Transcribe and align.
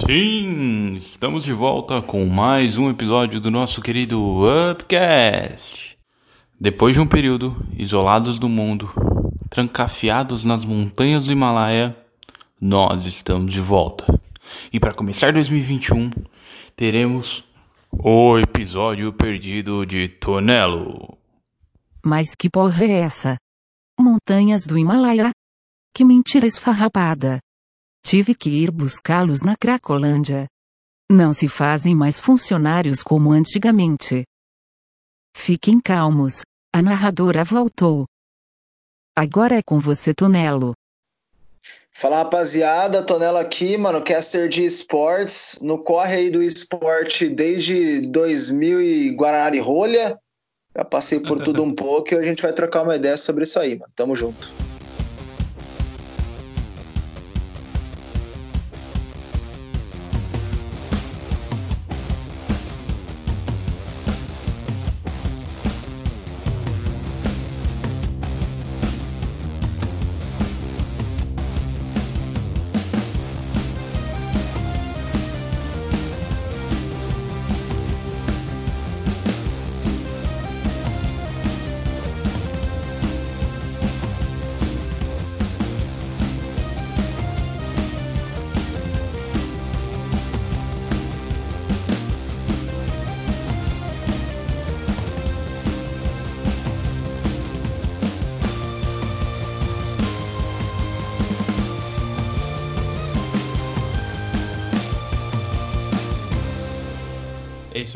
Sim, 0.00 0.96
estamos 0.96 1.44
de 1.44 1.52
volta 1.52 2.02
com 2.02 2.26
mais 2.26 2.76
um 2.76 2.90
episódio 2.90 3.40
do 3.40 3.48
nosso 3.48 3.80
querido 3.80 4.42
Upcast. 4.72 5.96
Depois 6.60 6.96
de 6.96 7.00
um 7.00 7.06
período 7.06 7.56
isolados 7.78 8.40
do 8.40 8.48
mundo, 8.48 8.92
trancafiados 9.48 10.44
nas 10.44 10.64
montanhas 10.64 11.26
do 11.26 11.32
Himalaia, 11.32 11.96
nós 12.60 13.06
estamos 13.06 13.52
de 13.52 13.60
volta. 13.60 14.20
E 14.72 14.80
para 14.80 14.92
começar 14.92 15.32
2021, 15.32 16.10
teremos 16.74 17.44
o 17.92 18.36
episódio 18.36 19.12
perdido 19.12 19.86
de 19.86 20.08
Tonelo. 20.08 21.16
Mas 22.04 22.34
que 22.34 22.50
porra 22.50 22.84
é 22.84 22.98
essa? 22.98 23.36
Montanhas 23.98 24.66
do 24.66 24.76
Himalaia? 24.76 25.30
Que 25.94 26.04
mentira 26.04 26.46
esfarrapada. 26.46 27.38
Tive 28.06 28.34
que 28.34 28.50
ir 28.50 28.70
buscá-los 28.70 29.40
na 29.40 29.56
Cracolândia. 29.56 30.46
Não 31.10 31.32
se 31.32 31.48
fazem 31.48 31.96
mais 31.96 32.20
funcionários 32.20 33.02
como 33.02 33.32
antigamente. 33.32 34.24
Fiquem 35.34 35.80
calmos, 35.80 36.42
a 36.70 36.82
narradora 36.82 37.42
voltou. 37.42 38.04
Agora 39.16 39.56
é 39.56 39.62
com 39.62 39.80
você, 39.80 40.12
Tonelo. 40.12 40.74
Fala 41.90 42.16
rapaziada, 42.16 43.02
Tonelo 43.02 43.38
aqui, 43.38 43.78
mano, 43.78 44.04
caster 44.04 44.50
de 44.50 44.66
esportes, 44.66 45.58
no 45.62 45.82
corre 45.82 46.16
aí 46.16 46.30
do 46.30 46.42
esporte 46.42 47.30
desde 47.30 48.02
2000 48.02 48.82
e 48.82 49.10
Guarani 49.12 49.60
Rolha. 49.60 50.18
Já 50.76 50.84
passei 50.84 51.20
por 51.20 51.42
tudo 51.42 51.62
um 51.64 51.74
pouco 51.74 52.12
e 52.12 52.18
a 52.18 52.22
gente 52.22 52.42
vai 52.42 52.52
trocar 52.52 52.82
uma 52.82 52.96
ideia 52.96 53.16
sobre 53.16 53.44
isso 53.44 53.58
aí, 53.58 53.78
mano. 53.78 53.90
Tamo 53.96 54.14
junto. 54.14 54.52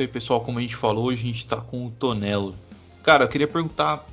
Aí, 0.08 0.12
pessoal. 0.12 0.40
Como 0.40 0.58
a 0.58 0.62
gente 0.62 0.74
falou, 0.74 1.04
hoje 1.04 1.22
a 1.22 1.26
gente 1.26 1.46
tá 1.46 1.56
com 1.56 1.86
o 1.86 1.90
Tonelo. 1.90 2.54
Cara, 3.02 3.24
eu 3.24 3.28
queria 3.28 3.46
perguntar 3.46 4.04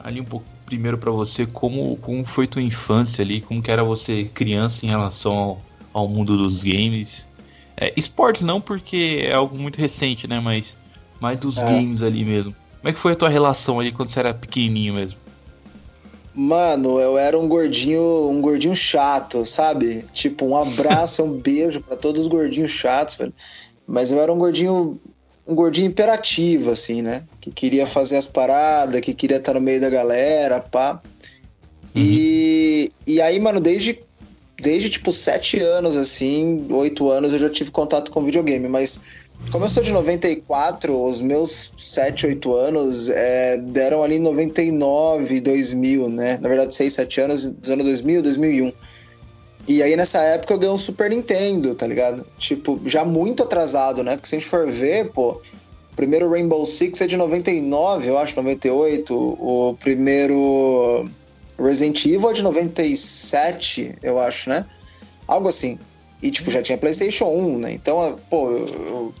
ali 0.00 0.20
um 0.20 0.24
pouco 0.24 0.46
primeiro 0.64 0.98
para 0.98 1.10
você 1.10 1.46
como, 1.46 1.96
como 1.98 2.24
foi 2.24 2.46
tua 2.46 2.62
infância 2.62 3.22
ali, 3.22 3.40
como 3.40 3.62
que 3.62 3.70
era 3.70 3.82
você 3.84 4.24
criança 4.34 4.84
em 4.84 4.88
relação 4.88 5.32
ao, 5.32 5.62
ao 5.92 6.08
mundo 6.08 6.36
dos 6.36 6.62
games. 6.62 7.28
É, 7.76 7.92
esportes 7.96 8.42
não, 8.42 8.60
porque 8.60 9.20
é 9.22 9.32
algo 9.32 9.56
muito 9.56 9.78
recente, 9.78 10.26
né? 10.26 10.40
Mas 10.40 10.76
mais 11.20 11.40
dos 11.40 11.58
É. 11.58 11.64
games 11.64 12.02
ali 12.02 12.24
mesmo. 12.24 12.54
Como 12.80 12.90
é 12.90 12.92
que 12.92 12.98
foi 12.98 13.12
a 13.12 13.16
tua 13.16 13.28
relação 13.28 13.80
ali 13.80 13.92
quando 13.92 14.08
você 14.08 14.20
era 14.20 14.34
pequenininho 14.34 14.94
mesmo? 14.94 15.18
Mano, 16.34 17.00
eu 17.00 17.18
era 17.18 17.36
um 17.36 17.48
gordinho, 17.48 18.28
um 18.30 18.40
gordinho 18.40 18.76
chato, 18.76 19.44
sabe? 19.44 20.04
Tipo, 20.12 20.44
um 20.44 20.56
abraço, 20.56 21.24
um 21.24 21.32
beijo 21.40 21.80
pra 21.80 21.96
todos 21.96 22.20
os 22.22 22.26
gordinhos 22.28 22.70
chatos, 22.70 23.16
velho. 23.16 23.34
Mas 23.88 24.12
eu 24.12 24.20
era 24.20 24.30
um 24.30 24.38
gordinho, 24.38 25.00
um 25.48 25.54
gordinho 25.54 25.86
imperativo, 25.86 26.70
assim, 26.70 27.00
né? 27.00 27.24
Que 27.40 27.50
queria 27.50 27.86
fazer 27.86 28.18
as 28.18 28.26
paradas, 28.26 29.00
que 29.00 29.14
queria 29.14 29.38
estar 29.38 29.54
no 29.54 29.60
meio 29.60 29.80
da 29.80 29.88
galera, 29.88 30.60
pá. 30.60 31.00
E, 31.94 32.90
e 33.06 33.20
aí, 33.22 33.40
mano, 33.40 33.58
desde, 33.58 33.98
desde 34.60 34.90
tipo 34.90 35.10
sete 35.10 35.58
anos, 35.58 35.96
assim, 35.96 36.66
oito 36.70 37.10
anos, 37.10 37.32
eu 37.32 37.38
já 37.38 37.48
tive 37.48 37.70
contato 37.70 38.10
com 38.10 38.22
videogame, 38.22 38.68
mas 38.68 39.02
como 39.50 39.64
eu 39.64 39.68
sou 39.68 39.82
de 39.82 39.92
94, 39.92 41.00
os 41.00 41.22
meus 41.22 41.72
7, 41.78 42.26
8 42.26 42.54
anos 42.54 43.08
é, 43.08 43.56
deram 43.56 44.02
ali 44.02 44.16
em 44.16 44.20
99, 44.20 45.40
2000, 45.40 46.10
né? 46.10 46.38
Na 46.42 46.48
verdade, 46.48 46.74
6, 46.74 46.92
7 46.92 47.20
anos, 47.22 47.46
dos 47.46 47.70
anos 47.70 47.84
2000, 47.86 48.20
2001. 48.22 48.72
E 49.66 49.82
aí 49.82 49.96
nessa 49.96 50.18
época 50.20 50.54
eu 50.54 50.58
ganhei 50.58 50.74
um 50.74 50.78
Super 50.78 51.10
Nintendo, 51.10 51.74
tá 51.74 51.86
ligado? 51.86 52.26
Tipo, 52.38 52.80
já 52.86 53.04
muito 53.04 53.42
atrasado, 53.42 54.02
né? 54.02 54.16
Porque 54.16 54.28
se 54.28 54.36
a 54.36 54.38
gente 54.38 54.48
for 54.48 54.70
ver, 54.70 55.10
pô, 55.10 55.32
o 55.92 55.96
primeiro 55.96 56.30
Rainbow 56.30 56.64
Six 56.64 57.00
é 57.00 57.06
de 57.06 57.16
99, 57.16 58.08
eu 58.08 58.18
acho, 58.18 58.36
98. 58.36 59.14
O 59.14 59.76
primeiro 59.78 61.08
Resident 61.58 62.04
Evil 62.06 62.30
é 62.30 62.32
de 62.32 62.42
97, 62.42 63.96
eu 64.02 64.18
acho, 64.18 64.48
né? 64.48 64.64
Algo 65.26 65.48
assim. 65.48 65.78
E, 66.22 66.30
tipo, 66.30 66.50
já 66.50 66.62
tinha 66.62 66.78
PlayStation 66.78 67.26
1, 67.26 67.58
né? 67.58 67.72
Então, 67.72 68.18
pô, 68.30 68.50
eu, 68.50 68.66
eu 68.66 69.14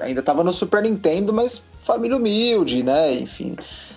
ainda 0.00 0.22
tava 0.22 0.44
no 0.44 0.52
Super 0.52 0.82
Nintendo, 0.82 1.32
mas 1.32 1.68
família 1.80 2.16
humilde, 2.16 2.82
né? 2.82 3.14
Enfim, 3.14 3.56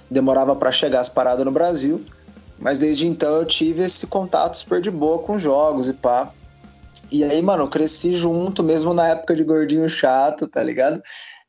demorava 0.09 0.55
para 0.55 0.71
chegar 0.71 1.01
as 1.01 1.09
paradas 1.09 1.45
no 1.45 1.51
Brasil. 1.51 2.03
Mas 2.61 2.77
desde 2.77 3.07
então 3.07 3.37
eu 3.37 3.45
tive 3.45 3.83
esse 3.83 4.05
contato 4.05 4.55
super 4.55 4.79
de 4.79 4.91
boa 4.91 5.19
com 5.19 5.39
jogos 5.39 5.89
e 5.89 5.93
pá. 5.93 6.31
E 7.11 7.23
aí, 7.23 7.41
mano, 7.41 7.63
eu 7.63 7.67
cresci 7.67 8.13
junto, 8.13 8.63
mesmo 8.63 8.93
na 8.93 9.09
época 9.09 9.35
de 9.35 9.43
gordinho 9.43 9.89
chato, 9.89 10.47
tá 10.47 10.63
ligado? 10.63 11.01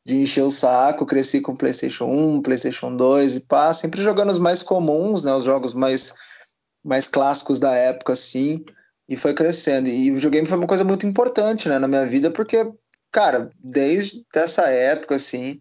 De 0.03 0.17
encher 0.17 0.41
o 0.41 0.49
saco, 0.49 1.05
cresci 1.05 1.39
com 1.39 1.55
PlayStation 1.55 2.05
1, 2.05 2.41
PlayStation 2.41 2.93
2 2.95 3.35
e 3.35 3.39
pá, 3.41 3.71
sempre 3.71 4.01
jogando 4.01 4.31
os 4.31 4.39
mais 4.39 4.63
comuns, 4.63 5.23
né? 5.23 5.31
Os 5.33 5.43
jogos 5.43 5.75
mais, 5.75 6.13
mais 6.83 7.07
clássicos 7.07 7.59
da 7.59 7.73
época, 7.73 8.13
assim. 8.13 8.65
E 9.07 9.15
foi 9.15 9.35
crescendo. 9.35 9.89
E 9.89 10.09
o 10.09 10.15
videogame 10.15 10.47
foi 10.47 10.57
uma 10.57 10.67
coisa 10.67 10.83
muito 10.83 11.05
importante, 11.05 11.69
né, 11.69 11.77
na 11.77 11.87
minha 11.87 12.05
vida, 12.05 12.31
porque, 12.31 12.69
cara, 13.11 13.51
desde 13.59 14.25
essa 14.33 14.63
época, 14.63 15.15
assim, 15.15 15.59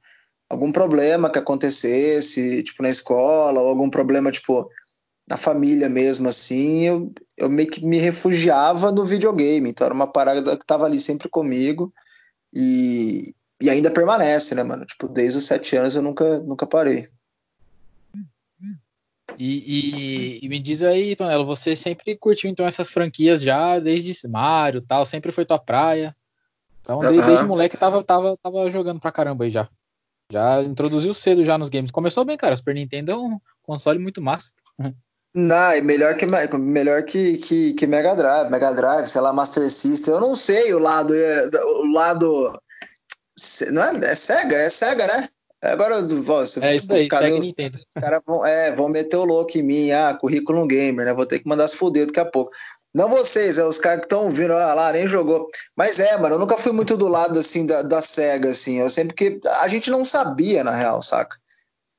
algum 0.49 0.73
problema 0.73 1.31
que 1.31 1.39
acontecesse, 1.39 2.63
tipo, 2.63 2.83
na 2.83 2.89
escola, 2.89 3.61
ou 3.61 3.69
algum 3.69 3.91
problema, 3.91 4.31
tipo, 4.31 4.69
na 5.29 5.37
família 5.37 5.89
mesmo, 5.89 6.29
assim, 6.29 6.83
eu, 6.83 7.13
eu 7.37 7.49
meio 7.49 7.71
que 7.71 7.85
me 7.85 7.99
refugiava 7.99 8.91
no 8.93 9.05
videogame. 9.05 9.71
Então 9.71 9.85
era 9.85 9.95
uma 9.95 10.07
parada 10.07 10.57
que 10.57 10.67
tava 10.67 10.85
ali 10.85 10.99
sempre 11.01 11.29
comigo 11.29 11.93
e, 12.53 13.35
e 13.61 13.71
ainda 13.71 13.91
permanece, 13.91 14.55
né, 14.55 14.63
mano? 14.63 14.85
Tipo, 14.85 15.09
desde 15.09 15.39
os 15.39 15.47
sete 15.47 15.77
anos 15.77 15.95
eu 15.95 16.03
nunca, 16.03 16.41
nunca 16.41 16.67
parei. 16.67 17.09
E, 19.39 20.39
e- 20.39 20.41
e 20.45 20.49
me 20.49 20.59
diz 20.59 20.83
aí, 20.83 21.17
Tonelo, 21.17 21.47
você 21.47 21.75
sempre 21.75 22.17
curtiu 22.19 22.51
então 22.51 22.67
essas 22.67 22.91
franquias 22.91 23.41
já 23.43 23.79
desde 23.79 24.29
Mario 24.29 24.79
e 24.81 24.87
tal, 24.87 25.07
sempre 25.07 25.33
foi 25.33 25.45
tua 25.45 25.59
praia. 25.59 26.15
Então, 26.81 26.99
desde, 26.99 27.21
Aham. 27.21 27.27
desde 27.27 27.47
moleque 27.47 27.77
tava, 27.77 28.03
tava, 28.05 28.37
tava 28.43 28.71
jogando 28.71 29.01
pra 29.01 29.13
caramba 29.13 29.45
aí 29.45 29.51
já. 29.51 29.69
Já 30.31 30.63
introduziu 30.63 31.15
cedo 31.15 31.45
já 31.45 31.57
nos 31.57 31.69
games. 31.69 31.91
Começou 31.91 32.25
bem, 32.25 32.37
cara. 32.37 32.57
Super 32.57 32.75
Nintendo 32.75 33.13
é 33.13 33.17
um 33.17 33.39
console 33.63 33.99
muito 33.99 34.21
massa. 34.21 34.51
Não, 35.35 35.71
é 35.71 35.81
melhor 35.81 36.15
que, 36.15 36.27
melhor 36.27 37.03
que, 37.05 37.39
que, 37.39 37.73
que 37.73 37.87
Mega 37.87 38.15
Drive, 38.15 38.51
Mega 38.51 38.73
Drive, 38.73 39.07
sei 39.07 39.21
lá, 39.21 39.33
Master 39.33 39.71
System. 39.71 40.13
Eu 40.15 40.21
não 40.21 40.35
sei 40.35 40.75
o 40.75 40.79
lado. 40.79 41.15
é, 41.15 41.49
O 41.65 41.91
lado. 41.93 42.53
Não 43.71 43.83
é, 43.83 44.11
é 44.11 44.15
Sega? 44.15 44.57
É 44.57 44.69
Sega, 44.71 45.07
né? 45.07 45.29
Agora 45.63 46.03
você- 46.03 46.63
É 46.65 46.77
isso 46.77 46.93
aí, 46.93 47.09
cadê 47.09 47.33
os-. 47.39 47.47
Os 47.97 48.03
caras 48.03 48.21
vão, 48.27 48.45
é, 48.45 48.75
vão 48.75 48.89
meter 48.89 49.17
o 49.17 49.25
louco 49.25 49.57
em 49.57 49.63
mim, 49.63 49.91
ah, 49.93 50.13
currículo 50.21 50.67
gamer, 50.67 51.07
né? 51.07 51.15
Vou 51.15 51.25
ter 51.25 51.39
que 51.39 51.49
mandar 51.49 51.67
se 51.69 51.77
fuder 51.77 52.07
daqui 52.07 52.21
a 52.21 52.25
pouco. 52.25 52.51
Não 52.95 53.09
vocês, 53.09 53.57
é 53.57 53.65
os 53.65 53.79
caras 53.79 54.01
que 54.01 54.07
estão 54.07 54.25
ouvindo, 54.25 54.53
ah 54.53 54.75
lá, 54.75 54.93
nem 54.93 55.07
jogou. 55.07 55.49
Mas 55.75 55.99
é, 55.99 56.19
mano, 56.19 56.35
eu 56.35 56.39
nunca 56.39 56.59
fui 56.59 56.73
muito 56.73 56.95
do 56.97 57.09
lado, 57.09 57.39
assim, 57.39 57.65
da, 57.65 57.81
da 57.81 58.03
SEGA, 58.03 58.51
assim. 58.51 58.81
Eu 58.81 58.91
sempre 58.91 59.15
que. 59.15 59.41
A 59.63 59.69
gente 59.69 59.91
não 59.91 60.05
sabia, 60.05 60.63
na 60.63 60.73
real, 60.73 61.01
saca? 61.01 61.39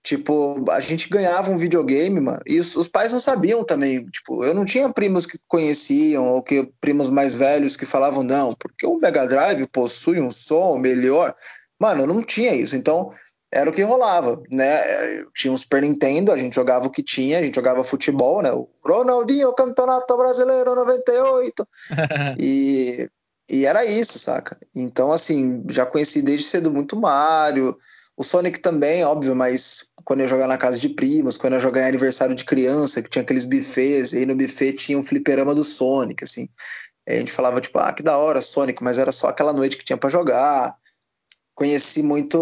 Tipo, 0.04 0.66
a 0.70 0.82
gente 0.82 1.08
ganhava 1.08 1.50
um 1.50 1.56
videogame, 1.56 2.20
mano, 2.20 2.42
e 2.46 2.60
os, 2.60 2.76
os 2.76 2.90
pais 2.90 3.14
não 3.14 3.22
sabiam 3.22 3.64
também. 3.64 4.06
Tipo, 4.08 4.44
eu 4.44 4.54
não 4.54 4.66
tinha 4.66 4.92
primos 4.92 5.26
que 5.26 5.40
conheciam, 5.48 6.30
ou 6.30 6.44
que 6.44 6.70
primos 6.82 7.10
mais 7.10 7.36
velhos 7.36 7.78
que 7.78 7.86
falavam, 7.86 8.22
não, 8.22 8.52
porque 8.52 8.86
o 8.86 8.98
Mega 8.98 9.26
Drive 9.26 9.66
possui 9.68 10.20
um 10.20 10.30
som 10.30 10.78
melhor. 10.78 11.34
Mano, 11.80 12.04
eu 12.04 12.08
não 12.08 12.22
tinha 12.22 12.54
isso. 12.54 12.76
Então, 12.76 13.12
era 13.50 13.70
o 13.70 13.74
que 13.74 13.82
rolava, 13.82 14.42
né? 14.52 15.24
Tinha 15.34 15.54
um 15.54 15.58
Super 15.58 15.82
Nintendo, 15.82 16.34
a 16.34 16.38
gente 16.38 16.56
jogava 16.56 16.88
o 16.88 16.92
que 16.92 17.02
tinha, 17.02 17.40
a 17.40 17.42
gente 17.42 17.56
jogava 17.56 17.82
futebol, 17.82 18.42
né? 18.42 18.52
O 18.52 18.68
Ronaldinho, 18.86 19.54
Campeonato 19.54 20.18
Brasileiro 20.18 20.76
98. 20.76 21.68
e, 22.38 23.10
e 23.50 23.66
era 23.66 23.86
isso, 23.86 24.20
saca? 24.20 24.58
Então, 24.76 25.14
assim, 25.14 25.64
já 25.70 25.86
conheci 25.86 26.22
desde 26.22 26.46
cedo 26.46 26.70
muito 26.72 27.00
Mario, 27.00 27.78
o 28.16 28.24
Sonic 28.24 28.60
também, 28.60 29.04
óbvio, 29.04 29.36
mas 29.36 29.86
quando 30.04 30.22
eu 30.22 30.28
jogava 30.28 30.50
na 30.50 30.58
casa 30.58 30.80
de 30.80 30.90
primos, 30.90 31.38
quando 31.38 31.54
eu 31.54 31.60
jogava 31.60 31.88
em 31.88 31.90
aniversário 31.90 32.36
de 32.36 32.46
criança, 32.46 33.02
que 33.02 33.10
tinha 33.10 33.24
aqueles 33.24 33.46
buffets, 33.46 34.14
e 34.14 34.20
aí 34.20 34.26
no 34.26 34.36
buffet 34.36 34.74
tinha 34.74 34.98
um 34.98 35.04
fliperama 35.04 35.56
do 35.56 35.64
Sonic, 35.64 36.24
assim. 36.24 36.48
Aí 37.08 37.16
a 37.16 37.20
gente 37.20 37.32
falava, 37.32 37.60
tipo, 37.60 37.80
ah, 37.80 37.92
que 37.92 38.04
da 38.04 38.18
hora, 38.18 38.40
Sonic, 38.40 38.84
mas 38.84 39.00
era 39.00 39.12
só 39.12 39.30
aquela 39.30 39.52
noite 39.52 39.78
que 39.78 39.84
tinha 39.84 39.98
para 39.98 40.10
jogar. 40.10 40.76
Conheci 41.56 42.04
muito 42.04 42.38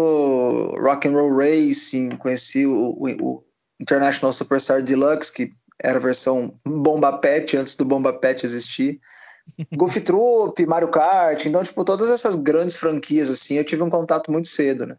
Rock 0.78 1.08
and 1.08 1.12
Roll 1.12 1.36
Racing, 1.36 2.16
conheci 2.16 2.66
o, 2.66 2.90
o, 2.90 3.08
o 3.20 3.44
International 3.80 4.32
Superstar 4.32 4.82
Deluxe, 4.82 5.32
que 5.32 5.52
era 5.82 5.96
a 5.96 6.00
versão 6.00 6.54
Bomba 6.66 7.18
Pet 7.18 7.56
antes 7.56 7.76
do 7.76 7.84
Bomba 7.84 8.12
Pet 8.12 8.44
existir. 8.44 9.00
Golf 9.74 9.96
Troop, 9.96 10.64
Mario 10.66 10.88
Kart, 10.88 11.44
então, 11.46 11.62
tipo, 11.62 11.82
todas 11.84 12.10
essas 12.10 12.36
grandes 12.36 12.76
franquias, 12.76 13.30
assim, 13.30 13.54
eu 13.54 13.64
tive 13.64 13.82
um 13.82 13.90
contato 13.90 14.30
muito 14.30 14.48
cedo, 14.48 14.86
né? 14.86 14.96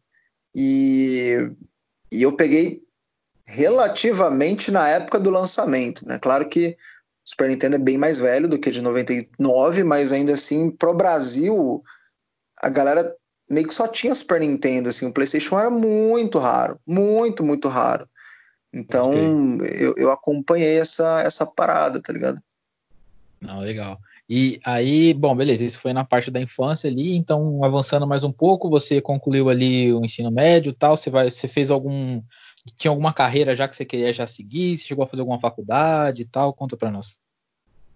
E, 0.53 1.51
e 2.11 2.21
eu 2.21 2.35
peguei 2.35 2.81
relativamente 3.45 4.71
na 4.71 4.87
época 4.87 5.19
do 5.19 5.29
lançamento, 5.29 6.07
né? 6.07 6.19
Claro 6.19 6.47
que 6.47 6.69
o 7.25 7.29
Super 7.29 7.49
Nintendo 7.49 7.75
é 7.75 7.79
bem 7.79 7.97
mais 7.97 8.19
velho 8.19 8.47
do 8.47 8.59
que 8.59 8.71
de 8.71 8.81
99, 8.81 9.83
mas 9.83 10.11
ainda 10.11 10.33
assim, 10.33 10.69
pro 10.69 10.93
Brasil, 10.93 11.83
a 12.61 12.69
galera 12.69 13.15
meio 13.49 13.67
que 13.67 13.73
só 13.73 13.87
tinha 13.87 14.15
Super 14.15 14.39
Nintendo, 14.39 14.89
assim, 14.89 15.05
o 15.05 15.13
PlayStation 15.13 15.59
era 15.59 15.69
muito 15.69 16.39
raro, 16.39 16.79
muito, 16.85 17.43
muito 17.43 17.67
raro. 17.67 18.07
Então, 18.73 19.57
okay. 19.57 19.85
eu, 19.85 19.93
eu 19.97 20.11
acompanhei 20.11 20.79
essa, 20.79 21.21
essa 21.21 21.45
parada, 21.45 22.01
tá 22.01 22.11
ligado? 22.11 22.41
Não, 23.39 23.59
legal. 23.59 23.99
E 24.29 24.59
aí, 24.63 25.13
bom, 25.13 25.35
beleza, 25.35 25.63
isso 25.63 25.79
foi 25.79 25.91
na 25.91 26.05
parte 26.05 26.31
da 26.31 26.39
infância 26.39 26.89
ali, 26.89 27.15
então 27.15 27.63
avançando 27.63 28.07
mais 28.07 28.23
um 28.23 28.31
pouco, 28.31 28.69
você 28.69 29.01
concluiu 29.01 29.49
ali 29.49 29.93
o 29.93 30.03
ensino 30.03 30.31
médio 30.31 30.73
tal, 30.73 30.95
você 30.95 31.09
vai, 31.09 31.29
você 31.29 31.47
fez 31.47 31.69
algum 31.69 32.21
tinha 32.77 32.91
alguma 32.91 33.11
carreira 33.11 33.53
já 33.55 33.67
que 33.67 33.75
você 33.75 33.83
queria 33.83 34.13
já 34.13 34.25
seguir, 34.25 34.77
você 34.77 34.85
chegou 34.85 35.03
a 35.03 35.07
fazer 35.07 35.21
alguma 35.21 35.39
faculdade 35.39 36.21
e 36.21 36.25
tal, 36.25 36.53
conta 36.53 36.77
para 36.77 36.89
nós. 36.89 37.17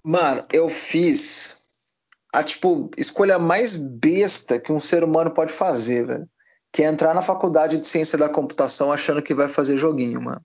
Mano, 0.04 0.44
eu 0.52 0.68
fiz 0.68 1.56
a 2.34 2.44
tipo 2.44 2.92
escolha 2.98 3.40
mais 3.40 3.78
besta 3.78 4.60
que 4.60 4.74
um 4.74 4.80
ser 4.82 5.06
humano 5.06 5.32
pode 5.34 5.54
fazer, 5.54 6.06
velho, 6.06 6.30
que 6.74 6.84
é 6.84 6.88
entrar 6.88 7.14
na 7.14 7.22
faculdade 7.22 7.78
de 7.78 7.88
ciência 7.88 8.18
da 8.18 8.28
computação 8.28 8.92
achando 8.92 9.24
que 9.24 9.34
vai 9.34 9.48
fazer 9.48 9.78
joguinho, 9.78 10.22
mano 10.22 10.42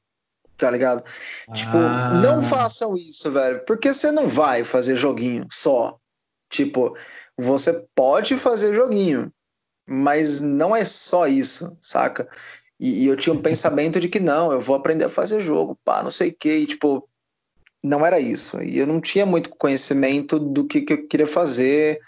tá 0.63 0.71
ligado? 0.71 1.03
Ah. 1.49 1.53
Tipo, 1.53 1.77
não 2.23 2.41
façam 2.41 2.97
isso, 2.97 3.31
velho, 3.33 3.65
porque 3.67 3.93
você 3.93 4.13
não 4.13 4.29
vai 4.29 4.63
fazer 4.63 4.95
joguinho 4.95 5.45
só. 5.51 5.99
Tipo, 6.49 6.97
você 7.37 7.85
pode 7.97 8.37
fazer 8.37 8.73
joguinho, 8.73 9.33
mas 9.85 10.41
não 10.41 10.75
é 10.75 10.85
só 10.85 11.27
isso, 11.27 11.77
saca? 11.81 12.29
E, 12.79 13.03
e, 13.03 13.07
eu 13.09 13.17
tinha 13.17 13.35
um 13.35 13.43
pensamento 13.43 13.99
de 13.99 14.09
que 14.09 14.21
não, 14.21 14.53
eu 14.53 14.61
vou 14.61 14.77
aprender 14.77 15.07
a 15.07 15.09
fazer 15.09 15.41
jogo, 15.41 15.77
pá, 15.85 16.01
não 16.01 16.13
sei 16.13 16.31
o 16.31 16.37
que, 16.39 16.55
e, 16.55 16.67
tipo, 16.67 17.09
não 17.83 18.07
era 18.07 18.21
isso. 18.21 18.63
E 18.63 18.79
eu 18.79 18.87
não 18.87 19.01
tinha 19.01 19.27
muito 19.27 19.51
conhecimento 19.51 20.39
do 20.39 20.65
que, 20.65 20.83
que 20.83 20.93
eu 20.93 21.09
queria 21.09 21.27
fazer, 21.27 21.99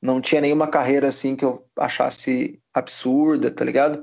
não 0.00 0.18
tinha 0.18 0.40
nenhuma 0.40 0.66
carreira 0.66 1.08
assim 1.08 1.36
que 1.36 1.44
eu 1.44 1.62
achasse 1.76 2.58
absurda, 2.72 3.50
tá 3.50 3.66
ligado? 3.66 4.02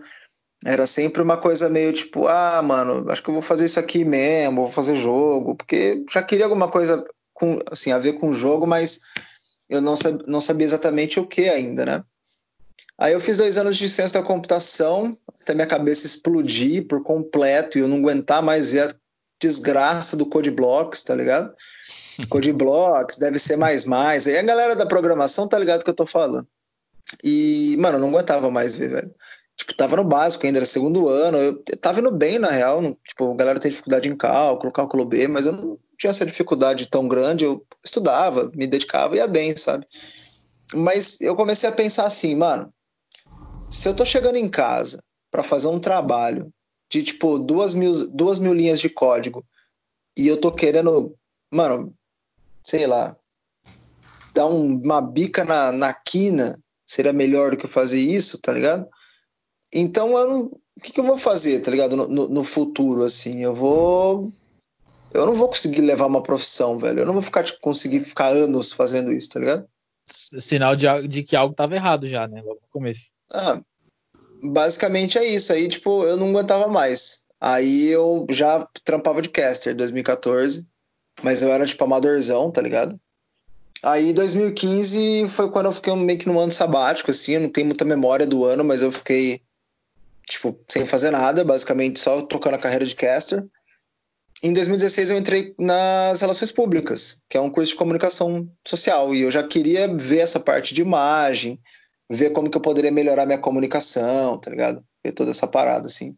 Era 0.65 0.87
sempre 0.87 1.21
uma 1.21 1.37
coisa 1.37 1.69
meio 1.69 1.93
tipo, 1.93 2.27
ah, 2.27 2.59
mano, 2.59 3.05
acho 3.11 3.21
que 3.21 3.29
eu 3.29 3.35
vou 3.35 3.43
fazer 3.43 3.65
isso 3.65 3.79
aqui 3.79 4.03
mesmo, 4.03 4.63
vou 4.63 4.71
fazer 4.71 4.95
jogo, 4.97 5.53
porque 5.53 6.03
já 6.11 6.23
queria 6.23 6.45
alguma 6.45 6.67
coisa 6.67 7.05
com, 7.35 7.59
assim, 7.69 7.91
a 7.91 7.99
ver 7.99 8.13
com 8.13 8.29
o 8.29 8.33
jogo, 8.33 8.65
mas 8.65 9.01
eu 9.69 9.79
não, 9.79 9.95
sab 9.95 10.23
não 10.25 10.41
sabia 10.41 10.65
exatamente 10.65 11.19
o 11.19 11.27
que 11.27 11.47
ainda, 11.47 11.85
né? 11.85 12.03
Aí 12.97 13.13
eu 13.13 13.19
fiz 13.19 13.37
dois 13.37 13.59
anos 13.59 13.77
de 13.77 13.87
ciência 13.87 14.19
da 14.19 14.25
computação, 14.25 15.15
até 15.39 15.53
minha 15.53 15.67
cabeça 15.67 16.07
explodir 16.07 16.87
por 16.87 17.03
completo 17.03 17.77
e 17.77 17.81
eu 17.81 17.87
não 17.87 17.97
aguentar 17.97 18.41
mais 18.41 18.67
ver 18.67 18.89
a 18.89 18.95
desgraça 19.39 20.17
do 20.17 20.25
Code 20.25 20.49
Blocks, 20.49 21.03
tá 21.03 21.13
ligado? 21.13 21.53
Code 22.27 22.51
Blocks, 22.51 23.17
deve 23.17 23.37
ser 23.37 23.55
mais 23.55 23.85
mais. 23.85 24.25
Aí 24.25 24.35
a 24.35 24.41
galera 24.41 24.75
da 24.75 24.87
programação 24.87 25.47
tá 25.47 25.59
ligado 25.59 25.83
que 25.83 25.89
eu 25.91 25.95
tô 25.95 26.07
falando. 26.07 26.47
E, 27.23 27.75
mano, 27.77 27.97
eu 27.97 28.01
não 28.01 28.09
aguentava 28.09 28.49
mais 28.49 28.73
ver, 28.73 28.89
velho 28.89 29.13
tipo, 29.65 29.73
tava 29.73 29.95
no 29.95 30.03
básico 30.03 30.45
ainda, 30.45 30.59
era 30.59 30.65
segundo 30.65 31.09
ano, 31.09 31.37
eu 31.39 31.63
tava 31.81 31.99
indo 31.99 32.11
bem 32.11 32.37
na 32.37 32.49
real, 32.49 32.81
não, 32.81 32.95
tipo, 33.03 33.31
a 33.31 33.35
galera 33.35 33.59
tem 33.59 33.71
dificuldade 33.71 34.07
em 34.07 34.15
cálculo, 34.15 34.71
cálculo 34.71 35.03
B, 35.05 35.27
mas 35.27 35.47
eu 35.47 35.53
não 35.53 35.77
tinha 35.97 36.11
essa 36.11 36.25
dificuldade 36.25 36.87
tão 36.87 37.07
grande, 37.07 37.45
eu 37.45 37.65
estudava, 37.83 38.51
me 38.53 38.67
dedicava 38.67 39.15
ia 39.15 39.27
bem, 39.27 39.57
sabe? 39.57 39.87
Mas 40.73 41.19
eu 41.19 41.35
comecei 41.35 41.67
a 41.67 41.71
pensar 41.71 42.05
assim, 42.05 42.35
mano, 42.35 42.71
se 43.69 43.89
eu 43.89 43.95
tô 43.95 44.05
chegando 44.05 44.35
em 44.35 44.47
casa 44.47 45.03
para 45.31 45.41
fazer 45.41 45.67
um 45.67 45.79
trabalho 45.79 46.53
de, 46.91 47.01
tipo, 47.01 47.39
duas 47.39 47.73
mil, 47.73 47.91
duas 48.11 48.37
mil 48.37 48.53
linhas 48.53 48.79
de 48.79 48.89
código 48.89 49.43
e 50.15 50.27
eu 50.27 50.39
tô 50.39 50.51
querendo, 50.51 51.15
mano, 51.51 51.93
sei 52.63 52.85
lá, 52.85 53.17
dar 54.33 54.45
um, 54.45 54.79
uma 54.79 55.01
bica 55.01 55.43
na, 55.43 55.71
na 55.71 55.93
quina, 55.93 56.59
seria 56.85 57.11
melhor 57.11 57.51
do 57.51 57.57
que 57.57 57.67
fazer 57.67 57.99
isso, 57.99 58.39
tá 58.39 58.51
ligado? 58.51 58.87
Então, 59.77 60.17
eu 60.17 60.29
não, 60.29 60.41
o 60.77 60.81
que, 60.81 60.93
que, 60.93 60.99
eu 61.01 61.03
vou 61.03 61.17
fazer, 61.17 61.59
tá 61.59 61.69
ligado? 61.69 61.97
No, 61.97 62.07
no, 62.07 62.29
no, 62.29 62.43
futuro, 62.45 63.03
assim, 63.03 63.43
eu 63.43 63.53
vou. 63.53 64.31
Eu 65.13 65.25
não 65.25 65.35
vou 65.35 65.49
conseguir 65.49 65.81
levar 65.81 66.05
uma 66.05 66.23
profissão, 66.23 66.77
velho. 66.77 66.99
Eu 66.99 67.05
não 67.05 67.13
vou 67.13 67.21
ficar, 67.21 67.43
tipo, 67.43 67.59
conseguir 67.59 67.99
ficar 67.99 68.29
anos 68.29 68.71
fazendo 68.71 69.11
isso, 69.11 69.29
tá 69.29 69.39
ligado? 69.41 69.67
Sinal 70.05 70.77
de, 70.77 70.85
de 71.09 71.23
que 71.23 71.35
algo 71.35 71.53
tava 71.53 71.75
errado 71.75 72.07
já, 72.07 72.25
né? 72.25 72.41
Logo 72.41 72.61
no 72.61 72.69
começo. 72.69 73.11
Ah, 73.29 73.59
basicamente 74.41 75.17
é 75.17 75.25
isso. 75.25 75.51
Aí, 75.51 75.67
tipo, 75.67 76.05
eu 76.05 76.15
não 76.15 76.29
aguentava 76.29 76.69
mais. 76.69 77.23
Aí 77.41 77.87
eu 77.87 78.25
já 78.29 78.65
trampava 78.85 79.21
de 79.21 79.29
caster 79.29 79.73
em 79.73 79.77
2014, 79.77 80.65
mas 81.21 81.41
eu 81.41 81.51
era, 81.51 81.65
tipo, 81.65 81.83
amadorzão, 81.83 82.49
tá 82.49 82.61
ligado? 82.61 82.97
Aí 83.83 84.13
2015 84.13 85.27
foi 85.27 85.51
quando 85.51 85.65
eu 85.65 85.71
fiquei 85.73 85.93
meio 85.95 86.17
que 86.17 86.27
num 86.27 86.39
ano 86.39 86.51
sabático, 86.51 87.11
assim, 87.11 87.33
eu 87.33 87.41
não 87.41 87.49
tenho 87.49 87.67
muita 87.67 87.83
memória 87.83 88.25
do 88.25 88.45
ano, 88.45 88.63
mas 88.63 88.81
eu 88.81 88.91
fiquei 88.91 89.41
tipo, 90.35 90.57
sem 90.67 90.85
fazer 90.85 91.11
nada, 91.11 91.43
basicamente 91.43 91.99
só 91.99 92.21
tocando 92.21 92.55
a 92.55 92.59
carreira 92.59 92.85
de 92.85 92.95
caster. 92.95 93.45
Em 94.43 94.53
2016 94.53 95.11
eu 95.11 95.17
entrei 95.17 95.55
nas 95.57 96.21
relações 96.21 96.51
públicas, 96.51 97.21
que 97.29 97.37
é 97.37 97.41
um 97.41 97.49
curso 97.49 97.71
de 97.71 97.77
comunicação 97.77 98.49
social, 98.65 99.15
e 99.15 99.21
eu 99.21 99.31
já 99.31 99.41
queria 99.41 99.87
ver 99.95 100.19
essa 100.19 100.39
parte 100.39 100.73
de 100.73 100.81
imagem, 100.81 101.59
ver 102.09 102.31
como 102.31 102.49
que 102.49 102.57
eu 102.57 102.61
poderia 102.61 102.91
melhorar 102.91 103.25
minha 103.25 103.39
comunicação, 103.39 104.37
tá 104.37 104.51
ligado? 104.51 104.83
Ver 105.03 105.13
toda 105.13 105.31
essa 105.31 105.47
parada, 105.47 105.87
assim. 105.87 106.15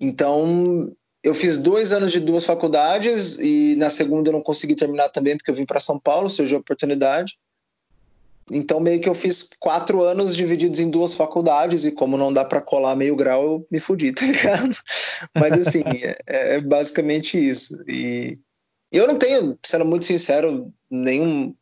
Então, 0.00 0.92
eu 1.22 1.34
fiz 1.34 1.58
dois 1.58 1.92
anos 1.92 2.12
de 2.12 2.20
duas 2.20 2.44
faculdades 2.44 3.38
e 3.38 3.74
na 3.76 3.90
segunda 3.90 4.28
eu 4.30 4.34
não 4.34 4.42
consegui 4.42 4.74
terminar 4.74 5.08
também 5.08 5.36
porque 5.36 5.50
eu 5.50 5.54
vim 5.54 5.66
para 5.66 5.80
São 5.80 5.98
Paulo, 5.98 6.28
surgiu 6.28 6.58
a 6.58 6.60
oportunidade. 6.60 7.38
Então, 8.52 8.80
meio 8.80 9.00
que 9.00 9.08
eu 9.08 9.14
fiz 9.14 9.48
quatro 9.58 10.02
anos 10.02 10.34
divididos 10.34 10.80
em 10.80 10.90
duas 10.90 11.14
faculdades, 11.14 11.84
e 11.84 11.92
como 11.92 12.16
não 12.16 12.32
dá 12.32 12.44
para 12.44 12.60
colar 12.60 12.96
meio 12.96 13.16
grau, 13.16 13.42
eu 13.42 13.66
me 13.70 13.80
fudi, 13.80 14.12
tá 14.12 14.24
ligado? 14.24 14.76
Mas, 15.34 15.66
assim, 15.66 15.82
é, 16.26 16.56
é, 16.56 16.60
basicamente 16.60 17.36
isso. 17.36 17.82
E 17.88 18.38
eu 18.92 19.06
não 19.06 19.16
tenho, 19.16 19.58
sendo 19.64 19.84
muito 19.84 20.06
sincero, 20.06 20.72
nenhum 20.90 21.54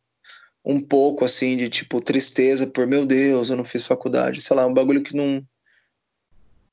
um 0.63 0.81
pouco, 0.81 1.23
assim, 1.23 1.55
de, 1.55 1.69
tipo, 1.69 2.01
tristeza 2.01 2.67
por, 2.67 2.85
meu 2.85 3.05
Deus, 3.05 3.49
eu 3.49 3.55
não 3.55 3.63
fiz 3.63 3.85
faculdade. 3.85 4.41
Sei 4.41 4.55
lá, 4.55 4.65
um 4.65 4.73
bagulho 4.73 5.01
que 5.01 5.15
não... 5.15 5.41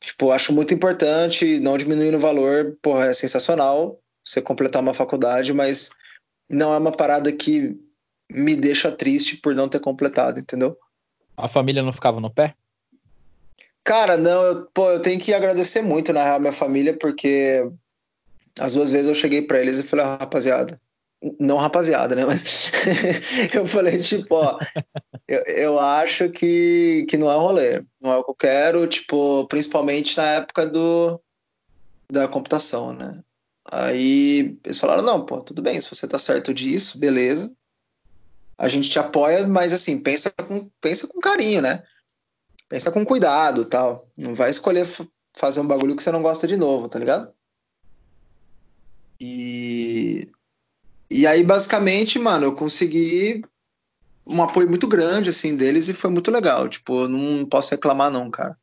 Tipo, 0.00 0.32
acho 0.32 0.52
muito 0.52 0.74
importante, 0.74 1.60
não 1.60 1.78
diminuindo 1.78 2.16
o 2.16 2.20
valor, 2.20 2.76
porra, 2.82 3.06
é 3.06 3.12
sensacional 3.12 3.98
você 4.24 4.40
completar 4.40 4.82
uma 4.82 4.94
faculdade, 4.94 5.52
mas 5.52 5.90
não 6.48 6.74
é 6.74 6.78
uma 6.78 6.92
parada 6.92 7.30
que 7.30 7.78
me 8.34 8.56
deixa 8.56 8.90
triste 8.90 9.36
por 9.36 9.54
não 9.54 9.68
ter 9.68 9.80
completado, 9.80 10.40
entendeu? 10.40 10.76
A 11.36 11.48
família 11.48 11.82
não 11.82 11.92
ficava 11.92 12.20
no 12.20 12.30
pé? 12.30 12.54
Cara, 13.84 14.16
não, 14.16 14.42
eu, 14.42 14.66
pô, 14.72 14.90
eu 14.90 15.00
tenho 15.00 15.20
que 15.20 15.32
agradecer 15.32 15.82
muito, 15.82 16.12
na 16.12 16.24
real, 16.24 16.40
minha 16.40 16.52
família, 16.52 16.96
porque 16.96 17.70
as 18.58 18.74
duas 18.74 18.90
vezes 18.90 19.08
eu 19.08 19.14
cheguei 19.14 19.42
para 19.42 19.60
eles 19.60 19.78
e 19.78 19.82
falei, 19.82 20.04
ah, 20.04 20.16
rapaziada, 20.20 20.80
não 21.38 21.56
rapaziada, 21.56 22.14
né? 22.14 22.24
Mas 22.24 22.72
eu 23.54 23.66
falei, 23.66 23.98
tipo, 23.98 24.34
ó, 24.34 24.58
eu, 25.28 25.42
eu, 25.42 25.78
acho 25.78 26.30
que, 26.30 27.06
que 27.08 27.16
não 27.16 27.30
é 27.30 27.36
rolê, 27.36 27.84
não 28.00 28.12
é 28.12 28.16
o 28.16 28.24
que 28.24 28.30
eu 28.30 28.34
quero, 28.34 28.86
tipo, 28.86 29.46
principalmente 29.48 30.16
na 30.16 30.24
época 30.24 30.66
do, 30.66 31.20
da 32.10 32.26
computação, 32.26 32.92
né? 32.92 33.20
Aí 33.70 34.58
eles 34.64 34.78
falaram, 34.78 35.02
não, 35.02 35.24
pô, 35.24 35.40
tudo 35.40 35.62
bem, 35.62 35.80
se 35.80 35.88
você 35.88 36.08
tá 36.08 36.18
certo 36.18 36.52
disso, 36.54 36.98
beleza 36.98 37.54
a 38.56 38.68
gente 38.68 38.88
te 38.88 38.98
apoia, 38.98 39.46
mas 39.46 39.72
assim, 39.72 40.00
pensa 40.00 40.30
com, 40.30 40.70
pensa 40.80 41.06
com 41.06 41.20
carinho, 41.20 41.60
né? 41.60 41.82
Pensa 42.68 42.90
com 42.90 43.04
cuidado 43.04 43.64
tal. 43.64 44.08
Não 44.16 44.34
vai 44.34 44.50
escolher 44.50 44.86
fazer 45.36 45.60
um 45.60 45.66
bagulho 45.66 45.96
que 45.96 46.02
você 46.02 46.12
não 46.12 46.22
gosta 46.22 46.46
de 46.46 46.56
novo, 46.56 46.88
tá 46.88 46.98
ligado? 46.98 47.32
E, 49.20 50.28
e 51.10 51.26
aí, 51.26 51.42
basicamente, 51.42 52.18
mano, 52.18 52.46
eu 52.46 52.54
consegui 52.54 53.44
um 54.26 54.42
apoio 54.42 54.68
muito 54.68 54.86
grande, 54.86 55.30
assim, 55.30 55.56
deles 55.56 55.88
e 55.88 55.94
foi 55.94 56.10
muito 56.10 56.30
legal. 56.30 56.68
Tipo, 56.68 57.08
não 57.08 57.44
posso 57.46 57.72
reclamar, 57.72 58.10
não, 58.10 58.30
cara. 58.30 58.56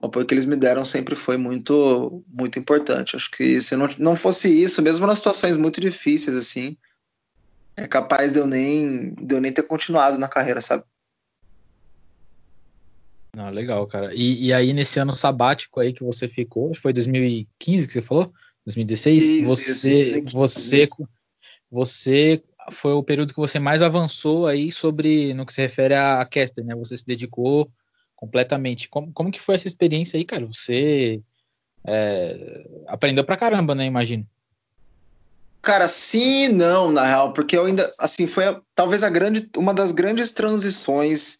O 0.00 0.06
apoio 0.06 0.24
que 0.24 0.32
eles 0.32 0.46
me 0.46 0.56
deram 0.56 0.84
sempre 0.84 1.14
foi 1.14 1.36
muito, 1.36 2.24
muito 2.26 2.58
importante. 2.58 3.16
Acho 3.16 3.30
que 3.30 3.60
se 3.60 3.76
não, 3.76 3.88
não 3.98 4.16
fosse 4.16 4.48
isso, 4.48 4.80
mesmo 4.80 5.06
nas 5.06 5.18
situações 5.18 5.56
muito 5.56 5.80
difíceis, 5.80 6.36
assim, 6.36 6.76
é 7.76 7.86
capaz 7.86 8.32
de 8.32 8.38
eu 8.38 8.46
nem, 8.46 9.14
de 9.14 9.34
eu 9.34 9.40
nem 9.40 9.52
ter 9.52 9.62
continuado 9.62 10.18
na 10.18 10.28
carreira, 10.28 10.60
sabe? 10.60 10.84
Não, 13.34 13.48
legal, 13.50 13.86
cara. 13.86 14.12
E, 14.14 14.46
e, 14.46 14.52
aí, 14.52 14.72
nesse 14.72 14.98
ano 14.98 15.12
sabático 15.12 15.80
aí 15.80 15.92
que 15.92 16.02
você 16.02 16.26
ficou, 16.26 16.74
foi 16.74 16.92
2015 16.92 17.86
que 17.86 17.92
você 17.92 18.02
falou? 18.02 18.32
2016? 18.66 19.22
Isso, 19.22 19.44
você, 19.44 20.18
isso. 20.18 20.30
você, 20.30 20.88
você 21.70 22.42
foi 22.72 22.92
o 22.92 23.02
período 23.02 23.32
que 23.32 23.38
você 23.38 23.58
mais 23.58 23.82
avançou 23.82 24.46
aí 24.46 24.72
sobre, 24.72 25.32
no 25.34 25.46
que 25.46 25.52
se 25.52 25.62
refere 25.62 25.94
a, 25.94 26.20
a 26.20 26.26
Caster, 26.26 26.64
né? 26.64 26.74
Você 26.74 26.96
se 26.96 27.06
dedicou 27.06 27.70
completamente. 28.16 28.88
Como, 28.88 29.12
como 29.12 29.30
que 29.30 29.40
foi 29.40 29.54
essa 29.54 29.68
experiência 29.68 30.18
aí, 30.18 30.24
cara? 30.24 30.44
Você 30.44 31.22
é, 31.84 32.68
aprendeu 32.86 33.24
pra 33.24 33.36
caramba, 33.36 33.74
né? 33.74 33.86
Imagino. 33.86 34.26
Cara, 35.62 35.86
sim 35.88 36.44
e 36.44 36.48
não, 36.48 36.90
na 36.90 37.04
real, 37.04 37.32
porque 37.32 37.56
eu 37.56 37.66
ainda, 37.66 37.92
assim, 37.98 38.26
foi 38.26 38.44
talvez 38.74 39.04
a 39.04 39.10
grande, 39.10 39.48
uma 39.56 39.74
das 39.74 39.92
grandes 39.92 40.30
transições 40.30 41.38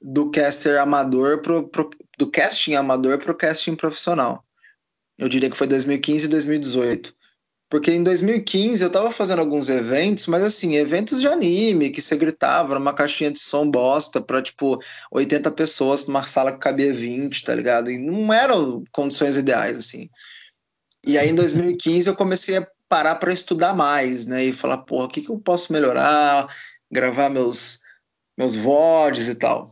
do 0.00 0.30
caster 0.30 0.78
amador 0.78 1.40
pro, 1.40 1.68
pro 1.68 1.90
do 2.18 2.30
casting 2.30 2.74
amador 2.74 3.18
para 3.18 3.32
o 3.32 3.36
casting 3.36 3.74
profissional. 3.74 4.44
Eu 5.18 5.28
diria 5.28 5.50
que 5.50 5.56
foi 5.56 5.66
2015 5.66 6.26
e 6.26 6.28
2018. 6.28 7.14
Porque 7.70 7.92
em 7.92 8.02
2015 8.02 8.82
eu 8.82 8.90
tava 8.90 9.12
fazendo 9.12 9.38
alguns 9.38 9.70
eventos, 9.70 10.26
mas 10.26 10.42
assim, 10.42 10.74
eventos 10.74 11.20
de 11.20 11.28
anime, 11.28 11.90
que 11.90 12.02
você 12.02 12.16
gritava 12.16 12.74
numa 12.74 12.92
caixinha 12.92 13.30
de 13.30 13.38
som 13.38 13.70
bosta 13.70 14.20
pra, 14.20 14.42
tipo, 14.42 14.78
80 15.12 15.50
pessoas 15.52 16.04
numa 16.04 16.26
sala 16.26 16.52
que 16.52 16.58
cabia 16.58 16.92
20, 16.92 17.44
tá 17.44 17.54
ligado? 17.54 17.90
E 17.90 17.98
não 17.98 18.32
eram 18.32 18.82
condições 18.90 19.36
ideais, 19.36 19.78
assim. 19.78 20.10
E 21.06 21.16
aí 21.16 21.30
em 21.30 21.34
2015 21.34 22.08
eu 22.08 22.16
comecei 22.16 22.56
a 22.56 22.66
parar 22.90 23.14
para 23.14 23.32
estudar 23.32 23.72
mais, 23.72 24.26
né? 24.26 24.44
E 24.44 24.52
falar, 24.52 24.78
porra, 24.78 25.04
o 25.04 25.08
que, 25.08 25.22
que 25.22 25.30
eu 25.30 25.38
posso 25.38 25.72
melhorar? 25.72 26.52
Gravar 26.90 27.30
meus, 27.30 27.78
meus 28.36 28.56
VODs 28.56 29.28
e 29.28 29.36
tal. 29.36 29.70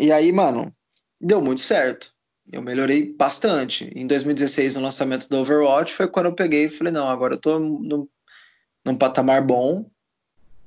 E 0.00 0.10
aí, 0.10 0.32
mano, 0.32 0.72
deu 1.20 1.42
muito 1.42 1.60
certo. 1.60 2.10
Eu 2.50 2.62
melhorei 2.62 3.14
bastante. 3.14 3.92
Em 3.94 4.06
2016, 4.06 4.76
no 4.76 4.82
lançamento 4.82 5.28
do 5.28 5.38
Overwatch, 5.38 5.92
foi 5.92 6.08
quando 6.08 6.26
eu 6.26 6.34
peguei 6.34 6.64
e 6.64 6.70
falei, 6.70 6.92
não, 6.92 7.08
agora 7.08 7.34
eu 7.34 7.40
tô 7.40 7.58
no, 7.58 8.08
num 8.84 8.96
patamar 8.96 9.44
bom 9.44 9.88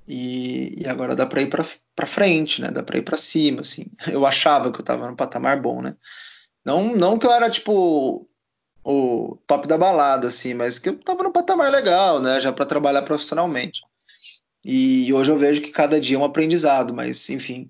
e, 0.07 0.83
e 0.83 0.87
agora 0.87 1.15
dá 1.15 1.25
pra 1.25 1.41
ir 1.41 1.49
pra 1.49 2.07
frente, 2.07 2.61
né? 2.61 2.69
Dá 2.69 2.83
pra 2.83 2.99
ir 2.99 3.01
pra 3.01 3.17
cima, 3.17 3.61
assim. 3.61 3.87
Eu 4.07 4.23
achava 4.23 4.71
que 4.71 4.79
eu 4.79 4.85
tava 4.85 5.09
num 5.09 5.15
patamar 5.15 5.59
bom, 5.59 5.81
né? 5.81 5.95
Não, 6.63 6.95
não 6.95 7.17
que 7.17 7.25
eu 7.25 7.31
era, 7.31 7.49
tipo, 7.49 8.29
o 8.85 9.37
top 9.47 9.67
da 9.67 9.77
balada, 9.77 10.27
assim, 10.27 10.53
mas 10.53 10.79
que 10.79 10.89
eu 10.89 10.97
tava 10.97 11.23
num 11.23 11.31
patamar 11.31 11.71
legal, 11.71 12.21
né? 12.21 12.39
Já 12.39 12.53
para 12.53 12.65
trabalhar 12.65 13.01
profissionalmente. 13.01 13.81
E 14.63 15.11
hoje 15.13 15.31
eu 15.31 15.37
vejo 15.37 15.61
que 15.61 15.71
cada 15.71 15.99
dia 15.99 16.17
é 16.17 16.19
um 16.19 16.23
aprendizado, 16.23 16.93
mas 16.93 17.29
enfim, 17.29 17.69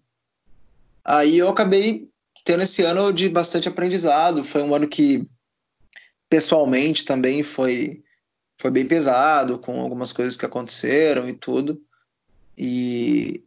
Aí 1.05 1.37
eu 1.37 1.47
acabei 1.49 2.09
tendo 2.43 2.63
esse 2.63 2.81
ano 2.81 3.13
de 3.13 3.29
bastante 3.29 3.69
aprendizado. 3.69 4.43
Foi 4.43 4.63
um 4.63 4.73
ano 4.73 4.87
que, 4.87 5.27
pessoalmente, 6.27 7.05
também 7.05 7.43
foi, 7.43 8.03
foi 8.59 8.71
bem 8.71 8.87
pesado, 8.87 9.59
com 9.59 9.79
algumas 9.79 10.11
coisas 10.11 10.35
que 10.35 10.47
aconteceram 10.47 11.29
e 11.29 11.33
tudo. 11.33 11.79
E, 12.57 13.43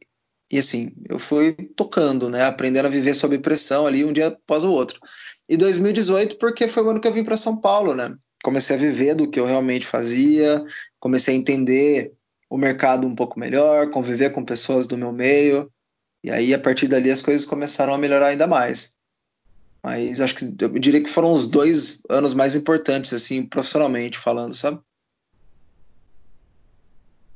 e 0.48 0.58
assim, 0.58 0.92
eu 1.08 1.18
fui 1.18 1.52
tocando, 1.74 2.30
né? 2.30 2.44
Aprendendo 2.44 2.86
a 2.86 2.90
viver 2.90 3.14
sob 3.14 3.36
pressão 3.40 3.88
ali 3.88 4.04
um 4.04 4.12
dia 4.12 4.28
após 4.28 4.62
o 4.62 4.70
outro. 4.70 5.00
E 5.48 5.56
2018, 5.56 6.36
porque 6.36 6.68
foi 6.68 6.82
o 6.82 6.90
ano 6.90 7.00
que 7.00 7.08
eu 7.08 7.12
vim 7.12 7.24
para 7.24 7.36
São 7.36 7.56
Paulo, 7.56 7.94
né? 7.94 8.14
Comecei 8.42 8.76
a 8.76 8.78
viver 8.78 9.14
do 9.14 9.28
que 9.28 9.40
eu 9.40 9.46
realmente 9.46 9.86
fazia, 9.86 10.64
comecei 11.00 11.34
a 11.34 11.38
entender 11.38 12.12
o 12.50 12.58
mercado 12.58 13.06
um 13.06 13.14
pouco 13.14 13.40
melhor, 13.40 13.90
conviver 13.90 14.30
com 14.30 14.44
pessoas 14.44 14.86
do 14.86 14.98
meu 14.98 15.12
meio. 15.12 15.72
E 16.22 16.30
aí, 16.30 16.52
a 16.52 16.58
partir 16.58 16.88
dali, 16.88 17.10
as 17.10 17.22
coisas 17.22 17.46
começaram 17.46 17.94
a 17.94 17.98
melhorar 17.98 18.28
ainda 18.28 18.46
mais. 18.46 18.98
Mas 19.82 20.20
acho 20.20 20.34
que 20.34 20.64
eu 20.64 20.68
diria 20.78 21.02
que 21.02 21.08
foram 21.08 21.32
os 21.32 21.46
dois 21.46 22.02
anos 22.10 22.34
mais 22.34 22.54
importantes, 22.54 23.12
assim, 23.12 23.46
profissionalmente 23.46 24.18
falando, 24.18 24.54
sabe? 24.54 24.80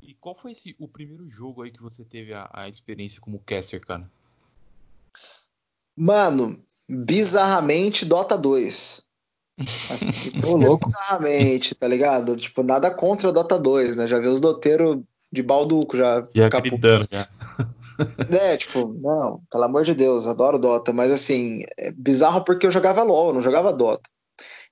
E 0.02 0.14
qual 0.14 0.34
foi 0.34 0.52
esse, 0.52 0.74
o 0.78 0.88
primeiro 0.88 1.28
jogo 1.28 1.62
aí 1.62 1.70
que 1.70 1.82
você 1.82 2.04
teve 2.04 2.34
a, 2.34 2.50
a 2.52 2.68
experiência 2.68 3.20
como 3.20 3.38
caster, 3.38 3.80
cara? 3.80 4.10
Mano, 5.96 6.62
bizarramente 6.92 8.04
Dota 8.04 8.36
2. 8.36 9.02
Assim, 9.90 10.10
tô 10.40 10.56
louco. 10.56 10.88
Bizarramente, 10.88 11.74
tá 11.74 11.88
ligado? 11.88 12.36
Tipo, 12.36 12.62
nada 12.62 12.90
contra 12.90 13.32
Dota 13.32 13.58
2, 13.58 13.96
né? 13.96 14.06
Já 14.06 14.18
vi 14.18 14.26
os 14.26 14.40
doteiros 14.40 15.00
de 15.32 15.42
balduco 15.42 15.96
já. 15.96 16.26
Já 16.34 16.48
gritando, 16.48 17.08
já. 17.10 17.26
É, 18.30 18.56
tipo, 18.56 18.96
não, 19.00 19.40
pelo 19.50 19.64
amor 19.64 19.84
de 19.84 19.94
Deus, 19.94 20.26
adoro 20.26 20.58
Dota, 20.58 20.92
mas 20.92 21.12
assim, 21.12 21.62
é 21.76 21.90
bizarro 21.92 22.42
porque 22.44 22.66
eu 22.66 22.70
jogava 22.70 23.02
LOL, 23.02 23.28
eu 23.28 23.34
não 23.34 23.42
jogava 23.42 23.72
Dota. 23.72 24.08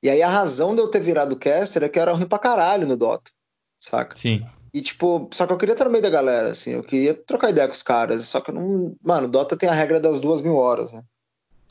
E 0.03 0.09
aí 0.09 0.23
a 0.23 0.29
razão 0.29 0.75
de 0.75 0.81
eu 0.81 0.89
ter 0.89 1.01
virado 1.01 1.37
caster 1.37 1.83
é 1.83 1.89
que 1.89 1.99
eu 1.99 2.03
era 2.03 2.13
ruim 2.13 2.27
pra 2.27 2.39
caralho 2.39 2.87
no 2.87 2.97
Dota, 2.97 3.31
saca? 3.79 4.17
Sim. 4.17 4.45
E 4.73 4.81
tipo, 4.81 5.29
só 5.33 5.47
que 5.47 5.53
eu 5.53 5.59
queria 5.59 5.73
estar 5.73 5.85
no 5.85 5.91
meio 5.91 6.03
da 6.03 6.11
galera, 6.11 6.51
assim, 6.51 6.73
eu 6.73 6.83
queria 6.83 7.15
trocar 7.15 7.51
ideia 7.51 7.67
com 7.69 7.75
os 7.75 7.83
caras, 7.83 8.25
só 8.25 8.41
que 8.41 8.51
eu 8.51 8.55
não. 8.55 8.97
Mano, 9.03 9.29
Dota 9.29 9.57
tem 9.57 9.69
a 9.69 9.75
regra 9.75 10.01
das 10.01 10.19
duas 10.19 10.41
mil 10.41 10.57
horas, 10.57 10.93
né? 10.93 11.03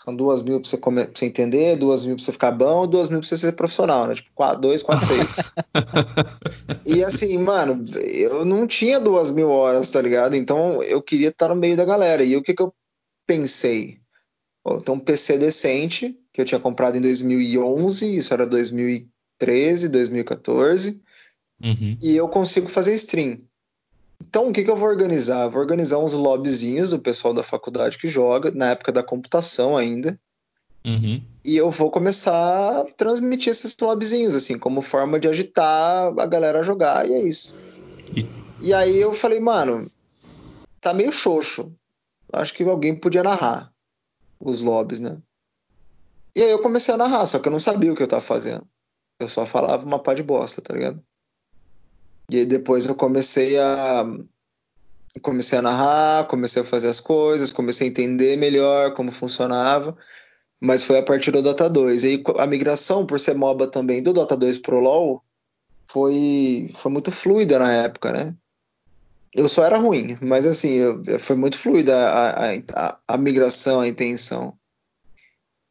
São 0.10 0.16
duas 0.16 0.42
mil 0.42 0.60
pra 0.60 0.68
você, 0.68 0.78
comer, 0.78 1.06
pra 1.08 1.20
você 1.20 1.26
entender, 1.28 1.78
duas 1.78 2.04
mil 2.04 2.16
pra 2.16 2.26
você 2.26 2.32
ficar 2.32 2.52
bom, 2.52 2.88
duas 2.88 3.10
mil 3.10 3.20
pra 3.20 3.28
você 3.28 3.38
ser 3.38 3.52
profissional, 3.52 4.08
né? 4.08 4.16
Tipo, 4.16 4.32
quatro, 4.34 4.62
dois, 4.62 4.82
quatro, 4.82 5.06
seis. 5.06 5.22
e 6.84 7.04
assim, 7.04 7.38
mano, 7.38 7.86
eu 7.96 8.44
não 8.44 8.66
tinha 8.66 9.00
duas 9.00 9.30
mil 9.30 9.50
horas, 9.50 9.88
tá 9.90 10.02
ligado? 10.02 10.36
Então 10.36 10.82
eu 10.82 11.00
queria 11.00 11.30
estar 11.30 11.50
no 11.50 11.56
meio 11.56 11.78
da 11.78 11.86
galera. 11.86 12.24
E 12.24 12.36
o 12.36 12.42
que 12.42 12.56
que 12.56 12.62
eu 12.62 12.74
pensei? 13.28 14.00
Pô, 14.64 14.82
tem 14.82 14.96
um 14.96 15.00
PC 15.00 15.38
decente, 15.38 16.18
que 16.34 16.42
eu 16.42 16.46
tinha 16.46 16.60
comprado 16.60 16.98
em 16.98 17.02
2011, 17.02 18.18
isso 18.18 18.34
era 18.34 18.48
2013, 18.48 19.90
2014. 19.90 21.04
Uhum. 21.64 21.98
E 22.02 22.16
eu 22.16 22.28
consigo 22.28 22.68
fazer 22.68 22.96
stream. 22.96 23.38
Então, 24.22 24.50
o 24.50 24.54
que, 24.54 24.64
que 24.64 24.70
eu 24.70 24.78
vou 24.78 24.90
organizar? 24.90 25.48
Vou 25.48 25.62
organizar 25.62 25.98
uns 25.98 26.14
lobbyzinhos 26.14 26.92
do 26.92 27.00
pessoal 27.00 27.34
da 27.34 27.44
faculdade 27.44 27.98
que 27.98 28.08
joga, 28.08 28.52
na 28.52 28.72
época 28.72 28.92
da 28.92 29.02
computação 29.02 29.76
ainda. 29.76 30.20
Uhum. 30.86 31.22
E 31.44 31.58
eu 31.58 31.70
vou 31.72 31.90
começar 31.90 32.82
a 32.82 32.86
transmitir 32.86 33.52
esses 33.52 33.76
lobbyzinhos, 33.80 34.36
assim, 34.36 34.58
como 34.58 34.82
forma 34.82 35.20
de 35.20 35.28
agitar 35.28 36.14
a 36.18 36.26
galera 36.26 36.60
a 36.60 36.64
jogar, 36.64 37.08
e 37.08 37.14
é 37.14 37.22
isso. 37.22 37.56
E, 38.16 38.26
e 38.62 38.74
aí 38.74 39.00
eu 39.00 39.14
falei, 39.14 39.40
mano, 39.40 39.90
tá 40.80 40.94
meio 40.94 41.12
xoxo. 41.12 41.74
Acho 42.32 42.54
que 42.54 42.64
alguém 42.64 42.96
podia 42.96 43.24
narrar 43.24 43.72
os 44.40 44.62
lobbies, 44.62 45.00
né? 45.00 45.18
E 46.36 46.44
aí 46.44 46.52
eu 46.52 46.60
comecei 46.60 46.94
a 46.94 46.98
narrar, 46.98 47.26
só 47.26 47.40
que 47.40 47.48
eu 47.48 47.52
não 47.52 47.60
sabia 47.60 47.92
o 47.92 47.96
que 47.96 48.04
eu 48.04 48.08
tava 48.08 48.22
fazendo. 48.22 48.66
Eu 49.20 49.28
só 49.28 49.46
falava 49.46 49.86
uma 49.86 50.00
pá 50.00 50.14
de 50.14 50.24
bosta, 50.24 50.62
tá 50.62 50.74
ligado? 50.74 51.04
E 52.30 52.46
depois 52.46 52.86
eu 52.86 52.96
comecei 52.96 53.58
a 53.60 54.06
comecei 55.22 55.58
a 55.58 55.62
narrar, 55.62 56.28
comecei 56.28 56.62
a 56.62 56.66
fazer 56.66 56.88
as 56.88 57.00
coisas, 57.00 57.52
comecei 57.52 57.88
a 57.88 57.90
entender 57.90 58.38
melhor 58.38 58.94
como 58.94 59.12
funcionava, 59.12 59.98
mas 60.60 60.84
foi 60.84 61.00
a 61.00 61.04
partir 61.04 61.32
do 61.32 61.42
Dota 61.42 61.70
2. 61.70 62.04
E 62.04 62.08
aí 62.08 62.24
a 62.38 62.48
migração, 62.48 63.06
por 63.06 63.20
ser 63.20 63.36
MOBA 63.36 63.68
também, 63.68 64.04
do 64.04 64.14
Dota 64.14 64.38
2 64.38 64.60
pro 64.60 64.80
LoL, 64.80 65.24
foi, 65.88 66.70
foi 66.76 66.92
muito 66.92 67.12
fluida 67.12 67.58
na 67.58 67.72
época, 67.72 68.12
né? 68.12 68.36
Eu 69.34 69.48
só 69.48 69.64
era 69.64 69.78
ruim, 69.78 70.18
mas 70.22 70.46
assim, 70.46 70.74
eu, 70.74 71.20
foi 71.20 71.36
muito 71.36 71.58
fluida 71.58 71.96
a, 71.96 72.54
a, 72.76 73.00
a, 73.08 73.18
migração, 73.18 73.80
a 73.82 73.88
intenção. 73.88 74.58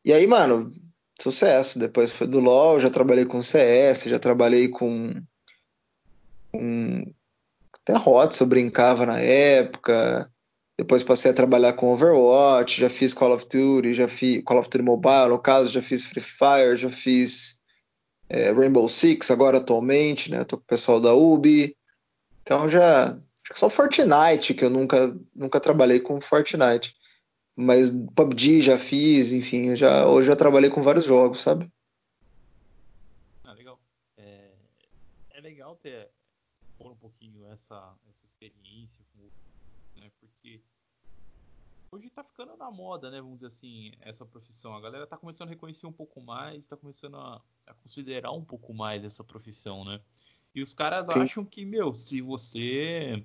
E 0.04 0.12
aí, 0.12 0.26
mano, 0.26 0.72
sucesso. 1.20 1.78
Depois 1.78 2.10
foi 2.10 2.26
do 2.26 2.40
LoL, 2.40 2.80
já 2.80 2.90
trabalhei 2.90 3.24
com 3.24 3.42
CS, 3.42 4.04
já 4.04 4.18
trabalhei 4.18 4.68
com 4.68 5.12
com 6.50 7.04
até 7.72 7.96
Hotz 7.96 8.40
eu 8.40 8.46
brincava 8.46 9.06
na 9.06 9.18
época. 9.18 10.30
Depois 10.78 11.02
passei 11.02 11.30
a 11.30 11.34
trabalhar 11.34 11.72
com 11.72 11.92
Overwatch, 11.92 12.80
já 12.80 12.88
fiz 12.88 13.12
Call 13.12 13.34
of 13.34 13.48
Duty, 13.48 13.94
já 13.94 14.06
fiz 14.06 14.44
Call 14.44 14.60
of 14.60 14.70
Duty 14.70 14.84
Mobile, 14.84 15.30
no 15.30 15.38
caso, 15.38 15.72
já 15.72 15.82
fiz 15.82 16.04
Free 16.04 16.22
Fire, 16.22 16.76
já 16.76 16.88
fiz 16.88 17.58
é, 18.28 18.52
Rainbow 18.52 18.88
Six 18.88 19.30
agora 19.30 19.58
atualmente, 19.58 20.30
né? 20.30 20.44
Tô 20.44 20.56
com 20.56 20.62
o 20.62 20.66
pessoal 20.66 21.00
da 21.00 21.12
Ubi. 21.14 21.76
Então 22.42 22.68
já 22.68 23.06
acho 23.08 23.52
que 23.52 23.58
só 23.58 23.68
Fortnite 23.68 24.54
que 24.54 24.64
eu 24.64 24.70
nunca 24.70 25.16
nunca 25.34 25.58
trabalhei 25.58 25.98
com 25.98 26.20
Fortnite. 26.20 26.94
Mas 27.56 27.90
PUBG 27.90 28.60
já 28.60 28.78
fiz, 28.78 29.32
enfim, 29.32 29.74
já 29.74 30.06
hoje 30.06 30.28
já 30.28 30.36
trabalhei 30.36 30.70
com 30.70 30.80
vários 30.80 31.04
jogos, 31.04 31.40
sabe? 31.40 31.68
Ah, 33.42 33.52
legal. 33.52 33.80
É, 34.16 34.50
é 35.30 35.40
legal 35.40 35.74
ter 35.74 36.08
um 36.14 36.17
pouquinho 36.98 37.46
essa, 37.46 37.94
essa 38.10 38.26
experiência, 38.26 39.04
com, 39.12 39.28
né, 40.00 40.10
porque 40.20 40.60
hoje 41.90 42.10
tá 42.10 42.22
ficando 42.22 42.56
na 42.56 42.70
moda, 42.70 43.10
né? 43.10 43.20
Vamos 43.20 43.36
dizer 43.36 43.46
assim, 43.46 43.92
essa 44.00 44.24
profissão. 44.24 44.74
A 44.74 44.80
galera 44.80 45.06
tá 45.06 45.16
começando 45.16 45.48
a 45.48 45.50
reconhecer 45.50 45.86
um 45.86 45.92
pouco 45.92 46.20
mais, 46.20 46.66
tá 46.66 46.76
começando 46.76 47.16
a, 47.16 47.40
a 47.66 47.74
considerar 47.74 48.32
um 48.32 48.44
pouco 48.44 48.74
mais 48.74 49.04
essa 49.04 49.24
profissão, 49.24 49.84
né? 49.84 50.00
E 50.54 50.62
os 50.62 50.74
caras 50.74 51.06
Sim. 51.06 51.20
acham 51.20 51.44
que, 51.44 51.64
meu, 51.64 51.94
se 51.94 52.20
você 52.20 53.24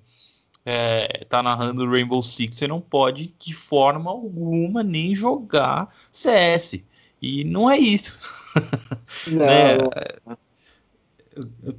é, 0.64 1.24
tá 1.24 1.42
narrando 1.42 1.88
Rainbow 1.88 2.22
Six, 2.22 2.56
você 2.56 2.66
não 2.66 2.80
pode 2.80 3.34
de 3.38 3.52
forma 3.52 4.10
alguma 4.10 4.82
nem 4.82 5.14
jogar 5.14 5.94
CS. 6.10 6.82
E 7.20 7.44
não 7.44 7.70
é 7.70 7.78
isso. 7.78 8.18
Não. 9.26 9.46
né? 9.46 9.78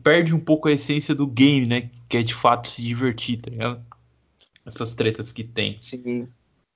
Perde 0.03 0.33
um 0.33 0.39
pouco 0.39 0.67
a 0.67 0.71
essência 0.71 1.15
do 1.15 1.27
game, 1.27 1.65
né? 1.65 1.89
Que 2.09 2.17
é 2.17 2.23
de 2.23 2.33
fato 2.33 2.67
se 2.67 2.81
divertir, 2.81 3.41
tá 3.41 3.49
ligado? 3.49 3.85
Essas 4.65 4.95
tretas 4.95 5.31
que 5.31 5.43
tem. 5.43 5.77
Sim. 5.79 6.27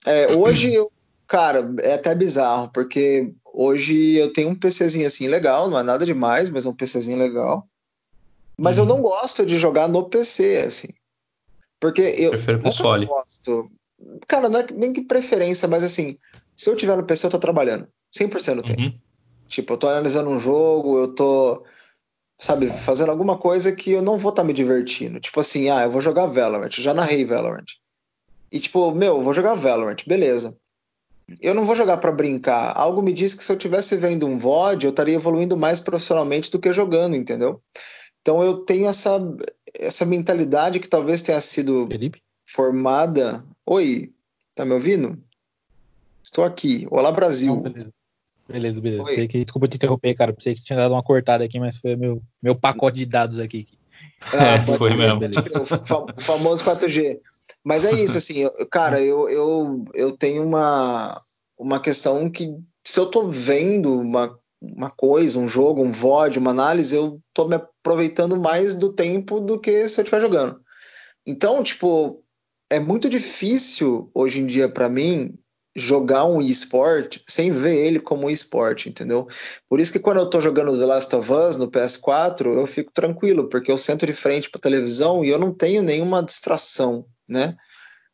É, 0.05 0.33
hoje 0.33 0.73
eu, 0.73 0.91
cara, 1.27 1.73
é 1.81 1.93
até 1.93 2.13
bizarro, 2.15 2.69
porque 2.73 3.33
hoje 3.53 4.15
eu 4.15 4.31
tenho 4.31 4.49
um 4.49 4.55
PCzinho 4.55 5.07
assim 5.07 5.27
legal, 5.27 5.69
não 5.69 5.79
é 5.79 5.83
nada 5.83 6.05
demais, 6.05 6.49
mas 6.49 6.65
é 6.65 6.69
um 6.69 6.75
PCzinho 6.75 7.17
legal. 7.17 7.67
Mas 8.57 8.77
uhum. 8.77 8.83
eu 8.83 8.89
não 8.89 9.01
gosto 9.01 9.45
de 9.45 9.57
jogar 9.57 9.87
no 9.87 10.09
PC, 10.09 10.63
assim. 10.65 10.89
Porque 11.79 12.01
eu. 12.01 12.31
Prefiro 12.31 12.61
console. 12.61 13.05
Gosto. 13.05 13.71
Cara, 14.27 14.49
não 14.49 14.59
é 14.59 14.67
nem 14.73 14.93
que 14.93 15.01
preferência, 15.01 15.67
mas 15.67 15.83
assim, 15.83 16.17
se 16.55 16.69
eu 16.69 16.75
tiver 16.75 16.97
no 16.97 17.05
PC, 17.05 17.27
eu 17.27 17.31
tô 17.31 17.39
trabalhando. 17.39 17.87
100% 18.13 18.55
do 18.55 18.63
tempo. 18.63 18.81
Uhum. 18.81 18.93
Tipo, 19.47 19.73
eu 19.73 19.77
tô 19.77 19.87
analisando 19.87 20.29
um 20.29 20.39
jogo, 20.39 20.99
eu 20.99 21.13
tô, 21.13 21.63
sabe, 22.39 22.69
fazendo 22.69 23.11
alguma 23.11 23.37
coisa 23.37 23.73
que 23.73 23.91
eu 23.91 24.01
não 24.01 24.17
vou 24.17 24.29
estar 24.29 24.43
tá 24.43 24.47
me 24.47 24.53
divertindo. 24.53 25.19
Tipo 25.19 25.41
assim, 25.41 25.69
ah, 25.69 25.83
eu 25.83 25.91
vou 25.91 26.01
jogar 26.01 26.25
Valorant, 26.25 26.71
eu 26.75 26.83
já 26.83 26.93
narrei 26.93 27.25
Valorant. 27.25 27.65
E 28.51 28.59
tipo, 28.59 28.91
meu, 28.95 29.17
eu 29.17 29.23
vou 29.23 29.33
jogar 29.33 29.53
Valorant, 29.53 29.97
beleza. 30.07 30.57
Eu 31.39 31.53
não 31.53 31.65
vou 31.65 31.75
jogar 31.75 31.97
para 31.97 32.11
brincar. 32.11 32.75
Algo 32.75 33.03
me 33.03 33.13
diz 33.13 33.35
que 33.35 33.43
se 33.43 33.51
eu 33.51 33.57
tivesse 33.57 33.95
vendo 33.95 34.25
um 34.25 34.39
VOD, 34.39 34.85
eu 34.85 34.89
estaria 34.89 35.15
evoluindo 35.15 35.55
mais 35.55 35.79
profissionalmente 35.79 36.49
do 36.49 36.57
que 36.57 36.73
jogando, 36.73 37.15
entendeu? 37.15 37.61
Então 38.21 38.41
eu 38.41 38.59
tenho 38.59 38.87
essa, 38.87 39.19
essa 39.75 40.05
mentalidade 40.05 40.79
que 40.79 40.87
talvez 40.87 41.21
tenha 41.21 41.39
sido 41.39 41.87
Felipe? 41.87 42.21
formada. 42.45 43.43
Oi, 43.65 44.11
tá 44.55 44.65
me 44.65 44.73
ouvindo? 44.73 45.21
Estou 46.23 46.43
aqui. 46.43 46.87
Olá, 46.89 47.11
Brasil. 47.11 47.61
Não, 47.61 47.91
beleza. 48.51 48.81
Beleza. 48.81 49.13
Sei 49.13 49.27
que, 49.27 49.43
desculpa 49.43 49.67
te 49.67 49.75
interromper, 49.75 50.15
cara. 50.15 50.33
Pensei 50.33 50.55
que 50.55 50.63
tinha 50.63 50.77
dado 50.77 50.93
uma 50.93 51.03
cortada 51.03 51.43
aqui, 51.43 51.59
mas 51.59 51.77
foi 51.77 51.95
meu, 51.95 52.21
meu 52.41 52.55
pacote 52.55 52.97
de 52.97 53.05
dados 53.05 53.39
aqui. 53.39 53.65
Ah, 54.33 54.55
é, 54.55 54.65
foi 54.77 54.95
mesmo. 54.95 55.19
O 56.17 56.21
famoso 56.21 56.63
4G. 56.63 57.19
Mas 57.63 57.85
é 57.85 57.91
isso, 57.91 58.17
assim, 58.17 58.39
eu, 58.39 58.51
cara, 58.69 59.01
eu, 59.01 59.29
eu, 59.29 59.85
eu 59.93 60.11
tenho 60.15 60.43
uma, 60.43 61.19
uma 61.57 61.79
questão 61.81 62.29
que 62.29 62.49
se 62.85 62.99
eu 62.99 63.05
tô 63.07 63.27
vendo 63.27 63.99
uma, 63.99 64.37
uma 64.61 64.89
coisa, 64.89 65.39
um 65.39 65.47
jogo, 65.47 65.83
um 65.83 65.91
VOD, 65.91 66.39
uma 66.39 66.51
análise, 66.51 66.95
eu 66.95 67.19
tô 67.33 67.47
me 67.47 67.55
aproveitando 67.55 68.39
mais 68.39 68.75
do 68.75 68.93
tempo 68.93 69.39
do 69.39 69.59
que 69.59 69.87
se 69.87 69.99
eu 69.99 70.03
estiver 70.03 70.21
jogando. 70.21 70.59
Então, 71.25 71.61
tipo, 71.61 72.23
é 72.69 72.79
muito 72.79 73.09
difícil 73.09 74.09
hoje 74.13 74.39
em 74.39 74.45
dia 74.45 74.69
para 74.69 74.87
mim 74.87 75.37
jogar 75.79 76.25
um 76.25 76.41
esporte 76.41 77.23
sem 77.27 77.51
ver 77.51 77.75
ele 77.75 77.99
como 77.99 78.27
um 78.27 78.29
esporte, 78.29 78.89
entendeu? 78.89 79.27
Por 79.67 79.79
isso 79.79 79.91
que 79.91 79.99
quando 79.99 80.17
eu 80.17 80.29
tô 80.29 80.41
jogando 80.41 80.77
The 80.77 80.85
Last 80.85 81.15
of 81.15 81.31
Us 81.31 81.57
no 81.57 81.71
PS4, 81.71 82.45
eu 82.45 82.67
fico 82.67 82.91
tranquilo, 82.91 83.47
porque 83.49 83.71
eu 83.71 83.77
sento 83.77 84.05
de 84.05 84.13
frente 84.13 84.49
para 84.49 84.61
televisão 84.61 85.23
e 85.23 85.29
eu 85.29 85.39
não 85.39 85.53
tenho 85.53 85.81
nenhuma 85.81 86.21
distração, 86.21 87.05
né? 87.27 87.55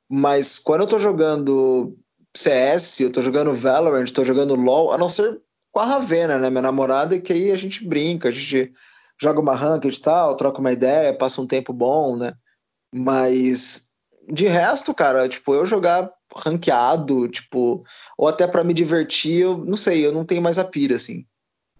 Mas 0.09 0.59
quando 0.59 0.81
eu 0.81 0.87
tô 0.87 0.99
jogando 0.99 1.97
CS, 2.35 2.99
eu 2.99 3.11
tô 3.11 3.21
jogando 3.21 3.55
Valorant, 3.55 4.11
tô 4.11 4.23
jogando 4.23 4.55
LoL, 4.55 4.91
a 4.91 4.97
não 4.97 5.09
ser 5.09 5.41
com 5.71 5.79
a 5.79 5.85
Ravena, 5.85 6.37
né, 6.37 6.49
minha 6.49 6.61
namorada, 6.61 7.19
que 7.19 7.33
aí 7.33 7.51
a 7.51 7.57
gente 7.57 7.85
brinca, 7.85 8.29
a 8.29 8.31
gente 8.31 8.71
joga 9.19 9.39
uma 9.39 9.55
ranked 9.55 9.97
e 9.97 10.01
tal, 10.01 10.37
troca 10.37 10.59
uma 10.59 10.71
ideia, 10.71 11.13
passa 11.17 11.41
um 11.41 11.47
tempo 11.47 11.73
bom, 11.73 12.15
né? 12.15 12.33
Mas 12.93 13.89
de 14.31 14.47
resto, 14.47 14.93
cara, 14.93 15.27
tipo, 15.29 15.53
eu 15.53 15.65
jogar 15.65 16.11
ranqueado, 16.35 17.27
tipo, 17.27 17.83
ou 18.17 18.27
até 18.27 18.47
para 18.47 18.63
me 18.63 18.73
divertir, 18.73 19.41
eu 19.41 19.57
não 19.57 19.77
sei, 19.77 20.05
eu 20.05 20.11
não 20.11 20.25
tenho 20.25 20.41
mais 20.41 20.57
a 20.57 20.63
pira, 20.63 20.95
assim. 20.95 21.25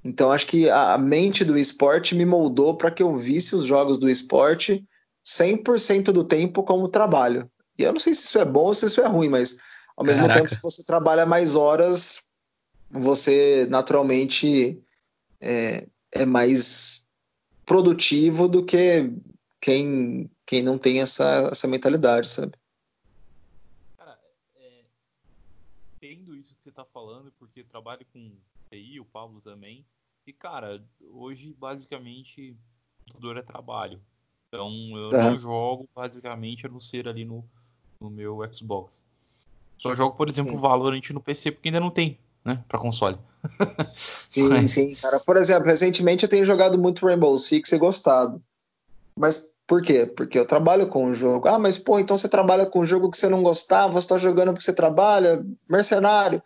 Então 0.03 0.31
acho 0.31 0.45
que 0.45 0.69
a 0.69 0.97
mente 0.97 1.43
do 1.43 1.58
esporte 1.58 2.13
me 2.13 2.25
moldou 2.25 2.77
para 2.77 2.91
que 2.91 3.01
eu 3.01 3.17
visse 3.17 3.55
os 3.55 3.63
jogos 3.63 3.97
do 3.97 4.08
esporte 4.08 4.86
100% 5.25 6.12
do 6.12 6.23
tempo 6.23 6.63
como 6.63 6.88
trabalho. 6.88 7.49
E 7.77 7.84
eu 7.84 7.91
não 7.91 7.99
sei 7.99 8.13
se 8.13 8.25
isso 8.25 8.38
é 8.38 8.45
bom 8.45 8.65
ou 8.65 8.73
se 8.73 8.86
isso 8.86 9.01
é 9.01 9.08
ruim, 9.08 9.29
mas 9.29 9.58
ao 9.97 10.05
mesmo 10.05 10.27
Caraca. 10.27 10.41
tempo, 10.41 10.53
se 10.53 10.62
você 10.62 10.84
trabalha 10.84 11.25
mais 11.25 11.55
horas, 11.55 12.23
você 12.91 13.65
naturalmente 13.69 14.79
é, 15.41 15.88
é 16.12 16.25
mais 16.25 17.03
produtivo 17.65 18.47
do 18.47 18.63
que 18.63 19.12
quem, 19.60 20.29
quem 20.45 20.62
não 20.62 20.77
tem 20.77 21.01
essa, 21.01 21.49
essa 21.51 21.67
mentalidade, 21.67 22.29
sabe? 22.29 22.53
entendo 26.05 26.36
isso 26.36 26.53
que 26.55 26.63
você 26.63 26.69
está 26.69 26.86
falando, 26.86 27.31
porque 27.39 27.63
trabalho 27.63 28.05
com 28.13 28.31
TI, 28.69 28.99
o 28.99 29.05
Pablo 29.05 29.41
também. 29.41 29.86
E, 30.25 30.34
cara, 30.34 30.84
hoje, 31.12 31.55
basicamente, 31.58 32.51
o 32.51 33.03
computador 33.03 33.38
é 33.38 33.41
trabalho. 33.41 33.99
Então, 34.47 34.71
eu 34.95 35.10
é. 35.12 35.23
não 35.23 35.39
jogo, 35.39 35.89
basicamente, 35.95 36.65
a 36.65 36.69
não 36.69 36.79
ser 36.79 37.08
ali 37.08 37.25
no, 37.25 37.43
no 37.99 38.10
meu 38.10 38.39
Xbox. 38.53 39.03
Só 39.77 39.93
jogo, 39.93 40.15
por 40.15 40.29
exemplo, 40.29 40.53
sim. 40.53 40.58
Valorant 40.58 41.10
no 41.12 41.21
PC, 41.21 41.51
porque 41.51 41.69
ainda 41.69 41.79
não 41.79 41.91
tem, 41.91 42.17
né, 42.43 42.63
para 42.67 42.79
console. 42.79 43.17
sim, 44.27 44.67
sim, 44.67 44.95
cara. 44.95 45.19
Por 45.19 45.38
exemplo, 45.38 45.67
recentemente 45.67 46.23
eu 46.23 46.29
tenho 46.29 46.45
jogado 46.45 46.77
muito 46.77 47.05
Rainbow 47.05 47.38
Six 47.38 47.71
e 47.71 47.77
gostado. 47.77 48.41
Mas 49.17 49.53
por 49.67 49.82
quê? 49.82 50.06
Porque 50.06 50.38
eu 50.38 50.45
trabalho 50.45 50.88
com 50.88 51.06
o 51.06 51.13
jogo. 51.13 51.47
Ah, 51.47 51.58
mas 51.58 51.78
pô, 51.78 51.99
então 51.99 52.17
você 52.17 52.30
trabalha 52.30 52.65
com 52.65 52.82
um 52.82 52.86
jogo 52.86 53.10
que 53.10 53.17
você 53.17 53.28
não 53.28 53.41
gostava, 53.41 53.93
você 53.93 54.08
tá 54.08 54.17
jogando 54.17 54.49
porque 54.49 54.63
você 54.63 54.73
trabalha, 54.73 55.43
mercenário. 55.67 56.41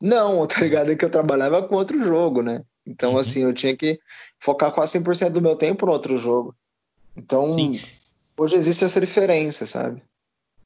Não, 0.00 0.46
tá 0.46 0.60
ligado? 0.60 0.92
É 0.92 0.96
que 0.96 1.04
eu 1.04 1.10
trabalhava 1.10 1.62
com 1.62 1.74
outro 1.74 2.02
jogo, 2.04 2.42
né? 2.42 2.62
Então, 2.86 3.12
uhum. 3.12 3.18
assim, 3.18 3.42
eu 3.42 3.52
tinha 3.52 3.76
que 3.76 3.98
focar 4.38 4.72
quase 4.72 4.98
100% 4.98 5.30
do 5.30 5.42
meu 5.42 5.56
tempo 5.56 5.86
no 5.86 5.92
outro 5.92 6.16
jogo. 6.18 6.54
Então, 7.16 7.52
Sim. 7.52 7.80
hoje 8.36 8.56
existe 8.56 8.84
essa 8.84 9.00
diferença, 9.00 9.66
sabe? 9.66 10.02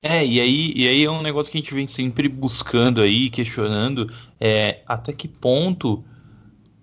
É, 0.02 0.24
e 0.24 0.40
aí, 0.40 0.72
e 0.76 0.86
aí 0.86 1.04
é 1.04 1.10
um 1.10 1.22
negócio 1.22 1.50
que 1.50 1.58
a 1.58 1.60
gente 1.60 1.74
vem 1.74 1.88
sempre 1.88 2.28
buscando 2.28 3.00
aí, 3.00 3.28
questionando, 3.28 4.12
é 4.38 4.80
até 4.86 5.12
que 5.12 5.26
ponto 5.26 6.04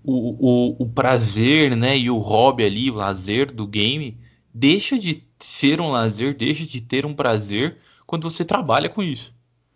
o, 0.04 0.74
o, 0.74 0.84
o 0.84 0.90
prazer, 0.90 1.76
né, 1.76 1.98
e 1.98 2.10
o 2.10 2.18
hobby 2.18 2.66
ali, 2.66 2.92
o 2.92 2.96
lazer 2.96 3.52
do 3.52 3.66
game 3.66 4.18
deixa 4.54 4.98
de 5.00 5.26
ser 5.40 5.82
um 5.82 5.90
lazer, 5.90 6.36
deixa 6.36 6.66
de 6.66 6.80
ter 6.82 7.06
um 7.06 7.16
prazer 7.16 7.78
quando 8.06 8.30
você 8.30 8.46
trabalha 8.46 8.90
com 8.90 9.02
isso. 9.02 9.34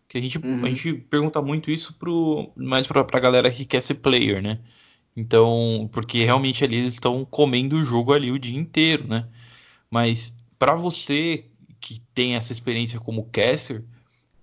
Que 0.08 0.18
a 0.18 0.22
gente, 0.22 0.38
uhum. 0.38 0.66
a 0.66 0.70
gente 0.70 0.94
pergunta 0.94 1.42
muito 1.42 1.72
isso 1.72 1.94
pro, 1.96 2.52
mais 2.56 2.88
pra, 2.88 3.04
pra 3.04 3.20
galera 3.20 3.52
que 3.52 3.66
quer 3.66 3.82
ser 3.82 3.96
player, 3.96 4.42
né? 4.42 4.60
Então, 5.16 5.90
porque 5.92 6.24
realmente 6.24 6.64
ali 6.64 6.78
eles 6.78 6.94
estão 6.94 7.26
comendo 7.26 7.76
o 7.76 7.84
jogo 7.84 8.14
ali 8.14 8.32
o 8.32 8.40
dia 8.40 8.58
inteiro, 8.58 9.08
né? 9.08 9.28
Mas 9.90 10.34
para 10.60 10.76
você 10.76 11.46
que 11.80 12.00
tem 12.14 12.36
essa 12.36 12.52
experiência 12.52 13.00
como 13.00 13.28
caster, 13.32 13.84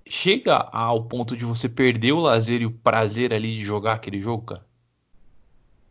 chega 0.06 0.56
ao 0.56 1.04
ponto 1.04 1.36
de 1.36 1.44
você 1.44 1.68
perder 1.68 2.12
o 2.12 2.20
lazer 2.20 2.60
e 2.60 2.66
o 2.66 2.70
prazer 2.72 3.32
ali 3.32 3.54
de 3.54 3.60
jogar 3.60 3.94
aquele 3.94 4.20
jogo, 4.20 4.44
cara? 4.46 4.66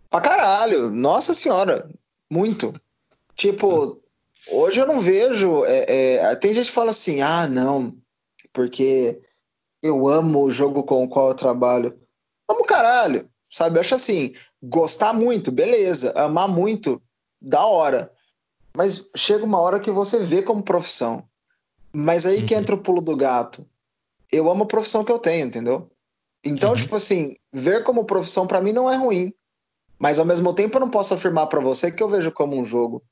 Pra 0.09 0.21
caralho, 0.21 0.91
nossa 0.91 1.33
senhora, 1.33 1.89
muito. 2.29 2.79
Tipo, 3.35 4.02
Hoje 4.49 4.79
eu 4.79 4.87
não 4.87 4.99
vejo. 4.99 5.63
É, 5.65 6.15
é, 6.15 6.35
tem 6.35 6.53
gente 6.53 6.67
que 6.67 6.71
fala 6.73 6.91
assim: 6.91 7.21
ah, 7.21 7.47
não, 7.47 7.95
porque 8.51 9.21
eu 9.81 10.07
amo 10.07 10.43
o 10.43 10.51
jogo 10.51 10.83
com 10.83 11.03
o 11.03 11.09
qual 11.09 11.29
eu 11.29 11.35
trabalho. 11.35 11.97
Amo 12.49 12.65
caralho, 12.65 13.29
sabe? 13.49 13.77
Eu 13.77 13.81
acho 13.81 13.95
assim: 13.95 14.33
gostar 14.61 15.13
muito, 15.13 15.51
beleza. 15.51 16.13
Amar 16.15 16.47
muito, 16.47 17.01
da 17.41 17.65
hora. 17.65 18.11
Mas 18.75 19.09
chega 19.15 19.45
uma 19.45 19.59
hora 19.59 19.79
que 19.79 19.91
você 19.91 20.19
vê 20.19 20.41
como 20.41 20.63
profissão. 20.63 21.23
Mas 21.91 22.25
aí 22.25 22.39
uhum. 22.39 22.45
que 22.45 22.55
entra 22.55 22.75
o 22.75 22.81
pulo 22.81 23.01
do 23.01 23.15
gato. 23.15 23.65
Eu 24.31 24.49
amo 24.49 24.63
a 24.63 24.67
profissão 24.67 25.03
que 25.03 25.11
eu 25.11 25.19
tenho, 25.19 25.45
entendeu? 25.45 25.91
Então, 26.43 26.71
uhum. 26.71 26.75
tipo 26.75 26.95
assim, 26.95 27.35
ver 27.51 27.83
como 27.83 28.03
profissão 28.03 28.47
para 28.47 28.61
mim 28.61 28.73
não 28.73 28.89
é 28.89 28.97
ruim. 28.97 29.31
Mas 29.99 30.17
ao 30.17 30.25
mesmo 30.25 30.53
tempo 30.53 30.75
eu 30.75 30.81
não 30.81 30.89
posso 30.89 31.13
afirmar 31.13 31.47
para 31.47 31.61
você 31.61 31.91
que 31.91 32.01
eu 32.01 32.09
vejo 32.09 32.31
como 32.31 32.59
um 32.59 32.65
jogo. 32.65 33.03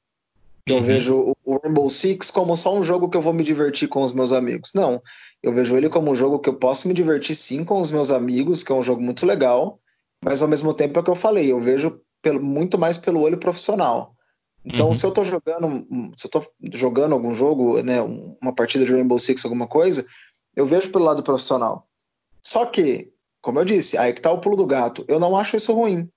Que 0.65 0.73
uhum. 0.73 0.79
eu 0.79 0.83
vejo 0.83 1.35
o 1.43 1.59
Rainbow 1.63 1.89
Six 1.89 2.29
como 2.29 2.55
só 2.55 2.75
um 2.75 2.83
jogo 2.83 3.09
que 3.09 3.17
eu 3.17 3.21
vou 3.21 3.33
me 3.33 3.43
divertir 3.43 3.87
com 3.87 4.03
os 4.03 4.13
meus 4.13 4.31
amigos. 4.31 4.71
Não. 4.75 5.01
Eu 5.41 5.53
vejo 5.53 5.75
ele 5.75 5.89
como 5.89 6.11
um 6.11 6.15
jogo 6.15 6.39
que 6.39 6.49
eu 6.49 6.55
posso 6.55 6.87
me 6.87 6.93
divertir 6.93 7.35
sim 7.35 7.63
com 7.63 7.79
os 7.79 7.89
meus 7.89 8.11
amigos, 8.11 8.63
que 8.63 8.71
é 8.71 8.75
um 8.75 8.83
jogo 8.83 9.01
muito 9.01 9.25
legal, 9.25 9.79
mas 10.23 10.41
ao 10.41 10.47
mesmo 10.47 10.73
tempo 10.73 10.99
é 10.99 11.01
o 11.01 11.03
que 11.03 11.09
eu 11.09 11.15
falei, 11.15 11.51
eu 11.51 11.59
vejo 11.59 11.99
pelo, 12.21 12.41
muito 12.41 12.77
mais 12.77 12.97
pelo 12.97 13.21
olho 13.21 13.37
profissional. 13.37 14.15
Então, 14.63 14.89
uhum. 14.89 14.93
se 14.93 15.03
eu 15.03 15.11
tô 15.11 15.23
jogando, 15.23 15.87
se 16.15 16.27
eu 16.27 16.31
tô 16.31 16.43
jogando 16.71 17.13
algum 17.13 17.33
jogo, 17.33 17.81
né, 17.81 17.99
uma 18.39 18.53
partida 18.53 18.85
de 18.85 18.91
Rainbow 18.91 19.17
Six, 19.17 19.43
alguma 19.43 19.65
coisa, 19.67 20.05
eu 20.55 20.65
vejo 20.65 20.91
pelo 20.91 21.05
lado 21.05 21.23
profissional. 21.23 21.87
Só 22.43 22.65
que, 22.65 23.11
como 23.41 23.59
eu 23.59 23.65
disse, 23.65 23.97
aí 23.97 24.13
que 24.13 24.21
tá 24.21 24.31
o 24.31 24.39
pulo 24.39 24.55
do 24.55 24.65
gato. 24.65 25.03
Eu 25.07 25.19
não 25.19 25.35
acho 25.35 25.55
isso 25.55 25.73
ruim. 25.73 26.07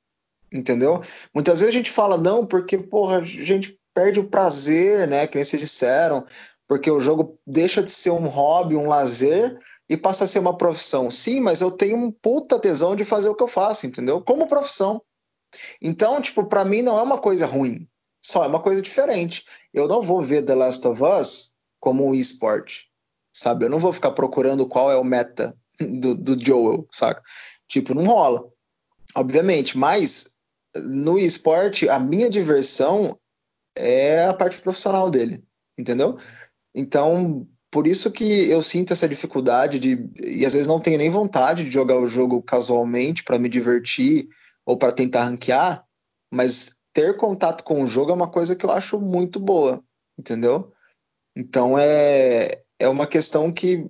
Entendeu? 0.53 1.03
Muitas 1.35 1.61
vezes 1.61 1.75
a 1.75 1.77
gente 1.77 1.91
fala, 1.91 2.19
não, 2.19 2.47
porque, 2.47 2.77
porra, 2.77 3.19
a 3.19 3.23
gente 3.23 3.79
perde 3.95 4.21
o 4.21 4.29
prazer, 4.29 5.09
né? 5.09 5.27
Que 5.27 5.37
nem 5.37 5.45
vocês 5.45 5.63
disseram, 5.63 6.27
porque 6.67 6.91
o 6.91 7.01
jogo 7.01 7.39
deixa 7.47 7.83
de 7.83 7.91
ser 7.91 8.11
um 8.11 8.27
hobby, 8.27 8.77
um 8.77 8.89
lazer, 8.89 9.59
e 9.89 9.97
passa 9.97 10.25
a 10.25 10.27
ser 10.27 10.41
uma 10.41 10.57
profissão. 10.57 11.11
Sim, 11.11 11.41
mas 11.41 11.61
eu 11.61 11.71
tenho 11.71 11.97
um 11.97 12.11
puta 12.11 12.59
tesão 12.59 12.97
de 12.97 13.05
fazer 13.05 13.29
o 13.29 13.35
que 13.35 13.43
eu 13.43 13.49
faço, 13.49 13.87
entendeu? 13.87 14.21
Como 14.21 14.47
profissão. 14.47 15.01
Então, 15.81 16.21
tipo, 16.21 16.45
para 16.45 16.65
mim 16.65 16.83
não 16.83 16.99
é 16.99 17.03
uma 17.03 17.19
coisa 17.19 17.47
ruim, 17.47 17.89
só 18.21 18.45
é 18.45 18.49
uma 18.49 18.61
coisa 18.61 18.83
diferente. 18.83 19.45
Eu 19.73 19.87
não 19.87 20.03
vou 20.03 20.21
ver 20.21 20.43
The 20.43 20.55
Last 20.55 20.87
of 20.89 21.03
Us 21.03 21.55
como 21.79 22.07
um 22.07 22.15
esporte, 22.15 22.91
sabe? 23.33 23.67
Eu 23.67 23.71
não 23.71 23.79
vou 23.79 23.93
ficar 23.93 24.13
procurando 24.13 24.67
qual 24.67 24.91
é 24.91 24.97
o 24.97 25.05
meta 25.05 25.57
do, 25.79 26.15
do 26.15 26.45
Joel, 26.45 26.89
saca? 26.91 27.23
Tipo, 27.69 27.95
não 27.95 28.05
rola, 28.05 28.45
obviamente, 29.15 29.79
mas 29.79 30.35
no 30.77 31.19
esporte, 31.19 31.89
a 31.89 32.01
minha 32.01 32.29
diversão 32.29 33.17
é 33.77 34.25
a 34.25 34.35
parte 34.35 34.59
profissional 34.59 35.11
dele, 35.11 35.45
entendeu? 35.79 36.19
Então, 36.75 37.47
por 37.71 37.87
isso 37.87 38.11
que 38.11 38.49
eu 38.49 38.63
sinto 38.63 38.93
essa 38.93 39.09
dificuldade 39.09 39.79
de 39.79 40.11
e 40.23 40.47
às 40.47 40.53
vezes 40.53 40.69
não 40.69 40.81
tenho 40.81 40.99
nem 40.99 41.11
vontade 41.11 41.65
de 41.65 41.71
jogar 41.71 41.99
o 41.99 42.09
jogo 42.09 42.43
casualmente 42.43 43.25
para 43.25 43.39
me 43.39 43.49
divertir 43.49 44.29
ou 44.65 44.77
para 44.77 44.93
tentar 44.93 45.25
ranquear, 45.25 45.85
mas 46.33 46.77
ter 46.93 47.17
contato 47.17 47.65
com 47.65 47.83
o 47.83 47.87
jogo 47.87 48.11
é 48.11 48.15
uma 48.15 48.31
coisa 48.31 48.55
que 48.55 48.65
eu 48.65 48.71
acho 48.71 49.01
muito 49.01 49.41
boa, 49.41 49.83
entendeu? 50.19 50.73
Então 51.37 51.77
é 51.79 52.63
é 52.79 52.89
uma 52.89 53.07
questão 53.07 53.53
que 53.53 53.89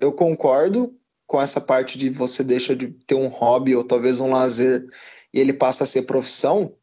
eu 0.00 0.12
concordo 0.12 0.94
com 1.26 1.40
essa 1.40 1.60
parte 1.60 1.98
de 1.98 2.08
você 2.08 2.44
deixa 2.44 2.76
de 2.76 2.88
ter 2.88 3.14
um 3.14 3.26
hobby 3.26 3.74
ou 3.74 3.84
talvez 3.84 4.20
um 4.20 4.30
lazer 4.30 4.86
e 5.32 5.40
ele 5.40 5.52
passa 5.52 5.84
a 5.84 5.86
ser 5.86 6.02
profissão, 6.02 6.74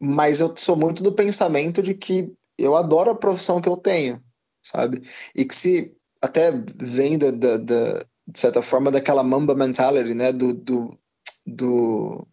mas 0.00 0.40
eu 0.40 0.54
sou 0.56 0.76
muito 0.76 1.02
do 1.02 1.12
pensamento 1.12 1.82
de 1.82 1.94
que 1.94 2.32
eu 2.58 2.74
adoro 2.74 3.10
a 3.10 3.14
profissão 3.14 3.60
que 3.60 3.68
eu 3.68 3.76
tenho, 3.76 4.22
sabe? 4.62 5.02
E 5.34 5.44
que 5.44 5.54
se 5.54 5.94
até 6.22 6.52
vem 6.52 7.18
da, 7.18 7.30
da, 7.30 7.56
da 7.56 8.04
de 8.26 8.38
certa 8.38 8.62
forma 8.62 8.90
daquela 8.90 9.24
mamba 9.24 9.54
mentality, 9.54 10.14
né, 10.14 10.32
do, 10.32 10.54
do, 10.54 10.98
do, 11.46 12.26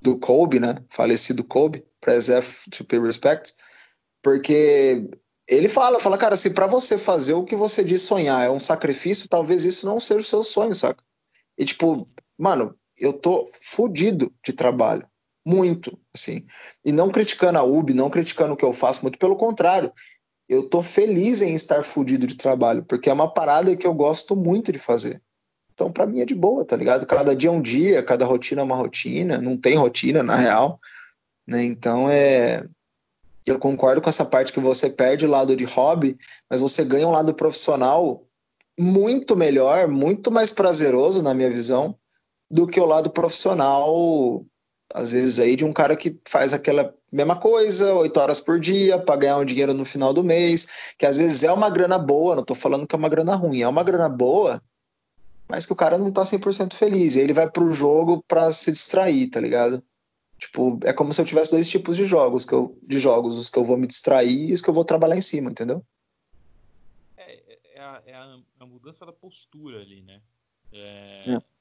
do 0.00 0.18
Kobe, 0.18 0.58
né, 0.58 0.76
falecido 0.88 1.44
Kobe, 1.44 1.84
Preserve 2.00 2.48
to 2.70 2.84
pay 2.84 3.00
respect, 3.00 3.54
porque 4.22 5.08
ele 5.46 5.68
fala, 5.68 5.98
fala, 5.98 6.18
cara, 6.18 6.36
se 6.36 6.50
para 6.50 6.66
você 6.66 6.98
fazer 6.98 7.34
o 7.34 7.44
que 7.44 7.56
você 7.56 7.84
diz 7.84 8.02
sonhar 8.02 8.44
é 8.44 8.50
um 8.50 8.60
sacrifício, 8.60 9.28
talvez 9.28 9.64
isso 9.64 9.86
não 9.86 10.00
seja 10.00 10.20
o 10.20 10.24
seu 10.24 10.42
sonho, 10.42 10.74
saca? 10.74 11.02
E 11.58 11.64
tipo, 11.64 12.08
mano, 12.38 12.74
eu 12.96 13.12
tô 13.12 13.48
fudido 13.62 14.32
de 14.44 14.52
trabalho, 14.52 15.06
muito, 15.44 15.98
assim. 16.14 16.46
E 16.84 16.92
não 16.92 17.10
criticando 17.10 17.58
a 17.58 17.62
UB, 17.62 17.92
não 17.92 18.08
criticando 18.08 18.54
o 18.54 18.56
que 18.56 18.64
eu 18.64 18.72
faço, 18.72 19.02
muito 19.02 19.18
pelo 19.18 19.36
contrário 19.36 19.92
eu 20.48 20.68
tô 20.68 20.82
feliz 20.82 21.42
em 21.42 21.54
estar 21.54 21.82
fudido 21.82 22.26
de 22.26 22.36
trabalho, 22.36 22.84
porque 22.84 23.08
é 23.08 23.12
uma 23.12 23.32
parada 23.32 23.74
que 23.76 23.86
eu 23.86 23.94
gosto 23.94 24.36
muito 24.36 24.70
de 24.70 24.78
fazer. 24.78 25.22
Então, 25.72 25.90
para 25.90 26.06
mim 26.06 26.20
é 26.20 26.24
de 26.24 26.34
boa, 26.34 26.64
tá 26.64 26.76
ligado? 26.76 27.06
Cada 27.06 27.34
dia 27.34 27.48
é 27.48 27.52
um 27.52 27.62
dia, 27.62 28.02
cada 28.02 28.24
rotina 28.24 28.60
é 28.60 28.64
uma 28.64 28.76
rotina, 28.76 29.40
não 29.40 29.56
tem 29.56 29.76
rotina, 29.76 30.22
na 30.22 30.36
real. 30.36 30.78
Né? 31.46 31.64
Então, 31.64 32.08
é. 32.08 32.64
Eu 33.46 33.58
concordo 33.58 34.00
com 34.00 34.08
essa 34.08 34.24
parte 34.24 34.52
que 34.52 34.60
você 34.60 34.88
perde 34.88 35.26
o 35.26 35.30
lado 35.30 35.54
de 35.54 35.64
hobby, 35.64 36.16
mas 36.48 36.60
você 36.60 36.82
ganha 36.82 37.06
um 37.06 37.10
lado 37.10 37.34
profissional 37.34 38.24
muito 38.78 39.36
melhor, 39.36 39.86
muito 39.86 40.30
mais 40.30 40.50
prazeroso, 40.50 41.22
na 41.22 41.34
minha 41.34 41.50
visão, 41.50 41.94
do 42.50 42.66
que 42.66 42.80
o 42.80 42.86
lado 42.86 43.10
profissional 43.10 44.46
às 44.92 45.12
vezes 45.12 45.40
aí 45.40 45.56
de 45.56 45.64
um 45.64 45.72
cara 45.72 45.96
que 45.96 46.20
faz 46.28 46.52
aquela 46.52 46.94
mesma 47.12 47.36
coisa, 47.36 47.94
oito 47.94 48.18
horas 48.18 48.40
por 48.40 48.58
dia, 48.60 48.98
para 48.98 49.16
ganhar 49.16 49.38
um 49.38 49.44
dinheiro 49.44 49.72
no 49.72 49.84
final 49.84 50.12
do 50.12 50.24
mês, 50.24 50.94
que 50.98 51.06
às 51.06 51.16
vezes 51.16 51.44
é 51.44 51.52
uma 51.52 51.70
grana 51.70 51.98
boa, 51.98 52.34
não 52.34 52.42
estou 52.42 52.56
falando 52.56 52.86
que 52.86 52.94
é 52.94 52.98
uma 52.98 53.08
grana 53.08 53.34
ruim, 53.34 53.62
é 53.62 53.68
uma 53.68 53.82
grana 53.82 54.08
boa, 54.08 54.62
mas 55.48 55.66
que 55.66 55.72
o 55.72 55.76
cara 55.76 55.96
não 55.96 56.10
tá 56.10 56.22
100% 56.22 56.74
feliz, 56.74 57.14
e 57.14 57.18
aí 57.18 57.24
ele 57.24 57.32
vai 57.32 57.50
pro 57.50 57.72
jogo 57.72 58.22
para 58.26 58.50
se 58.52 58.72
distrair, 58.72 59.28
tá 59.28 59.40
ligado? 59.40 59.82
Tipo, 60.38 60.78
é 60.84 60.92
como 60.92 61.14
se 61.14 61.20
eu 61.20 61.24
tivesse 61.24 61.52
dois 61.52 61.68
tipos 61.68 61.96
de 61.96 62.04
jogos, 62.04 62.44
que 62.44 62.52
eu, 62.52 62.78
de 62.82 62.98
jogos, 62.98 63.38
os 63.38 63.48
que 63.48 63.58
eu 63.58 63.64
vou 63.64 63.76
me 63.76 63.86
distrair 63.86 64.50
e 64.50 64.52
os 64.52 64.60
que 64.60 64.68
eu 64.68 64.74
vou 64.74 64.84
trabalhar 64.84 65.16
em 65.16 65.20
cima, 65.20 65.50
entendeu? 65.50 65.84
É, 67.16 67.32
é, 67.32 67.58
é 67.76 67.80
a, 67.80 68.02
é 68.06 68.14
a, 68.60 68.66
mudança 68.66 69.06
da 69.06 69.12
postura 69.12 69.80
ali, 69.80 70.02
né? 70.02 70.20
É, 70.72 71.34
é 71.34 71.53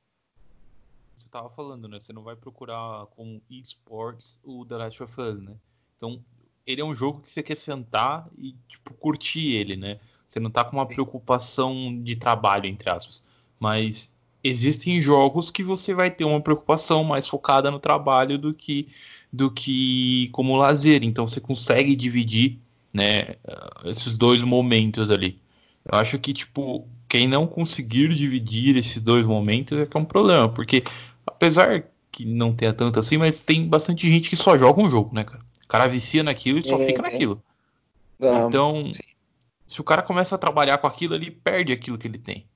você 1.16 1.28
estava 1.28 1.50
falando, 1.50 1.88
né? 1.88 2.00
Você 2.00 2.14
não 2.14 2.24
vai 2.24 2.36
procurar 2.36 3.06
com 3.08 3.40
esports 3.50 4.40
o 4.44 4.66
The 4.66 4.78
Last 4.78 5.04
of 5.04 5.22
Us, 5.22 5.42
né? 5.42 5.54
Então, 5.98 6.24
ele 6.66 6.82
é 6.82 6.86
um 6.86 6.96
jogo 6.96 7.22
que 7.22 7.32
você 7.32 7.44
quer 7.44 7.56
sentar 7.56 8.28
e, 8.38 8.56
tipo, 8.68 8.94
curtir 8.94 9.54
ele, 9.54 9.76
né? 9.76 10.00
Você 10.28 10.40
não 10.40 10.50
tá 10.50 10.64
com 10.64 10.78
uma 10.78 10.88
preocupação 10.88 12.02
de 12.02 12.16
trabalho, 12.16 12.66
entre 12.66 12.90
aspas. 12.90 13.24
Mas 13.60 14.16
existem 14.44 15.00
jogos 15.02 15.50
que 15.50 15.64
você 15.64 15.94
vai 15.94 16.12
ter 16.12 16.26
uma 16.26 16.42
preocupação 16.42 17.04
mais 17.04 17.28
focada 17.28 17.72
no 17.72 17.80
trabalho 17.80 18.38
do 18.38 18.54
que 18.54 18.90
do 19.32 19.50
que 19.50 20.30
como 20.32 20.56
lazer. 20.56 21.04
Então 21.04 21.26
você 21.26 21.42
consegue 21.42 21.96
dividir, 21.96 22.60
né, 22.94 23.36
esses 23.86 24.16
dois 24.16 24.44
momentos 24.44 25.10
ali. 25.10 25.40
Eu 25.86 25.98
acho 25.98 26.20
que 26.20 26.34
tipo 26.34 26.88
quem 27.14 27.28
não 27.28 27.46
conseguir 27.46 28.12
dividir 28.12 28.76
esses 28.76 29.00
dois 29.00 29.28
momentos 29.28 29.78
é 29.78 29.86
que 29.86 29.96
é 29.96 30.00
um 30.00 30.04
problema, 30.04 30.50
porque 30.50 30.84
apesar 31.28 31.84
que 32.12 32.26
não 32.26 32.56
tenha 32.56 32.74
tanto 32.74 32.98
assim, 32.98 33.18
mas 33.18 33.40
tem 33.40 33.70
bastante 33.70 34.10
gente 34.10 34.32
que 34.32 34.36
só 34.36 34.58
joga 34.58 34.82
um 34.82 34.90
jogo, 34.90 35.14
né, 35.14 35.24
cara? 35.24 35.40
O 35.64 35.68
cara 35.68 35.86
vicia 35.86 36.24
naquilo 36.24 36.58
e 36.58 36.64
só 36.64 36.76
é, 36.82 36.88
fica 36.88 37.04
naquilo. 37.04 37.40
Não, 38.18 38.48
então, 38.48 38.92
sim. 38.92 39.04
se 39.68 39.80
o 39.80 39.84
cara 39.84 40.02
começa 40.02 40.34
a 40.34 40.40
trabalhar 40.40 40.80
com 40.80 40.88
aquilo, 40.88 41.14
ele 41.14 41.30
perde 41.30 41.72
aquilo 41.72 42.00
que 42.00 42.08
ele 42.08 42.18
tem. 42.18 42.48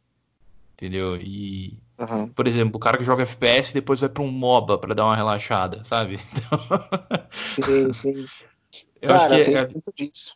Entendeu? 0.74 1.18
E, 1.18 1.78
uhum. 2.00 2.30
por 2.30 2.48
exemplo, 2.48 2.78
o 2.78 2.80
cara 2.80 2.98
que 2.98 3.04
joga 3.04 3.22
FPS 3.22 3.76
depois 3.76 4.00
vai 4.00 4.10
para 4.10 4.24
um 4.24 4.32
MOBA 4.32 4.80
para 4.80 4.96
dar 4.96 5.06
uma 5.06 5.16
relaxada, 5.16 5.84
sabe? 5.84 6.20
Então... 6.34 7.30
Sim, 7.30 7.92
sim. 7.92 8.26
Eu 9.00 9.10
cara, 9.10 9.24
acho 9.24 9.36
que 9.36 9.44
tem 9.44 9.56
é, 9.56 9.68
muito 9.68 9.94
disso. 9.96 10.36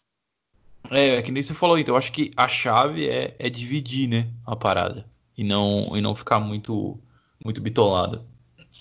É, 0.90 1.16
é 1.16 1.22
que 1.22 1.32
nem 1.32 1.44
você 1.44 1.54
falou, 1.54 1.78
então 1.78 1.94
eu 1.94 1.98
acho 1.98 2.12
que 2.12 2.32
a 2.36 2.48
chave 2.48 3.08
é, 3.08 3.36
é 3.38 3.50
dividir, 3.50 4.08
né, 4.08 4.30
a 4.46 4.56
parada. 4.56 5.06
E 5.38 5.44
não, 5.44 5.96
e 5.96 6.02
não 6.02 6.16
ficar 6.16 6.40
muito, 6.40 7.00
muito 7.44 7.62
bitolado. 7.62 8.26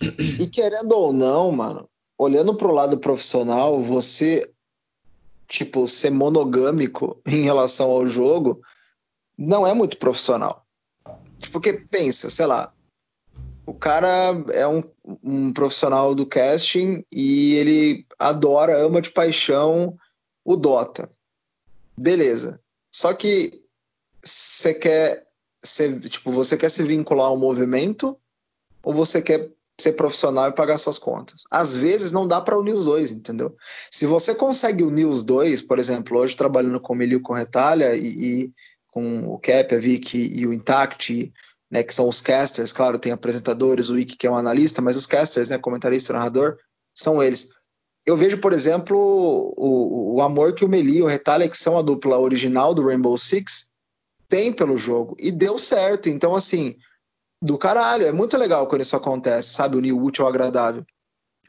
E 0.00 0.46
querendo 0.46 0.92
ou 0.92 1.12
não, 1.12 1.52
mano, 1.52 1.88
olhando 2.18 2.54
pro 2.54 2.72
lado 2.72 2.98
profissional, 2.98 3.80
você, 3.80 4.50
tipo, 5.46 5.86
ser 5.86 6.10
monogâmico 6.10 7.20
em 7.26 7.42
relação 7.42 7.90
ao 7.90 8.06
jogo 8.06 8.60
não 9.36 9.66
é 9.66 9.72
muito 9.72 9.96
profissional. 9.98 10.66
Porque 11.52 11.72
pensa, 11.72 12.28
sei 12.28 12.46
lá, 12.46 12.72
o 13.64 13.72
cara 13.72 14.08
é 14.52 14.66
um, 14.66 14.82
um 15.22 15.52
profissional 15.52 16.14
do 16.14 16.26
casting 16.26 17.04
e 17.10 17.54
ele 17.54 18.06
adora, 18.18 18.78
ama 18.78 19.00
de 19.00 19.10
paixão 19.10 19.96
o 20.44 20.56
Dota 20.56 21.08
beleza. 21.96 22.60
Só 22.92 23.12
que 23.14 23.52
você 24.22 24.74
quer 24.74 25.26
ser, 25.62 25.98
tipo, 26.00 26.32
você 26.32 26.56
quer 26.56 26.68
se 26.68 26.82
vincular 26.82 27.26
ao 27.26 27.36
movimento 27.36 28.18
ou 28.82 28.94
você 28.94 29.22
quer 29.22 29.50
ser 29.80 29.92
profissional 29.92 30.48
e 30.48 30.52
pagar 30.52 30.78
suas 30.78 30.98
contas? 30.98 31.42
Às 31.50 31.76
vezes 31.76 32.12
não 32.12 32.26
dá 32.26 32.40
para 32.40 32.58
unir 32.58 32.74
os 32.74 32.84
dois, 32.84 33.10
entendeu? 33.10 33.56
Se 33.90 34.06
você 34.06 34.34
consegue 34.34 34.82
unir 34.82 35.06
os 35.06 35.22
dois, 35.22 35.62
por 35.62 35.78
exemplo, 35.78 36.18
hoje 36.18 36.36
trabalhando 36.36 36.80
com 36.80 36.92
o 36.92 36.96
Melio 36.96 37.20
com 37.20 37.32
Retalha 37.32 37.94
e, 37.94 38.06
e, 38.06 38.52
com 38.88 39.32
o 39.32 39.38
Cap, 39.38 39.74
a 39.74 39.78
Vic 39.78 40.16
e 40.16 40.46
o 40.46 40.52
Intact, 40.52 41.32
né, 41.70 41.82
que 41.82 41.94
são 41.94 42.08
os 42.08 42.20
casters, 42.20 42.72
claro, 42.72 42.98
tem 42.98 43.12
apresentadores, 43.12 43.88
o 43.88 43.94
Wiki 43.94 44.16
que 44.16 44.26
é 44.26 44.30
um 44.30 44.36
analista, 44.36 44.82
mas 44.82 44.96
os 44.96 45.06
casters, 45.06 45.48
né, 45.48 45.58
comentarista, 45.58 46.12
narrador, 46.12 46.58
são 46.92 47.22
eles 47.22 47.50
eu 48.06 48.16
vejo, 48.16 48.38
por 48.38 48.52
exemplo, 48.52 48.96
o, 49.56 50.16
o 50.16 50.22
amor 50.22 50.54
que 50.54 50.64
o 50.64 50.68
Meli 50.68 50.98
e 50.98 51.02
o 51.02 51.06
Retalha, 51.06 51.48
que 51.48 51.56
são 51.56 51.78
a 51.78 51.82
dupla 51.82 52.18
original 52.18 52.74
do 52.74 52.86
Rainbow 52.86 53.16
Six, 53.16 53.68
tem 54.28 54.52
pelo 54.52 54.78
jogo. 54.78 55.16
E 55.18 55.30
deu 55.30 55.58
certo. 55.58 56.08
Então, 56.08 56.34
assim, 56.34 56.76
do 57.42 57.58
caralho. 57.58 58.06
É 58.06 58.12
muito 58.12 58.36
legal 58.36 58.66
quando 58.66 58.82
isso 58.82 58.96
acontece, 58.96 59.54
sabe? 59.54 59.76
Unir 59.76 59.92
o 59.92 60.02
útil 60.02 60.24
ao 60.24 60.30
agradável. 60.30 60.84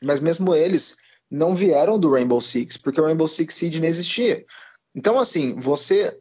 Mas 0.04 0.20
mesmo 0.20 0.56
eles 0.56 0.98
não 1.30 1.56
vieram 1.56 1.98
do 1.98 2.12
Rainbow 2.12 2.42
Six, 2.42 2.78
porque 2.78 3.00
o 3.00 3.06
Rainbow 3.06 3.28
Six 3.28 3.54
Siege 3.54 3.80
não 3.80 3.88
existia. 3.88 4.46
Então, 4.94 5.18
assim, 5.18 5.54
você 5.56 6.20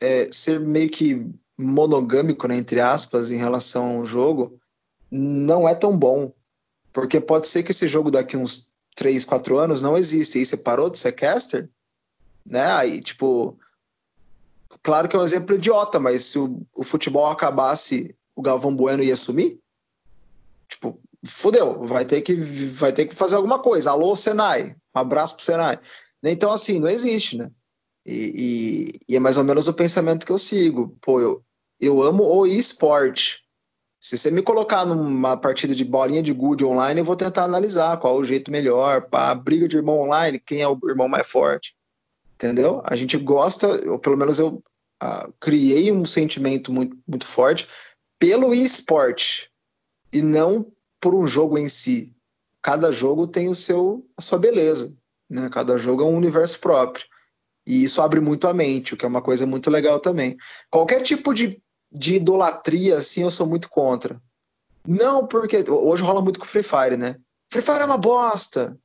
é, 0.00 0.28
ser 0.30 0.60
meio 0.60 0.88
que 0.88 1.26
monogâmico, 1.58 2.46
né, 2.46 2.56
entre 2.56 2.80
aspas, 2.80 3.30
em 3.30 3.36
relação 3.36 3.98
ao 3.98 4.06
jogo, 4.06 4.58
não 5.10 5.68
é 5.68 5.74
tão 5.74 5.96
bom. 5.96 6.32
Porque 6.92 7.20
pode 7.20 7.48
ser 7.48 7.62
que 7.62 7.72
esse 7.72 7.86
jogo 7.86 8.10
daqui 8.10 8.36
uns 8.36 8.72
3, 8.96 9.24
4 9.24 9.58
anos 9.58 9.82
não 9.82 9.96
existe. 9.96 10.36
E 10.36 10.38
aí 10.40 10.46
você 10.46 10.56
parou 10.56 10.90
de 10.90 10.98
ser 10.98 11.12
caster, 11.12 11.70
né? 12.44 12.66
Aí, 12.72 13.00
tipo, 13.00 13.56
claro 14.82 15.08
que 15.08 15.14
é 15.14 15.18
um 15.18 15.24
exemplo 15.24 15.54
idiota, 15.54 16.00
mas 16.00 16.22
se 16.22 16.38
o, 16.38 16.66
o 16.74 16.82
futebol 16.82 17.26
acabasse 17.26 18.16
o 18.34 18.42
Galvão 18.42 18.74
Bueno 18.74 19.02
ia 19.02 19.16
sumir? 19.16 19.60
Tipo, 20.68 20.98
fodeu, 21.26 21.82
vai 21.82 22.04
ter 22.04 22.22
que 22.22 22.34
vai 22.34 22.92
ter 22.92 23.06
que 23.06 23.14
fazer 23.14 23.36
alguma 23.36 23.60
coisa. 23.60 23.90
Alô, 23.90 24.16
Senai, 24.16 24.74
um 24.94 24.98
abraço 24.98 25.36
pro 25.36 25.44
Senai. 25.44 25.78
Então, 26.22 26.50
assim, 26.50 26.80
não 26.80 26.88
existe, 26.88 27.36
né? 27.36 27.50
E, 28.04 28.90
e, 29.08 29.12
e 29.12 29.16
é 29.16 29.20
mais 29.20 29.36
ou 29.36 29.44
menos 29.44 29.68
o 29.68 29.74
pensamento 29.74 30.26
que 30.26 30.32
eu 30.32 30.38
sigo. 30.38 30.96
Pô, 31.00 31.20
eu, 31.20 31.44
eu 31.78 32.02
amo 32.02 32.24
o 32.24 32.46
esporte. 32.46 33.45
Se 34.06 34.16
você 34.16 34.30
me 34.30 34.40
colocar 34.40 34.86
numa 34.86 35.36
partida 35.36 35.74
de 35.74 35.84
bolinha 35.84 36.22
de 36.22 36.32
gude 36.32 36.64
online, 36.64 37.00
eu 37.00 37.04
vou 37.04 37.16
tentar 37.16 37.42
analisar 37.42 37.96
qual 37.96 38.14
é 38.14 38.20
o 38.20 38.24
jeito 38.24 38.52
melhor, 38.52 39.08
para 39.08 39.34
briga 39.34 39.66
de 39.66 39.76
irmão 39.76 39.98
online, 39.98 40.38
quem 40.38 40.62
é 40.62 40.68
o 40.68 40.78
irmão 40.84 41.08
mais 41.08 41.26
forte. 41.26 41.74
Entendeu? 42.36 42.80
A 42.84 42.94
gente 42.94 43.16
gosta, 43.16 43.66
ou 43.90 43.98
pelo 43.98 44.16
menos 44.16 44.38
eu 44.38 44.62
uh, 45.02 45.32
criei 45.40 45.90
um 45.90 46.06
sentimento 46.06 46.72
muito, 46.72 46.96
muito 47.04 47.26
forte 47.26 47.66
pelo 48.16 48.54
esporte 48.54 49.50
e 50.12 50.22
não 50.22 50.70
por 51.00 51.12
um 51.12 51.26
jogo 51.26 51.58
em 51.58 51.68
si. 51.68 52.14
Cada 52.62 52.92
jogo 52.92 53.26
tem 53.26 53.48
o 53.48 53.56
seu 53.56 54.06
a 54.16 54.22
sua 54.22 54.38
beleza, 54.38 54.96
né? 55.28 55.50
Cada 55.50 55.76
jogo 55.76 56.02
é 56.02 56.06
um 56.06 56.16
universo 56.16 56.60
próprio. 56.60 57.04
E 57.66 57.82
isso 57.82 58.00
abre 58.00 58.20
muito 58.20 58.46
a 58.46 58.54
mente, 58.54 58.94
o 58.94 58.96
que 58.96 59.04
é 59.04 59.08
uma 59.08 59.20
coisa 59.20 59.44
muito 59.44 59.68
legal 59.68 59.98
também. 59.98 60.36
Qualquer 60.70 61.02
tipo 61.02 61.34
de, 61.34 61.60
de 61.96 62.16
idolatria, 62.16 62.98
assim, 62.98 63.22
eu 63.22 63.30
sou 63.30 63.46
muito 63.46 63.70
contra. 63.70 64.20
Não, 64.86 65.26
porque 65.26 65.64
hoje 65.68 66.02
rola 66.02 66.20
muito 66.20 66.38
com 66.38 66.46
Free 66.46 66.62
Fire, 66.62 66.96
né? 66.96 67.16
Free 67.50 67.62
Fire 67.62 67.80
é 67.80 67.84
uma 67.84 67.96
bosta. 67.96 68.78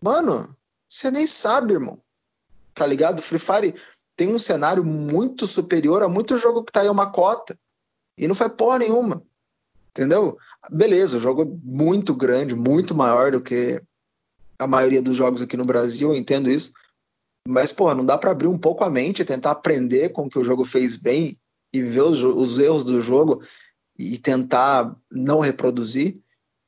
Mano, 0.00 0.56
você 0.88 1.10
nem 1.10 1.26
sabe, 1.26 1.74
irmão. 1.74 2.00
Tá 2.74 2.86
ligado? 2.86 3.20
Free 3.20 3.38
Fire 3.38 3.74
tem 4.16 4.32
um 4.32 4.38
cenário 4.38 4.84
muito 4.84 5.46
superior 5.46 6.02
a 6.02 6.08
muito 6.08 6.38
jogo 6.38 6.64
que 6.64 6.72
tá 6.72 6.80
aí 6.80 6.88
uma 6.88 7.10
cota. 7.10 7.58
E 8.16 8.28
não 8.28 8.34
faz 8.34 8.52
porra 8.52 8.78
nenhuma. 8.78 9.22
Entendeu? 9.90 10.38
Beleza, 10.70 11.16
o 11.16 11.20
jogo 11.20 11.42
é 11.42 11.46
muito 11.64 12.14
grande, 12.14 12.54
muito 12.54 12.94
maior 12.94 13.32
do 13.32 13.40
que 13.40 13.82
a 14.58 14.66
maioria 14.66 15.02
dos 15.02 15.16
jogos 15.16 15.42
aqui 15.42 15.56
no 15.56 15.64
Brasil, 15.64 16.10
eu 16.10 16.16
entendo 16.16 16.48
isso. 16.48 16.72
Mas, 17.46 17.72
porra, 17.72 17.94
não 17.94 18.04
dá 18.04 18.16
para 18.16 18.30
abrir 18.30 18.46
um 18.46 18.58
pouco 18.58 18.84
a 18.84 18.90
mente, 18.90 19.24
tentar 19.24 19.50
aprender 19.50 20.10
com 20.10 20.26
o 20.26 20.30
que 20.30 20.38
o 20.38 20.44
jogo 20.44 20.64
fez 20.64 20.96
bem 20.96 21.36
e 21.72 21.82
ver 21.82 22.02
os, 22.02 22.22
os 22.22 22.58
erros 22.58 22.84
do 22.84 23.00
jogo 23.00 23.42
e 23.98 24.16
tentar 24.18 24.96
não 25.10 25.40
reproduzir, 25.40 26.20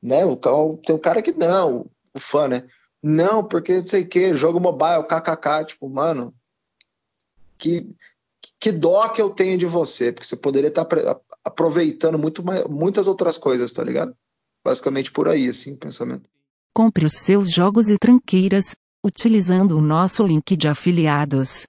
né? 0.02 0.24
O, 0.24 0.36
tem 0.84 0.94
um 0.94 0.98
cara 0.98 1.22
que 1.22 1.32
não, 1.32 1.88
o 2.12 2.20
fã, 2.20 2.48
né? 2.48 2.66
Não, 3.02 3.42
porque 3.44 3.78
não 3.78 3.86
sei 3.86 4.02
o 4.02 4.08
que, 4.08 4.34
jogo 4.34 4.60
mobile, 4.60 5.04
kkk, 5.04 5.66
tipo, 5.66 5.88
mano, 5.88 6.34
que, 7.56 7.94
que 8.58 8.72
dó 8.72 9.08
que 9.08 9.22
eu 9.22 9.30
tenho 9.30 9.56
de 9.56 9.66
você, 9.66 10.12
porque 10.12 10.26
você 10.26 10.36
poderia 10.36 10.68
estar 10.68 10.86
aproveitando 11.44 12.18
muito 12.18 12.42
mais, 12.42 12.64
muitas 12.64 13.08
outras 13.08 13.38
coisas, 13.38 13.72
tá 13.72 13.82
ligado? 13.82 14.14
Basicamente 14.64 15.10
por 15.10 15.28
aí, 15.28 15.48
assim, 15.48 15.74
o 15.74 15.78
pensamento. 15.78 16.28
Compre 16.74 17.06
os 17.06 17.14
seus 17.14 17.50
jogos 17.50 17.88
e 17.88 17.96
tranqueiras, 17.98 18.74
utilizando 19.04 19.78
o 19.78 19.80
nosso 19.80 20.22
link 20.22 20.56
de 20.56 20.68
afiliados. 20.68 21.66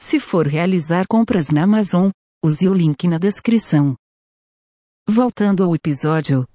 Se 0.00 0.18
for 0.18 0.46
realizar 0.46 1.06
compras 1.08 1.50
na 1.50 1.62
Amazon, 1.62 2.10
use 2.44 2.68
o 2.68 2.74
link 2.74 3.08
na 3.08 3.16
descrição. 3.16 3.96
Voltando 5.08 5.64
ao 5.64 5.74
episódio. 5.74 6.46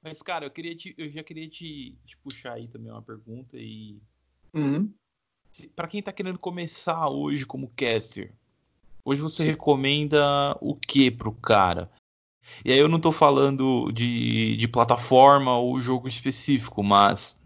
Mas, 0.00 0.22
cara, 0.22 0.46
eu, 0.46 0.50
queria 0.52 0.76
te, 0.76 0.94
eu 0.96 1.10
já 1.10 1.24
queria 1.24 1.48
te, 1.48 1.96
te 2.06 2.16
puxar 2.18 2.52
aí 2.54 2.68
também 2.68 2.92
uma 2.92 3.02
pergunta 3.02 3.56
e. 3.56 4.00
Uhum. 4.54 4.92
Para 5.74 5.88
quem 5.88 6.00
tá 6.00 6.12
querendo 6.12 6.38
começar 6.38 7.08
hoje 7.08 7.44
como 7.44 7.72
caster, 7.76 8.32
hoje 9.04 9.20
você 9.20 9.42
Sim. 9.42 9.48
recomenda 9.48 10.56
o 10.60 10.76
que 10.76 11.10
pro 11.10 11.32
cara? 11.32 11.90
E 12.64 12.70
aí 12.70 12.78
eu 12.78 12.88
não 12.88 12.98
estou 12.98 13.12
falando 13.12 13.90
de, 13.90 14.56
de 14.56 14.68
plataforma 14.68 15.58
ou 15.58 15.80
jogo 15.80 16.06
específico, 16.06 16.84
mas 16.84 17.41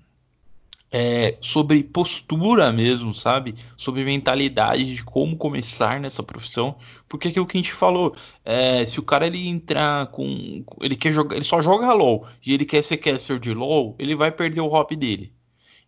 é, 0.90 1.37
sobre 1.40 1.83
postura 1.83 2.72
mesmo, 2.72 3.12
sabe? 3.12 3.55
Sobre 3.77 4.05
mentalidade 4.05 4.94
de 4.94 5.05
como 5.05 5.37
começar 5.37 6.01
nessa 6.01 6.22
profissão. 6.22 6.77
Porque 7.09 7.29
aquilo 7.29 7.46
que 7.46 7.59
a 7.59 7.61
gente 7.61 7.72
falou, 7.72 8.16
é, 8.44 8.85
se 8.85 8.99
o 8.99 9.03
cara 9.03 9.27
ele 9.27 9.46
entrar 9.46 10.07
com. 10.09 10.64
Ele 10.81 10.96
quer 10.96 11.12
jogar. 11.12 11.37
Ele 11.37 11.44
só 11.44 11.61
joga 11.61 11.92
LOL 11.92 12.27
e 12.44 12.55
ele 12.55 12.64
quer 12.64 12.83
ser 12.83 12.96
caster 12.99 13.38
de 13.38 13.53
LOL, 13.53 13.94
ele 13.99 14.14
vai 14.14 14.31
perder 14.31 14.61
o 14.61 14.72
hop 14.72 14.92
dele. 14.92 15.33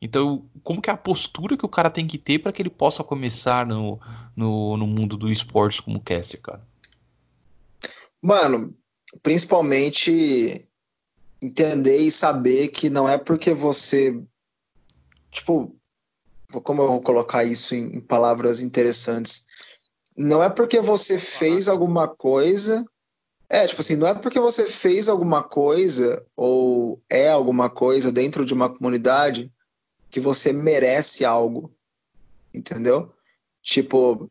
Então, 0.00 0.44
como 0.62 0.80
que 0.80 0.90
é 0.90 0.92
a 0.92 0.96
postura 0.96 1.56
que 1.56 1.66
o 1.66 1.68
cara 1.68 1.90
tem 1.90 2.06
que 2.06 2.18
ter 2.18 2.38
para 2.38 2.52
que 2.52 2.62
ele 2.62 2.70
possa 2.70 3.02
começar 3.02 3.66
no, 3.66 3.98
no, 4.36 4.76
no 4.76 4.86
mundo 4.86 5.16
do 5.16 5.30
esportes 5.30 5.80
como 5.80 6.00
caster, 6.00 6.40
cara? 6.40 6.64
Mano, 8.22 8.76
principalmente 9.22 10.68
entender 11.42 11.98
e 11.98 12.10
saber 12.10 12.68
que 12.68 12.90
não 12.90 13.08
é 13.08 13.18
porque 13.18 13.54
você 13.54 14.20
tipo 15.30 15.74
como 16.62 16.82
eu 16.82 16.88
vou 16.88 17.02
colocar 17.02 17.44
isso 17.44 17.74
em, 17.74 17.96
em 17.96 18.00
palavras 18.00 18.60
interessantes 18.60 19.46
não 20.16 20.42
é 20.42 20.48
porque 20.48 20.80
você 20.80 21.18
fez 21.18 21.68
alguma 21.68 22.08
coisa 22.08 22.84
é, 23.48 23.66
tipo 23.66 23.80
assim, 23.80 23.96
não 23.96 24.06
é 24.06 24.14
porque 24.14 24.38
você 24.38 24.66
fez 24.66 25.08
alguma 25.08 25.42
coisa 25.42 26.24
ou 26.36 27.00
é 27.08 27.30
alguma 27.30 27.70
coisa 27.70 28.12
dentro 28.12 28.44
de 28.44 28.52
uma 28.52 28.68
comunidade 28.68 29.50
que 30.10 30.20
você 30.20 30.52
merece 30.52 31.24
algo. 31.24 31.74
Entendeu? 32.52 33.10
Tipo, 33.62 34.30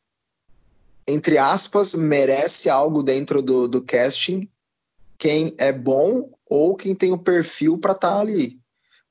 entre 1.08 1.38
aspas, 1.38 1.96
merece 1.96 2.70
algo 2.70 3.02
dentro 3.02 3.42
do, 3.42 3.68
do 3.68 3.82
casting 3.82 4.48
quem 5.18 5.56
é 5.58 5.72
bom 5.72 6.30
ou 6.46 6.76
quem 6.76 6.94
tem 6.94 7.12
o 7.12 7.18
perfil 7.18 7.80
para 7.80 7.94
estar 7.94 8.12
tá 8.12 8.20
ali. 8.20 8.60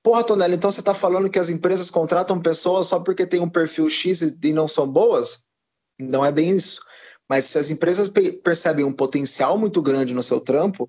Porra, 0.06 0.22
Tonela, 0.22 0.54
então 0.54 0.70
você 0.70 0.78
está 0.78 0.94
falando 0.94 1.28
que 1.28 1.36
as 1.36 1.50
empresas 1.50 1.90
contratam 1.90 2.40
pessoas 2.40 2.86
só 2.86 3.00
porque 3.00 3.26
tem 3.26 3.40
um 3.40 3.48
perfil 3.48 3.90
X 3.90 4.22
e 4.22 4.52
não 4.52 4.68
são 4.68 4.86
boas? 4.86 5.44
Não 5.98 6.24
é 6.24 6.30
bem 6.30 6.50
isso. 6.50 6.80
Mas 7.28 7.46
se 7.46 7.58
as 7.58 7.72
empresas 7.72 8.06
percebem 8.44 8.84
um 8.84 8.92
potencial 8.92 9.58
muito 9.58 9.82
grande 9.82 10.14
no 10.14 10.22
seu 10.22 10.40
trampo, 10.40 10.88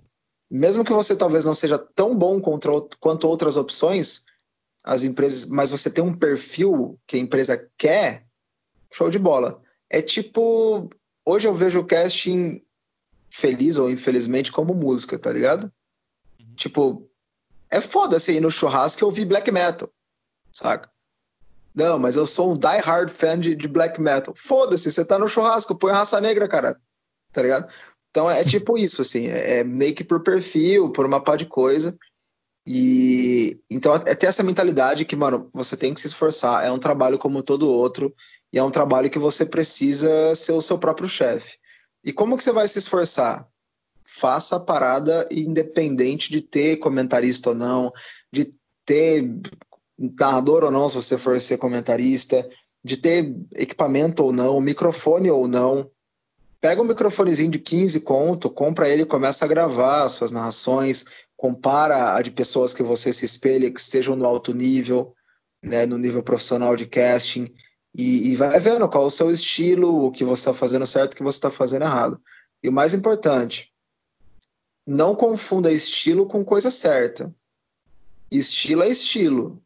mesmo 0.52 0.86
que 0.86 0.94
você 0.94 1.16
talvez 1.16 1.46
não 1.46 1.56
seja 1.56 1.80
tão 1.80 2.16
bom 2.16 2.40
quanto 2.40 3.28
outras 3.28 3.58
opções, 3.58 4.22
as 4.84 5.04
empresas, 5.04 5.48
mas 5.48 5.72
você 5.72 5.90
tem 5.90 6.04
um 6.04 6.14
perfil 6.14 7.00
que 7.08 7.16
a 7.16 7.20
empresa 7.20 7.72
quer, 7.76 8.24
show 8.94 9.10
de 9.10 9.18
bola. 9.18 9.60
É 9.90 10.00
tipo, 10.00 10.92
hoje 11.26 11.48
eu 11.48 11.56
vejo 11.56 11.80
o 11.80 11.88
casting 11.88 12.62
feliz 13.32 13.78
ou 13.78 13.90
infelizmente 13.90 14.52
como 14.52 14.76
música, 14.76 15.18
tá 15.18 15.34
ligado? 15.34 15.72
Uhum. 16.40 16.54
Tipo, 16.56 17.10
é 17.70 17.82
foda 17.82 18.20
você 18.20 18.34
ir 18.34 18.42
no 18.42 18.52
churrasco 18.52 19.02
e 19.02 19.06
ouvir 19.06 19.26
black 19.26 19.52
metal, 19.52 19.90
saca? 20.52 20.90
Não, 21.76 22.00
mas 22.00 22.16
eu 22.16 22.26
sou 22.26 22.54
um 22.54 22.58
die 22.58 22.80
hard 22.84 23.10
fan 23.10 23.40
de, 23.40 23.56
de 23.56 23.68
black 23.68 24.02
metal. 24.02 24.34
Foda-se, 24.36 24.90
você 24.90 25.06
tá 25.06 25.20
no 25.20 25.28
churrasco, 25.28 25.78
põe 25.78 25.92
raça 25.92 26.20
negra, 26.20 26.48
cara. 26.48 26.80
Tá 27.32 27.42
ligado? 27.44 27.72
Então 28.10 28.32
é 28.32 28.44
tipo 28.44 28.78
isso, 28.78 29.02
assim, 29.02 29.28
é, 29.28 29.60
é 29.60 29.64
meio 29.64 29.94
que 29.94 30.04
por 30.04 30.24
perfil, 30.24 30.92
por 30.92 31.06
uma 31.06 31.22
pá 31.22 31.36
de 31.36 31.46
coisa. 31.46 31.96
E 32.66 33.62
então 33.70 33.94
é 33.94 34.16
ter 34.16 34.26
essa 34.26 34.44
mentalidade 34.44 35.06
que, 35.06 35.16
mano, 35.16 35.50
você 35.54 35.78
tem 35.78 35.94
que 35.94 36.00
se 36.00 36.08
esforçar. 36.08 36.66
É 36.66 36.72
um 36.72 36.80
trabalho 36.80 37.20
como 37.20 37.44
todo 37.44 37.70
outro, 37.70 38.14
e 38.52 38.58
é 38.58 38.64
um 38.64 38.72
trabalho 38.72 39.10
que 39.10 39.20
você 39.20 39.46
precisa 39.46 40.34
ser 40.34 40.54
o 40.54 40.62
seu 40.62 40.80
próprio 40.80 41.08
chefe. 41.08 41.58
E 42.04 42.12
como 42.12 42.36
que 42.36 42.44
você 42.44 42.52
vai 42.52 42.68
se 42.68 42.80
esforçar? 42.80 43.48
Faça 44.20 44.56
a 44.56 44.60
parada 44.60 45.28
independente 45.32 46.32
de 46.32 46.42
ter 46.42 46.78
comentarista 46.78 47.50
ou 47.50 47.56
não, 47.56 47.92
de 48.32 48.52
ter 48.86 49.32
narrador 49.98 50.64
ou 50.64 50.72
não, 50.72 50.88
se 50.90 50.96
você 50.96 51.18
for 51.18 51.40
ser 51.40 51.58
comentarista, 51.58 52.48
de 52.84 52.98
ter 52.98 53.36
equipamento 53.56 54.24
ou 54.24 54.32
não, 54.32 54.62
microfone 54.62 55.30
ou 55.30 55.48
não. 55.48 55.90
Pega 56.60 56.82
um 56.82 56.86
microfonezinho 56.86 57.52
de 57.52 57.60
15 57.60 58.02
conto, 58.02 58.50
compra 58.50 58.90
ele 58.90 59.04
e 59.04 59.06
começa 59.06 59.46
a 59.46 59.48
gravar 59.48 60.10
suas 60.10 60.32
narrações, 60.32 61.06
compara 61.36 62.16
a 62.16 62.22
de 62.22 62.32
pessoas 62.32 62.74
que 62.74 62.82
você 62.82 63.14
se 63.14 63.26
espelha, 63.26 63.72
que 63.72 63.80
estejam 63.80 64.16
no 64.16 64.26
alto 64.26 64.54
nível, 64.54 65.14
né, 65.62 65.86
no 65.86 65.98
nível 65.98 66.24
profissional 66.24 66.76
de 66.76 66.88
casting 66.88 67.54
e, 67.98 68.32
e 68.32 68.36
vai 68.36 68.60
vendo 68.60 68.88
qual 68.88 69.06
é 69.06 69.08
o 69.08 69.12
seu 69.12 69.32
estilo, 69.32 70.06
o 70.06 70.12
que 70.12 70.24
você 70.24 70.42
está 70.42 70.54
fazendo 70.54 70.86
certo, 70.86 71.14
o 71.14 71.16
que 71.18 71.24
você 71.24 71.38
está 71.38 71.50
fazendo 71.50 71.84
errado. 71.84 72.22
E 72.64 72.70
o 72.70 72.72
mais 72.72 72.94
importante, 72.94 73.72
não 74.88 75.14
confunda 75.14 75.70
estilo 75.70 76.26
com 76.26 76.46
coisa 76.46 76.72
certa. 76.72 77.36
Estilo 78.32 78.84
é 78.84 78.88
estilo. 78.88 79.62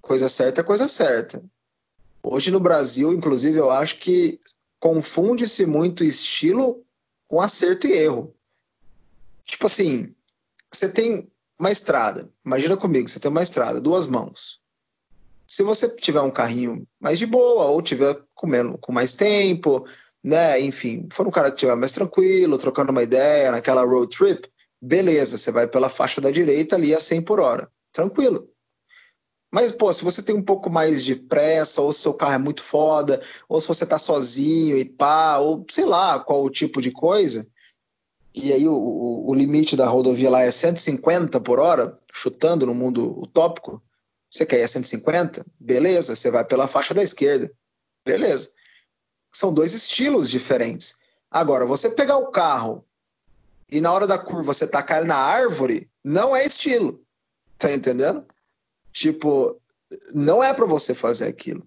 Coisa 0.00 0.28
certa 0.28 0.60
é 0.60 0.64
coisa 0.64 0.86
certa. 0.86 1.42
Hoje 2.22 2.52
no 2.52 2.60
Brasil, 2.60 3.12
inclusive, 3.12 3.58
eu 3.58 3.70
acho 3.70 3.98
que 3.98 4.40
confunde-se 4.78 5.66
muito 5.66 6.04
estilo 6.04 6.86
com 7.26 7.40
acerto 7.40 7.88
e 7.88 7.92
erro. 7.92 8.32
Tipo 9.42 9.66
assim, 9.66 10.14
você 10.70 10.88
tem 10.88 11.28
uma 11.58 11.70
estrada. 11.70 12.30
Imagina 12.46 12.76
comigo, 12.76 13.08
você 13.08 13.18
tem 13.18 13.30
uma 13.30 13.42
estrada, 13.42 13.80
duas 13.80 14.06
mãos 14.06 14.62
se 15.46 15.62
você 15.62 15.88
tiver 15.88 16.20
um 16.20 16.30
carrinho 16.30 16.86
mais 16.98 17.18
de 17.18 17.26
boa 17.26 17.66
ou 17.66 17.82
tiver 17.82 18.16
comendo 18.34 18.78
com 18.78 18.92
mais 18.92 19.12
tempo, 19.12 19.86
né, 20.24 20.58
enfim, 20.58 21.06
for 21.12 21.28
um 21.28 21.30
cara 21.30 21.50
que 21.50 21.56
estiver 21.56 21.76
mais 21.76 21.92
tranquilo, 21.92 22.56
trocando 22.56 22.90
uma 22.90 23.02
ideia 23.02 23.50
naquela 23.50 23.84
road 23.84 24.08
trip, 24.16 24.48
beleza, 24.80 25.36
você 25.36 25.50
vai 25.52 25.66
pela 25.66 25.90
faixa 25.90 26.18
da 26.18 26.30
direita 26.30 26.76
ali 26.76 26.94
a 26.94 27.00
100 27.00 27.22
por 27.22 27.38
hora, 27.38 27.70
tranquilo. 27.92 28.48
Mas, 29.52 29.70
pô, 29.70 29.92
se 29.92 30.02
você 30.02 30.22
tem 30.22 30.34
um 30.34 30.42
pouco 30.42 30.70
mais 30.70 31.04
de 31.04 31.14
pressa, 31.14 31.80
ou 31.80 31.92
se 31.92 32.00
seu 32.00 32.14
carro 32.14 32.32
é 32.32 32.38
muito 32.38 32.62
foda, 32.62 33.22
ou 33.48 33.60
se 33.60 33.68
você 33.68 33.86
tá 33.86 33.98
sozinho 33.98 34.76
e 34.78 34.84
pá, 34.84 35.36
ou 35.38 35.64
sei 35.70 35.84
lá 35.84 36.18
qual 36.18 36.42
o 36.42 36.50
tipo 36.50 36.80
de 36.80 36.90
coisa, 36.90 37.46
e 38.34 38.52
aí 38.52 38.66
o, 38.66 38.74
o, 38.74 39.30
o 39.30 39.34
limite 39.34 39.76
da 39.76 39.86
rodovia 39.86 40.30
lá 40.30 40.42
é 40.42 40.50
150 40.50 41.38
por 41.40 41.60
hora, 41.60 41.96
chutando 42.12 42.66
no 42.66 42.74
mundo 42.74 43.20
utópico, 43.20 43.80
você 44.28 44.44
quer 44.44 44.58
ir 44.58 44.64
a 44.64 44.68
150? 44.68 45.46
Beleza, 45.60 46.16
você 46.16 46.30
vai 46.30 46.44
pela 46.44 46.66
faixa 46.66 46.92
da 46.92 47.02
esquerda. 47.02 47.52
Beleza. 48.04 48.50
São 49.34 49.52
dois 49.52 49.74
estilos 49.74 50.30
diferentes. 50.30 50.96
Agora, 51.30 51.66
você 51.66 51.90
pegar 51.90 52.16
o 52.16 52.30
carro 52.30 52.84
e 53.70 53.80
na 53.80 53.92
hora 53.92 54.06
da 54.06 54.18
curva 54.18 54.54
você 54.54 54.66
tacar 54.66 55.04
na 55.04 55.16
árvore, 55.16 55.90
não 56.02 56.34
é 56.34 56.46
estilo. 56.46 57.04
Tá 57.58 57.72
entendendo? 57.72 58.24
Tipo, 58.92 59.60
não 60.14 60.42
é 60.42 60.52
para 60.54 60.66
você 60.66 60.94
fazer 60.94 61.26
aquilo. 61.26 61.66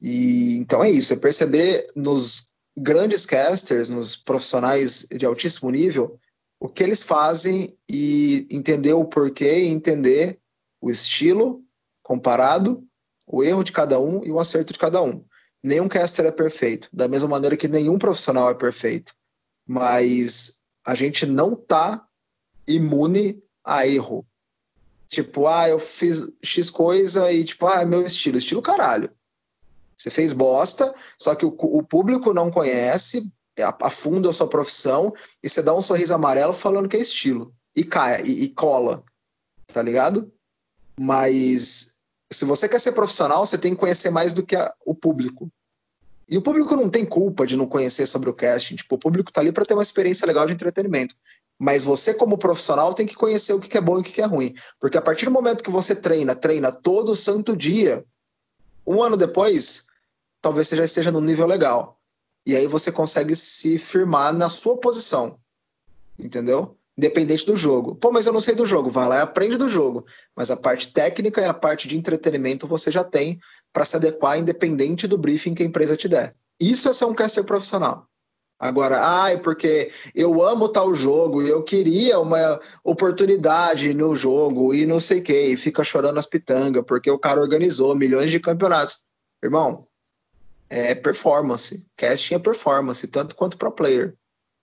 E 0.00 0.56
então 0.56 0.82
é 0.82 0.90
isso, 0.90 1.12
é 1.12 1.16
perceber 1.16 1.86
nos 1.94 2.54
grandes 2.76 3.24
casters, 3.26 3.88
nos 3.88 4.16
profissionais 4.16 5.06
de 5.10 5.24
altíssimo 5.24 5.70
nível, 5.70 6.18
o 6.58 6.68
que 6.68 6.82
eles 6.82 7.02
fazem 7.02 7.76
e 7.88 8.46
entender 8.50 8.94
o 8.94 9.04
porquê 9.04 9.60
e 9.60 9.68
entender 9.68 10.38
o 10.80 10.90
estilo 10.90 11.62
comparado, 12.02 12.82
o 13.26 13.42
erro 13.42 13.62
de 13.62 13.72
cada 13.72 13.98
um 14.00 14.24
e 14.24 14.30
o 14.30 14.40
acerto 14.40 14.72
de 14.72 14.78
cada 14.78 15.02
um. 15.02 15.24
Nenhum 15.64 15.88
caster 15.88 16.26
é 16.26 16.30
perfeito, 16.30 16.90
da 16.92 17.08
mesma 17.08 17.26
maneira 17.26 17.56
que 17.56 17.66
nenhum 17.66 17.98
profissional 17.98 18.50
é 18.50 18.54
perfeito. 18.54 19.14
Mas 19.66 20.58
a 20.84 20.94
gente 20.94 21.24
não 21.24 21.56
tá 21.56 22.06
imune 22.68 23.42
a 23.64 23.86
erro. 23.86 24.26
Tipo, 25.08 25.46
ah, 25.46 25.66
eu 25.66 25.78
fiz 25.78 26.28
X 26.42 26.68
coisa 26.68 27.32
e, 27.32 27.44
tipo, 27.44 27.66
ah, 27.66 27.80
é 27.80 27.86
meu 27.86 28.04
estilo. 28.04 28.36
Estilo 28.36 28.60
caralho. 28.60 29.10
Você 29.96 30.10
fez 30.10 30.34
bosta, 30.34 30.94
só 31.18 31.34
que 31.34 31.46
o, 31.46 31.56
o 31.58 31.82
público 31.82 32.34
não 32.34 32.50
conhece, 32.50 33.32
afunda 33.80 34.28
a 34.28 34.34
sua 34.34 34.48
profissão, 34.48 35.14
e 35.42 35.48
você 35.48 35.62
dá 35.62 35.74
um 35.74 35.80
sorriso 35.80 36.12
amarelo 36.12 36.52
falando 36.52 36.90
que 36.90 36.96
é 36.98 37.00
estilo. 37.00 37.54
E 37.74 37.82
cai, 37.82 38.22
e, 38.22 38.44
e 38.44 38.48
cola. 38.50 39.02
Tá 39.68 39.80
ligado? 39.80 40.30
Mas 41.00 41.93
se 42.32 42.44
você 42.44 42.68
quer 42.68 42.80
ser 42.80 42.92
profissional, 42.92 43.44
você 43.44 43.58
tem 43.58 43.74
que 43.74 43.80
conhecer 43.80 44.10
mais 44.10 44.32
do 44.32 44.44
que 44.44 44.56
a, 44.56 44.72
o 44.84 44.94
público. 44.94 45.50
E 46.28 46.38
o 46.38 46.42
público 46.42 46.74
não 46.74 46.88
tem 46.88 47.04
culpa 47.04 47.46
de 47.46 47.56
não 47.56 47.66
conhecer 47.66 48.06
sobre 48.06 48.30
o 48.30 48.34
casting. 48.34 48.76
Tipo, 48.76 48.94
o 48.94 48.98
público 48.98 49.32
tá 49.32 49.40
ali 49.40 49.52
para 49.52 49.64
ter 49.64 49.74
uma 49.74 49.82
experiência 49.82 50.26
legal 50.26 50.46
de 50.46 50.52
entretenimento. 50.52 51.14
Mas 51.58 51.84
você, 51.84 52.14
como 52.14 52.38
profissional, 52.38 52.94
tem 52.94 53.06
que 53.06 53.14
conhecer 53.14 53.52
o 53.52 53.60
que 53.60 53.76
é 53.76 53.80
bom 53.80 53.98
e 53.98 54.00
o 54.00 54.04
que 54.04 54.20
é 54.20 54.24
ruim. 54.24 54.54
Porque 54.80 54.96
a 54.96 55.02
partir 55.02 55.26
do 55.26 55.30
momento 55.30 55.62
que 55.62 55.70
você 55.70 55.94
treina, 55.94 56.34
treina 56.34 56.72
todo 56.72 57.14
santo 57.14 57.56
dia, 57.56 58.04
um 58.86 59.02
ano 59.02 59.16
depois, 59.16 59.86
talvez 60.40 60.66
você 60.68 60.76
já 60.76 60.84
esteja 60.84 61.12
num 61.12 61.20
nível 61.20 61.46
legal. 61.46 62.00
E 62.46 62.56
aí 62.56 62.66
você 62.66 62.90
consegue 62.90 63.36
se 63.36 63.78
firmar 63.78 64.32
na 64.32 64.48
sua 64.48 64.78
posição. 64.78 65.38
Entendeu? 66.18 66.76
Independente 66.96 67.44
do 67.44 67.56
jogo. 67.56 67.96
Pô, 67.96 68.12
mas 68.12 68.26
eu 68.26 68.32
não 68.32 68.40
sei 68.40 68.54
do 68.54 68.64
jogo. 68.64 68.88
Vai 68.88 69.08
lá 69.08 69.16
e 69.16 69.22
aprende 69.22 69.56
do 69.56 69.68
jogo. 69.68 70.06
Mas 70.36 70.50
a 70.50 70.56
parte 70.56 70.92
técnica 70.92 71.40
e 71.40 71.44
a 71.44 71.54
parte 71.54 71.88
de 71.88 71.96
entretenimento 71.96 72.66
você 72.66 72.90
já 72.90 73.02
tem 73.02 73.38
para 73.72 73.84
se 73.84 73.96
adequar 73.96 74.38
independente 74.38 75.06
do 75.06 75.18
briefing 75.18 75.54
que 75.54 75.62
a 75.62 75.66
empresa 75.66 75.96
te 75.96 76.08
der. 76.08 76.34
Isso 76.60 76.88
é 76.88 76.92
ser 76.92 77.06
um 77.06 77.14
caster 77.14 77.44
profissional. 77.44 78.06
Agora, 78.58 79.00
ai, 79.00 79.38
porque 79.38 79.90
eu 80.14 80.42
amo 80.42 80.68
tal 80.68 80.94
jogo 80.94 81.42
e 81.42 81.48
eu 81.48 81.62
queria 81.62 82.20
uma 82.20 82.60
oportunidade 82.84 83.92
no 83.92 84.14
jogo 84.14 84.72
e 84.72 84.86
não 84.86 85.00
sei 85.00 85.20
o 85.20 85.22
que, 85.24 85.38
e 85.48 85.56
fica 85.56 85.82
chorando 85.82 86.18
as 86.18 86.26
pitangas 86.26 86.84
porque 86.86 87.10
o 87.10 87.18
cara 87.18 87.40
organizou 87.40 87.94
milhões 87.96 88.30
de 88.30 88.38
campeonatos. 88.38 89.04
Irmão, 89.42 89.84
é 90.70 90.94
performance. 90.94 91.86
Casting 91.96 92.34
é 92.34 92.38
performance, 92.38 93.06
tanto 93.08 93.34
quanto 93.34 93.58
pro 93.58 93.72
player. 93.72 94.16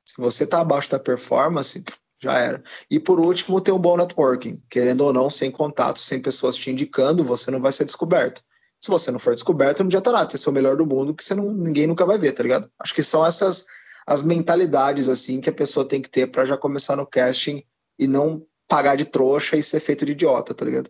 Se 0.05 0.19
você 0.19 0.47
tá 0.47 0.61
abaixo 0.61 0.89
da 0.89 0.99
performance, 0.99 1.83
já 2.21 2.37
era. 2.37 2.63
E 2.89 2.99
por 2.99 3.19
último, 3.19 3.59
ter 3.59 3.71
um 3.71 3.79
bom 3.79 3.97
networking. 3.97 4.61
Querendo 4.69 5.01
ou 5.01 5.11
não, 5.11 5.29
sem 5.29 5.49
contato, 5.49 5.99
sem 5.99 6.21
pessoas 6.21 6.55
te 6.55 6.69
indicando, 6.69 7.23
você 7.23 7.49
não 7.49 7.59
vai 7.59 7.71
ser 7.71 7.85
descoberto. 7.85 8.43
Se 8.79 8.89
você 8.89 9.11
não 9.11 9.19
for 9.19 9.33
descoberto, 9.33 9.79
não 9.79 9.87
adianta 9.87 10.11
nada. 10.11 10.29
Você 10.29 10.37
ser 10.37 10.49
o 10.49 10.53
melhor 10.53 10.75
do 10.75 10.85
mundo, 10.85 11.13
que 11.13 11.23
você 11.23 11.33
não, 11.33 11.51
ninguém 11.51 11.87
nunca 11.87 12.05
vai 12.05 12.17
ver, 12.17 12.31
tá 12.33 12.43
ligado? 12.43 12.71
Acho 12.79 12.93
que 12.93 13.03
são 13.03 13.25
essas 13.25 13.65
as 14.05 14.23
mentalidades 14.23 15.07
assim 15.09 15.39
que 15.39 15.49
a 15.49 15.53
pessoa 15.53 15.87
tem 15.87 16.01
que 16.01 16.09
ter 16.09 16.27
para 16.27 16.45
já 16.45 16.57
começar 16.57 16.95
no 16.95 17.05
casting 17.05 17.63
e 17.97 18.07
não 18.07 18.45
pagar 18.67 18.95
de 18.95 19.05
trouxa 19.05 19.55
e 19.55 19.63
ser 19.63 19.79
feito 19.79 20.05
de 20.05 20.13
idiota, 20.13 20.53
tá 20.53 20.65
ligado? 20.65 20.89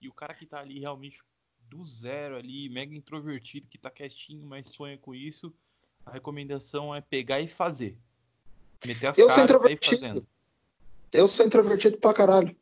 E 0.00 0.08
o 0.08 0.12
cara 0.12 0.34
que 0.34 0.46
tá 0.46 0.60
ali 0.60 0.80
realmente 0.80 1.20
do 1.68 1.86
zero 1.86 2.36
ali, 2.36 2.68
mega 2.68 2.94
introvertido, 2.94 3.66
que 3.68 3.78
tá 3.78 3.90
quietinho, 3.90 4.46
mas 4.46 4.68
sonha 4.68 4.96
com 4.98 5.14
isso, 5.14 5.52
a 6.04 6.10
recomendação 6.10 6.94
é 6.94 7.00
pegar 7.00 7.40
e 7.40 7.48
fazer. 7.48 7.96
Meter 8.86 9.08
as 9.08 9.18
eu 9.18 9.28
sou 9.28 9.42
introvertido. 9.42 10.26
Eu 11.12 11.28
sou 11.28 11.46
introvertido 11.46 11.98
pra 11.98 12.14
caralho. 12.14 12.54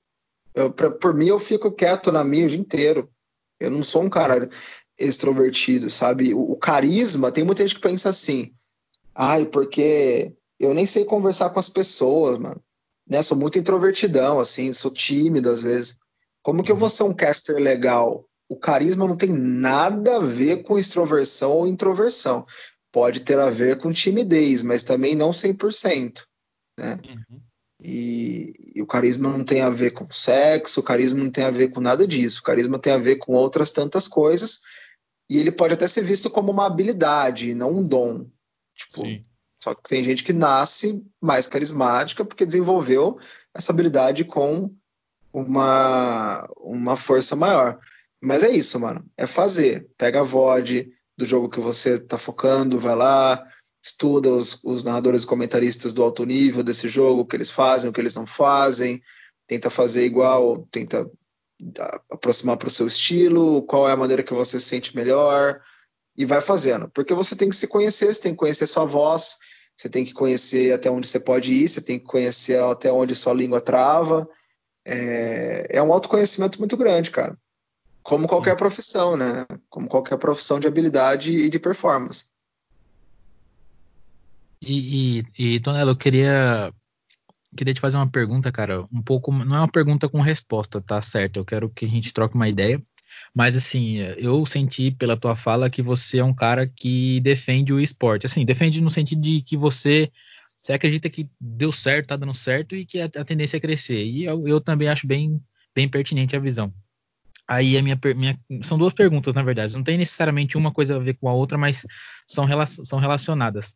Eu, 0.54 0.72
pra, 0.72 0.90
por 0.90 1.14
mim, 1.14 1.28
eu 1.28 1.38
fico 1.38 1.70
quieto 1.70 2.10
na 2.10 2.24
minha 2.24 2.46
o 2.46 2.48
dia 2.48 2.58
inteiro. 2.58 3.10
Eu 3.58 3.70
não 3.70 3.84
sou 3.84 4.02
um 4.02 4.10
cara 4.10 4.48
extrovertido, 4.98 5.88
sabe? 5.88 6.34
O, 6.34 6.52
o 6.52 6.56
carisma, 6.56 7.30
tem 7.30 7.44
muita 7.44 7.66
gente 7.66 7.76
que 7.76 7.80
pensa 7.80 8.08
assim, 8.08 8.52
Ai, 9.14 9.44
porque 9.44 10.34
eu 10.58 10.72
nem 10.72 10.86
sei 10.86 11.04
conversar 11.04 11.50
com 11.50 11.58
as 11.58 11.68
pessoas, 11.68 12.38
mano. 12.38 12.58
Né? 13.06 13.22
Sou 13.22 13.36
muito 13.36 13.58
introvertidão, 13.58 14.38
assim, 14.38 14.72
sou 14.72 14.90
tímido 14.90 15.50
às 15.50 15.60
vezes. 15.60 15.98
Como 16.42 16.62
que 16.62 16.72
eu 16.72 16.76
vou 16.76 16.88
ser 16.88 17.02
um 17.02 17.12
caster 17.12 17.56
legal? 17.56 18.24
O 18.48 18.56
carisma 18.56 19.06
não 19.06 19.16
tem 19.16 19.30
nada 19.30 20.16
a 20.16 20.20
ver 20.20 20.62
com 20.62 20.78
extroversão 20.78 21.52
ou 21.52 21.66
introversão. 21.66 22.46
Pode 22.92 23.20
ter 23.20 23.38
a 23.38 23.50
ver 23.50 23.78
com 23.78 23.92
timidez, 23.92 24.62
mas 24.62 24.82
também 24.82 25.14
não 25.14 25.30
100%. 25.30 26.24
Né? 26.78 26.98
Uhum. 27.06 27.40
E, 27.82 28.52
e, 28.74 28.82
o 28.82 28.86
carisma 28.86 29.30
não 29.30 29.44
tem 29.44 29.62
a 29.62 29.70
ver 29.70 29.92
com 29.92 30.10
sexo, 30.10 30.80
o 30.80 30.82
carisma 30.82 31.22
não 31.22 31.30
tem 31.30 31.44
a 31.44 31.50
ver 31.50 31.68
com 31.68 31.80
nada 31.80 32.06
disso. 32.06 32.40
O 32.40 32.44
carisma 32.44 32.78
tem 32.78 32.92
a 32.92 32.98
ver 32.98 33.16
com 33.16 33.32
outras 33.32 33.70
tantas 33.70 34.06
coisas. 34.06 34.60
E 35.28 35.38
ele 35.38 35.52
pode 35.52 35.74
até 35.74 35.86
ser 35.86 36.02
visto 36.02 36.28
como 36.28 36.50
uma 36.50 36.66
habilidade, 36.66 37.54
não 37.54 37.72
um 37.72 37.86
dom. 37.86 38.26
Tipo, 38.76 39.02
Sim. 39.02 39.22
só 39.62 39.74
que 39.74 39.88
tem 39.88 40.02
gente 40.02 40.24
que 40.24 40.32
nasce 40.32 41.06
mais 41.20 41.46
carismática 41.46 42.24
porque 42.24 42.44
desenvolveu 42.44 43.18
essa 43.54 43.72
habilidade 43.72 44.24
com 44.24 44.74
uma, 45.32 46.48
uma 46.56 46.96
força 46.96 47.36
maior. 47.36 47.78
Mas 48.20 48.42
é 48.42 48.50
isso, 48.50 48.78
mano. 48.78 49.08
É 49.16 49.26
fazer. 49.26 49.88
Pega 49.96 50.20
a 50.20 50.24
VOD 50.24 50.92
do 51.20 51.26
jogo 51.26 51.50
que 51.50 51.60
você 51.60 51.98
tá 51.98 52.16
focando, 52.16 52.80
vai 52.80 52.96
lá, 52.96 53.46
estuda 53.84 54.30
os, 54.30 54.58
os 54.64 54.84
narradores 54.84 55.22
e 55.22 55.26
comentaristas 55.26 55.92
do 55.92 56.02
alto 56.02 56.24
nível 56.24 56.62
desse 56.62 56.88
jogo, 56.88 57.20
o 57.20 57.26
que 57.26 57.36
eles 57.36 57.50
fazem, 57.50 57.90
o 57.90 57.92
que 57.92 58.00
eles 58.00 58.14
não 58.14 58.26
fazem, 58.26 59.02
tenta 59.46 59.68
fazer 59.68 60.06
igual, 60.06 60.66
tenta 60.72 61.08
aproximar 62.10 62.56
para 62.56 62.68
o 62.68 62.70
seu 62.70 62.86
estilo, 62.86 63.62
qual 63.64 63.86
é 63.86 63.92
a 63.92 63.96
maneira 63.96 64.22
que 64.22 64.32
você 64.32 64.58
se 64.58 64.64
sente 64.64 64.96
melhor, 64.96 65.60
e 66.16 66.24
vai 66.24 66.40
fazendo. 66.40 66.90
Porque 66.90 67.12
você 67.12 67.36
tem 67.36 67.50
que 67.50 67.56
se 67.56 67.68
conhecer, 67.68 68.14
você 68.14 68.22
tem 68.22 68.32
que 68.32 68.38
conhecer 68.38 68.66
sua 68.66 68.86
voz, 68.86 69.36
você 69.76 69.90
tem 69.90 70.06
que 70.06 70.14
conhecer 70.14 70.72
até 70.72 70.90
onde 70.90 71.06
você 71.06 71.20
pode 71.20 71.52
ir, 71.52 71.68
você 71.68 71.82
tem 71.82 71.98
que 71.98 72.06
conhecer 72.06 72.62
até 72.62 72.90
onde 72.90 73.14
sua 73.14 73.34
língua 73.34 73.60
trava. 73.60 74.26
É, 74.86 75.66
é 75.68 75.82
um 75.82 75.92
autoconhecimento 75.92 76.58
muito 76.58 76.78
grande, 76.78 77.10
cara. 77.10 77.36
Como 78.02 78.26
qualquer 78.26 78.56
profissão, 78.56 79.16
né? 79.16 79.46
Como 79.68 79.88
qualquer 79.88 80.18
profissão 80.18 80.58
de 80.58 80.66
habilidade 80.66 81.32
e 81.32 81.50
de 81.50 81.58
performance. 81.58 82.30
E, 84.62 85.20
e, 85.38 85.54
e 85.54 85.60
Tonelo, 85.60 85.92
eu 85.92 85.96
queria, 85.96 86.72
queria 87.56 87.74
te 87.74 87.80
fazer 87.80 87.96
uma 87.96 88.10
pergunta, 88.10 88.52
cara, 88.52 88.86
um 88.92 89.02
pouco, 89.02 89.32
não 89.32 89.56
é 89.56 89.60
uma 89.60 89.70
pergunta 89.70 90.08
com 90.08 90.20
resposta, 90.20 90.80
tá 90.80 91.00
certo? 91.00 91.38
Eu 91.38 91.44
quero 91.44 91.70
que 91.70 91.84
a 91.84 91.88
gente 91.88 92.12
troque 92.12 92.34
uma 92.34 92.48
ideia. 92.48 92.82
Mas 93.34 93.56
assim, 93.56 93.96
eu 94.18 94.44
senti 94.46 94.90
pela 94.90 95.16
tua 95.16 95.34
fala 95.34 95.70
que 95.70 95.82
você 95.82 96.18
é 96.18 96.24
um 96.24 96.34
cara 96.34 96.66
que 96.66 97.20
defende 97.20 97.72
o 97.72 97.80
esporte. 97.80 98.26
Assim, 98.26 98.44
defende 98.44 98.80
no 98.80 98.90
sentido 98.90 99.20
de 99.20 99.42
que 99.42 99.56
você 99.56 100.10
você 100.62 100.74
acredita 100.74 101.08
que 101.08 101.28
deu 101.40 101.72
certo, 101.72 102.08
tá 102.08 102.16
dando 102.16 102.34
certo 102.34 102.76
e 102.76 102.84
que 102.84 103.00
a, 103.00 103.06
a 103.06 103.24
tendência 103.24 103.56
é 103.56 103.60
crescer. 103.60 104.04
E 104.04 104.24
eu, 104.24 104.46
eu, 104.46 104.60
também 104.60 104.88
acho 104.88 105.06
bem, 105.06 105.42
bem 105.74 105.88
pertinente 105.88 106.36
a 106.36 106.40
visão. 106.40 106.72
Aí 107.50 107.76
a 107.76 107.82
minha, 107.82 107.98
minha, 108.14 108.38
são 108.62 108.78
duas 108.78 108.94
perguntas, 108.94 109.34
na 109.34 109.42
verdade. 109.42 109.74
Não 109.74 109.82
tem 109.82 109.98
necessariamente 109.98 110.56
uma 110.56 110.72
coisa 110.72 110.94
a 110.94 110.98
ver 111.00 111.14
com 111.14 111.28
a 111.28 111.32
outra, 111.32 111.58
mas 111.58 111.84
são, 112.24 112.46
são 112.84 113.00
relacionadas. 113.00 113.74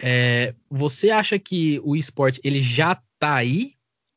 É, 0.00 0.52
você 0.68 1.10
acha 1.10 1.38
que 1.38 1.80
o 1.84 1.94
esporte 1.94 2.40
ele 2.42 2.60
já 2.60 3.00
tá 3.20 3.36
aí 3.36 3.74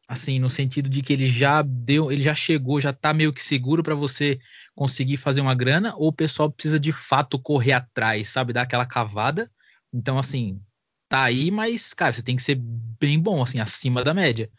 assim, 0.08 0.40
no 0.40 0.50
sentido 0.50 0.90
de 0.90 1.02
que 1.02 1.14
ele 1.14 1.28
já 1.28 1.62
deu, 1.62 2.12
ele 2.12 2.22
já 2.22 2.36
chegou, 2.36 2.82
já 2.82 2.90
está 2.90 3.14
meio 3.14 3.32
que 3.32 3.42
seguro 3.42 3.82
para 3.82 3.96
você 3.96 4.38
conseguir 4.76 5.16
fazer 5.16 5.40
uma 5.40 5.56
grana, 5.56 5.96
ou 5.96 6.10
o 6.10 6.14
pessoal 6.14 6.52
precisa 6.52 6.78
de 6.78 6.92
fato 6.92 7.40
correr 7.40 7.72
atrás, 7.72 8.28
sabe, 8.28 8.52
dar 8.52 8.64
aquela 8.64 8.86
cavada. 8.86 9.50
Então, 9.94 10.20
assim, 10.20 10.60
tá 11.08 11.24
aí, 11.24 11.50
mas, 11.50 11.94
cara, 11.94 12.12
você 12.12 12.22
tem 12.22 12.36
que 12.36 12.44
ser 12.44 12.56
bem 12.60 13.18
bom, 13.18 13.42
assim, 13.42 13.62
acima 13.62 14.04
da 14.04 14.14
média. 14.14 14.52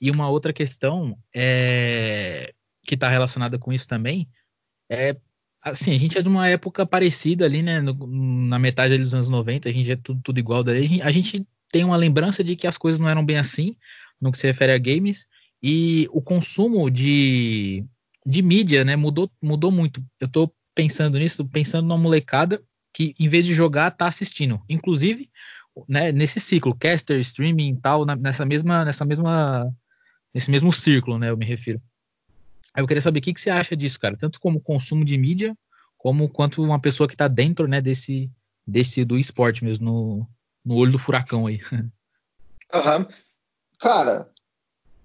E 0.00 0.10
uma 0.10 0.28
outra 0.28 0.52
questão 0.52 1.16
é, 1.32 2.52
que 2.88 2.94
está 2.94 3.08
relacionada 3.08 3.58
com 3.58 3.70
isso 3.70 3.86
também 3.86 4.26
é 4.90 5.14
assim, 5.62 5.94
a 5.94 5.98
gente 5.98 6.16
é 6.16 6.22
de 6.22 6.28
uma 6.28 6.48
época 6.48 6.86
parecida 6.86 7.44
ali, 7.44 7.62
né? 7.62 7.80
No, 7.82 7.94
na 8.48 8.58
metade 8.58 8.96
dos 8.96 9.12
anos 9.12 9.28
90, 9.28 9.68
a 9.68 9.72
gente 9.72 9.92
é 9.92 9.96
tudo, 9.96 10.20
tudo 10.22 10.38
igual 10.38 10.64
daí. 10.64 11.02
A 11.02 11.10
gente 11.10 11.46
tem 11.70 11.84
uma 11.84 11.96
lembrança 11.96 12.42
de 12.42 12.56
que 12.56 12.66
as 12.66 12.78
coisas 12.78 12.98
não 12.98 13.08
eram 13.08 13.24
bem 13.24 13.36
assim 13.36 13.76
no 14.18 14.32
que 14.32 14.38
se 14.38 14.46
refere 14.46 14.72
a 14.72 14.78
games 14.78 15.26
e 15.62 16.08
o 16.10 16.22
consumo 16.22 16.90
de, 16.90 17.84
de 18.24 18.40
mídia, 18.40 18.84
né, 18.84 18.96
mudou, 18.96 19.30
mudou 19.42 19.70
muito. 19.70 20.02
Eu 20.18 20.26
estou 20.26 20.54
pensando 20.74 21.18
nisso, 21.18 21.46
pensando 21.46 21.86
numa 21.86 21.98
molecada 21.98 22.62
que 22.94 23.14
em 23.18 23.28
vez 23.28 23.44
de 23.44 23.52
jogar 23.52 23.90
tá 23.90 24.06
assistindo. 24.06 24.62
Inclusive, 24.68 25.30
né, 25.86 26.12
nesse 26.12 26.40
ciclo, 26.40 26.74
caster, 26.74 27.20
streaming 27.20 27.74
e 27.74 27.80
tal, 27.80 28.06
na, 28.06 28.16
nessa 28.16 28.46
mesma 28.46 28.84
nessa 28.84 29.04
mesma 29.04 29.70
nesse 30.32 30.50
mesmo 30.50 30.72
círculo, 30.72 31.18
né, 31.18 31.30
eu 31.30 31.36
me 31.36 31.44
refiro. 31.44 31.82
Eu 32.76 32.86
queria 32.86 33.00
saber 33.00 33.18
o 33.18 33.22
que, 33.22 33.32
que 33.32 33.40
você 33.40 33.50
acha 33.50 33.76
disso, 33.76 33.98
cara, 33.98 34.16
tanto 34.16 34.40
como 34.40 34.60
consumo 34.60 35.04
de 35.04 35.16
mídia, 35.18 35.56
como 35.96 36.28
quanto 36.28 36.62
uma 36.62 36.80
pessoa 36.80 37.08
que 37.08 37.14
está 37.14 37.26
dentro, 37.26 37.66
né, 37.66 37.80
desse 37.80 38.30
desse 38.66 39.02
do 39.02 39.18
esporte 39.18 39.64
mesmo 39.64 39.86
no, 39.86 40.26
no 40.62 40.74
olho 40.74 40.92
do 40.92 40.98
furacão 40.98 41.46
aí. 41.46 41.60
Uhum. 42.70 43.06
Cara, 43.78 44.30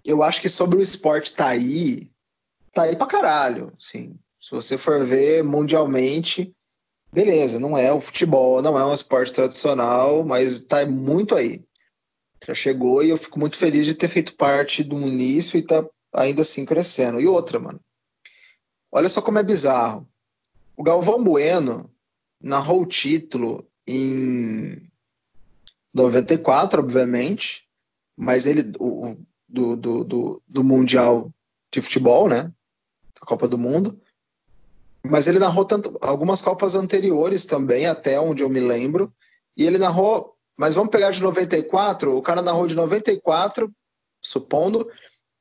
eu 0.04 0.22
acho 0.22 0.42
que 0.42 0.50
sobre 0.50 0.78
o 0.78 0.82
esporte 0.82 1.32
tá 1.32 1.48
aí, 1.48 2.12
tá 2.74 2.84
aí 2.84 2.96
pra 2.98 3.08
caralho, 3.08 3.72
sim. 3.80 4.20
Se 4.38 4.52
você 4.52 4.78
for 4.78 5.06
ver 5.06 5.46
mundialmente, 5.46 6.54
beleza, 7.10 7.62
não 7.62 7.78
é 7.78 7.94
o 7.94 8.02
futebol, 8.02 8.62
não 8.62 8.78
é 8.78 8.86
um 8.86 8.94
esporte 8.94 9.32
tradicional, 9.32 10.26
mas 10.26 10.60
tá 10.60 10.86
muito 10.86 11.36
aí. 11.36 11.64
Já 12.46 12.54
chegou 12.54 13.02
e 13.02 13.12
eu 13.12 13.18
fico 13.18 13.40
muito 13.40 13.56
feliz 13.56 13.86
de 13.86 13.94
ter 13.96 14.10
feito 14.10 14.36
parte 14.36 14.84
do 14.84 15.00
início 15.00 15.58
e 15.58 15.62
tá 15.62 15.86
ainda 16.14 16.42
assim 16.42 16.66
crescendo. 16.66 17.20
E 17.20 17.28
outra, 17.28 17.60
mano. 17.60 17.80
Olha 18.92 19.10
só 19.10 19.22
como 19.22 19.40
é 19.40 19.44
bizarro. 19.44 20.08
O 20.78 20.84
Galvão 20.84 21.24
Bueno 21.24 21.90
narrou 22.42 22.82
o 22.82 22.86
título 22.86 23.68
em 23.88 24.90
94, 25.94 26.82
obviamente, 26.82 27.68
mas 28.16 28.46
ele 28.46 28.64
do, 28.64 29.76
do, 29.76 30.04
do, 30.04 30.42
do 30.48 30.64
Mundial 30.64 31.32
de 31.72 31.82
Futebol, 31.82 32.28
né? 32.28 32.52
Da 33.20 33.26
Copa 33.26 33.48
do 33.48 33.58
Mundo. 33.58 34.00
Mas 35.06 35.28
ele 35.28 35.40
narrou 35.40 35.66
tanto, 35.66 35.98
algumas 36.02 36.42
Copas 36.42 36.76
anteriores 36.76 37.46
também, 37.46 37.86
até 37.86 38.20
onde 38.20 38.42
eu 38.42 38.50
me 38.50 38.60
lembro. 38.60 39.14
E 39.56 39.66
ele 39.66 39.78
narrou, 39.78 40.36
mas 40.58 40.74
vamos 40.74 40.92
pegar 40.92 41.12
de 41.12 41.22
94, 41.22 42.16
o 42.16 42.22
cara 42.22 42.42
narrou 42.42 42.66
de 42.68 42.76
94, 42.76 43.72
supondo, 44.22 44.90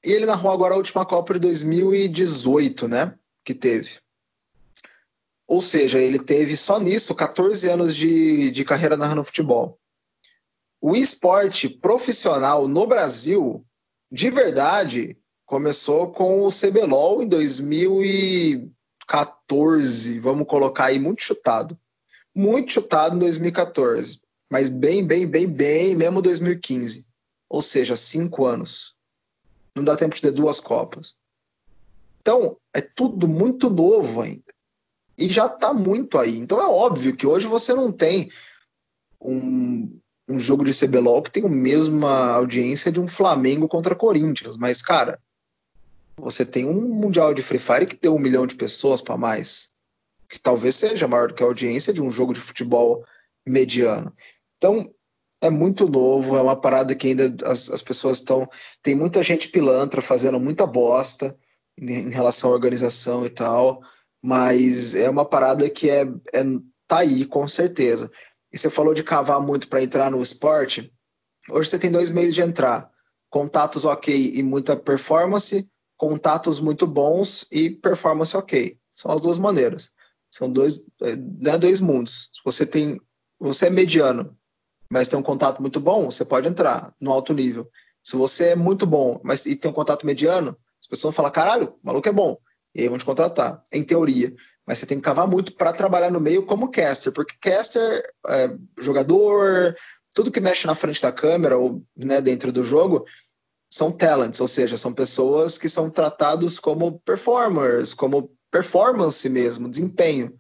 e 0.05 0.13
ele 0.13 0.27
narrou 0.27 0.53
agora 0.53 0.75
a 0.75 0.77
última 0.77 1.07
Copa 1.07 1.33
de 1.35 1.41
2018, 1.41 2.87
né? 2.89 3.15
Que 3.45 3.55
teve. 3.55 4.01
Ou 5.47 5.61
seja, 5.61 5.99
ele 5.99 6.19
teve 6.19 6.57
só 6.57 6.81
nisso 6.81 7.15
14 7.15 7.69
anos 7.69 7.95
de, 7.95 8.51
de 8.51 8.65
carreira 8.65 8.97
narrando 8.97 9.23
futebol. 9.23 9.79
O 10.81 10.97
esporte 10.97 11.69
profissional 11.69 12.67
no 12.67 12.87
Brasil, 12.87 13.63
de 14.11 14.31
verdade, 14.31 15.17
começou 15.47 16.11
com 16.11 16.45
o 16.45 16.51
CBLOL 16.51 17.23
em 17.23 17.29
2014, 17.29 20.19
vamos 20.19 20.47
colocar 20.47 20.87
aí 20.87 20.99
muito 20.99 21.23
chutado. 21.23 21.79
Muito 22.35 22.73
chutado 22.73 23.15
em 23.15 23.19
2014, 23.19 24.19
mas 24.51 24.71
bem, 24.71 25.07
bem, 25.07 25.27
bem, 25.27 25.47
bem 25.47 25.95
mesmo 25.95 26.23
2015. 26.23 27.07
Ou 27.49 27.61
seja, 27.61 27.95
cinco 27.95 28.47
anos. 28.47 28.92
Não 29.75 29.85
dá 29.85 29.97
tempo 29.97 30.15
de 30.15 30.23
ter 30.23 30.33
duas 30.33 30.61
Copas. 30.61 31.17
Então, 32.21 32.57
é 32.73 32.81
tudo 32.81 33.27
muito 33.27 33.69
novo 33.69 34.23
ainda. 34.23 34.53
E 35.17 35.29
já 35.29 35.47
está 35.47 35.73
muito 35.73 36.19
aí. 36.19 36.39
Então 36.39 36.61
é 36.61 36.67
óbvio 36.67 37.17
que 37.17 37.27
hoje 37.27 37.47
você 37.47 37.75
não 37.75 37.93
tem 37.93 38.31
um, 39.21 39.99
um 40.29 40.39
jogo 40.39 40.65
de 40.65 40.75
CBLOL 40.75 41.23
que 41.23 41.31
tem 41.31 41.45
a 41.45 41.49
mesma 41.49 42.33
audiência 42.33 42.91
de 42.91 43.01
um 43.01 43.09
Flamengo 43.09 43.69
contra 43.69 43.95
Corinthians, 43.95 44.57
mas, 44.57 44.83
cara, 44.83 45.21
você 46.17 46.45
tem 46.45 46.65
um 46.65 46.81
Mundial 46.81 47.35
de 47.35 47.43
Free 47.43 47.59
Fire 47.59 47.87
que 47.87 47.97
deu 47.97 48.15
um 48.15 48.19
milhão 48.19 48.47
de 48.47 48.55
pessoas 48.55 49.01
para 49.01 49.17
mais, 49.17 49.71
que 50.29 50.39
talvez 50.39 50.75
seja 50.75 51.09
maior 51.09 51.29
do 51.29 51.35
que 51.35 51.43
a 51.43 51.47
audiência 51.47 51.93
de 51.93 52.03
um 52.03 52.11
jogo 52.11 52.33
de 52.33 52.41
futebol 52.41 53.05
mediano. 53.47 54.13
Então, 54.57 54.93
é 55.43 55.51
muito 55.51 55.89
novo, 55.89 56.37
é 56.37 56.41
uma 56.41 56.55
parada 56.55 56.95
que 56.95 57.09
ainda 57.09 57.35
as, 57.45 57.69
as 57.69 57.83
pessoas 57.83 58.19
estão. 58.19 58.49
Tem 58.81 58.95
muita 58.95 59.23
gente 59.25 59.49
pilantra 59.49 60.01
fazendo 60.01 60.39
muita 60.39 60.65
bosta 60.65 61.37
em, 61.77 61.91
em, 61.93 62.11
relação 62.11 62.51
à 62.51 62.53
organização 62.55 63.27
e 63.27 63.29
tal, 63.29 63.83
mas 64.23 64.95
é 64.95 65.11
uma 65.11 65.25
parada 65.25 65.69
que 65.69 65.91
é, 65.91 66.03
é 66.33 66.45
tá 66.87 66.99
aí, 66.99 67.25
com 67.27 67.47
certeza. 67.49 68.11
E 68.53 68.57
você 68.57 68.71
falou 68.71 68.95
de 68.95 69.03
cavar 69.03 69.41
muito 69.41 69.69
para 69.69 69.83
entrar 69.83 70.11
no 70.13 70.23
esporte. 70.23 70.93
Hoje 71.51 71.69
você 71.69 71.79
tem 71.79 71.91
dois 71.91 72.13
meios 72.13 72.35
de 72.35 72.41
entrar: 72.41 72.89
contatos 73.29 73.85
ok 73.85 74.33
e 74.35 74.43
muita 74.45 74.77
performance, 74.77 75.69
contatos 75.97 76.61
muito 76.61 76.87
bons 76.87 77.49
e 77.51 77.69
performance 77.69 78.37
ok. 78.37 78.79
São 78.95 79.11
as 79.11 79.21
duas 79.21 79.39
maneiras. 79.39 79.91
São 80.31 80.49
dois, 80.51 80.87
né, 81.01 81.59
dois 81.59 81.81
mundos. 81.81 82.31
Se 82.33 82.41
você 82.45 82.65
tem, 82.65 83.01
você 83.41 83.67
é 83.67 83.71
mediano, 83.71 84.37
mas 84.93 85.09
tem 85.09 85.19
um 85.19 85.23
contato 85.23 85.61
muito 85.61 85.81
bom, 85.81 86.11
você 86.11 86.25
pode 86.25 86.47
entrar 86.47 86.95
no 87.01 87.11
alto 87.11 87.33
nível. 87.33 87.69
Se 88.03 88.17
você 88.17 88.51
é 88.51 88.57
muito 88.57 88.87
bom, 88.87 89.21
mas 89.25 89.47
e 89.47 89.57
tem 89.57 89.71
um 89.71 89.75
contato 89.75 90.05
mediano, 90.05 90.57
as 90.81 90.89
pessoas 90.89 91.15
vão 91.15 91.17
falar: 91.17 91.31
caralho, 91.31 91.75
o 91.83 91.87
maluco 91.87 92.09
é 92.09 92.13
bom. 92.13 92.37
E 92.75 92.83
aí 92.83 92.89
vão 92.89 92.99
te 92.99 93.05
contratar, 93.05 93.63
em 93.73 93.83
teoria 93.83 94.33
mas 94.67 94.79
você 94.79 94.87
tem 94.87 94.99
que 94.99 95.05
cavar 95.05 95.27
muito 95.27 95.55
para 95.55 95.73
trabalhar 95.73 96.11
no 96.11 96.21
meio 96.21 96.47
como 96.47 96.71
caster, 96.71 97.13
porque 97.13 97.37
caster, 97.41 98.03
é, 98.29 98.57
jogador, 98.81 99.77
tudo 100.15 100.31
que 100.31 100.41
mexe 100.41 100.67
na 100.67 100.75
frente 100.75 101.03
da 101.03 101.11
câmera 101.11 101.57
ou 101.57 101.83
né, 101.97 102.21
dentro 102.21 102.53
do 102.53 102.65
jogo 102.65 103.05
são 103.71 103.91
talents, 103.91 104.41
ou 104.41 104.47
seja, 104.47 104.77
são 104.77 104.93
pessoas 104.93 105.59
que 105.59 105.69
são 105.69 105.91
tratados 105.91 106.59
como 106.59 107.01
performers, 107.01 107.95
como 107.95 108.31
performance 108.51 109.29
mesmo, 109.29 109.69
desempenho. 109.69 110.37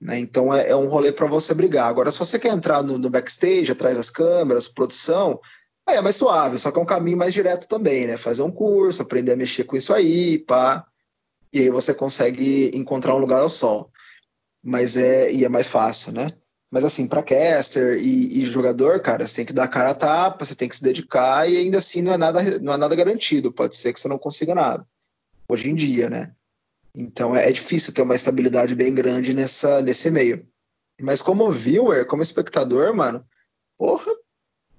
Né? 0.00 0.18
Então 0.18 0.54
é, 0.54 0.70
é, 0.70 0.76
um 0.76 0.88
rolê 0.88 1.12
para 1.12 1.26
você 1.26 1.54
brigar. 1.54 1.88
Agora, 1.88 2.10
se 2.10 2.18
você 2.18 2.38
quer 2.38 2.52
entrar 2.52 2.82
no, 2.82 2.98
no, 2.98 3.10
backstage, 3.10 3.72
atrás 3.72 3.96
das 3.96 4.10
câmeras, 4.10 4.68
produção, 4.68 5.40
é 5.88 6.00
mais 6.00 6.16
suave, 6.16 6.58
só 6.58 6.70
que 6.70 6.78
é 6.78 6.82
um 6.82 6.86
caminho 6.86 7.16
mais 7.16 7.34
direto 7.34 7.66
também, 7.66 8.06
né? 8.06 8.16
Fazer 8.16 8.42
um 8.42 8.50
curso, 8.50 9.02
aprender 9.02 9.32
a 9.32 9.36
mexer 9.36 9.64
com 9.64 9.76
isso 9.76 9.92
aí, 9.92 10.38
pá 10.38 10.86
e 11.52 11.60
aí 11.60 11.70
você 11.70 11.94
consegue 11.94 12.70
encontrar 12.74 13.14
um 13.14 13.18
lugar 13.18 13.40
ao 13.40 13.48
sol. 13.48 13.90
Mas 14.62 14.96
é, 14.96 15.32
e 15.32 15.44
é 15.44 15.48
mais 15.48 15.68
fácil, 15.68 16.12
né? 16.12 16.26
Mas 16.70 16.84
assim, 16.84 17.08
para 17.08 17.22
caster 17.22 17.96
e, 17.98 18.42
e, 18.42 18.44
jogador, 18.44 19.00
cara, 19.00 19.26
você 19.26 19.36
tem 19.36 19.46
que 19.46 19.54
dar 19.54 19.64
a 19.64 19.68
cara 19.68 19.90
a 19.90 19.94
tapa, 19.94 20.44
você 20.44 20.54
tem 20.54 20.68
que 20.68 20.76
se 20.76 20.82
dedicar 20.82 21.48
e 21.48 21.56
ainda 21.56 21.78
assim 21.78 22.02
não 22.02 22.12
é 22.12 22.18
nada, 22.18 22.42
não 22.60 22.74
é 22.74 22.76
nada 22.76 22.94
garantido. 22.94 23.52
Pode 23.52 23.74
ser 23.74 23.92
que 23.92 24.00
você 24.00 24.08
não 24.08 24.18
consiga 24.18 24.54
nada. 24.54 24.86
Hoje 25.48 25.70
em 25.70 25.74
dia, 25.74 26.10
né? 26.10 26.34
Então 26.98 27.34
é, 27.36 27.48
é 27.48 27.52
difícil 27.52 27.94
ter 27.94 28.02
uma 28.02 28.16
estabilidade 28.16 28.74
bem 28.74 28.92
grande 28.92 29.32
nessa, 29.32 29.80
nesse 29.80 30.10
meio. 30.10 30.44
Mas 31.00 31.22
como 31.22 31.50
viewer, 31.52 32.04
como 32.06 32.22
espectador, 32.22 32.92
mano, 32.92 33.24
porra, 33.78 34.12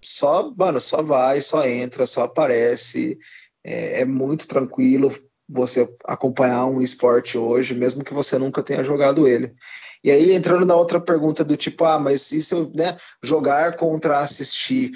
só, 0.01 0.53
mano, 0.53 0.82
só 0.82 1.01
vai, 1.01 1.39
só 1.39 1.65
entra, 1.65 2.05
só 2.05 2.24
aparece. 2.24 3.17
É, 3.63 4.01
é 4.01 4.05
muito 4.05 4.47
tranquilo 4.47 5.09
você 5.47 5.89
acompanhar 6.05 6.65
um 6.65 6.82
esporte 6.82 7.38
hoje, 7.38 7.74
mesmo 7.74 8.03
que 8.03 8.13
você 8.13 8.38
nunca 8.38 8.61
tenha 8.61 8.84
jogado 8.84 9.26
ele. 9.26 9.55
E 10.03 10.11
aí, 10.11 10.34
entrando 10.34 10.65
na 10.65 10.76
outra 10.76 10.99
pergunta 10.99 11.43
do 11.43 11.57
tipo, 11.57 11.86
ah, 11.86 11.99
mas 11.99 12.32
e 12.34 12.41
se 12.41 12.53
eu 12.53 12.70
né, 12.76 12.97
jogar 13.24 13.78
contra 13.78 14.20
assistir? 14.20 14.91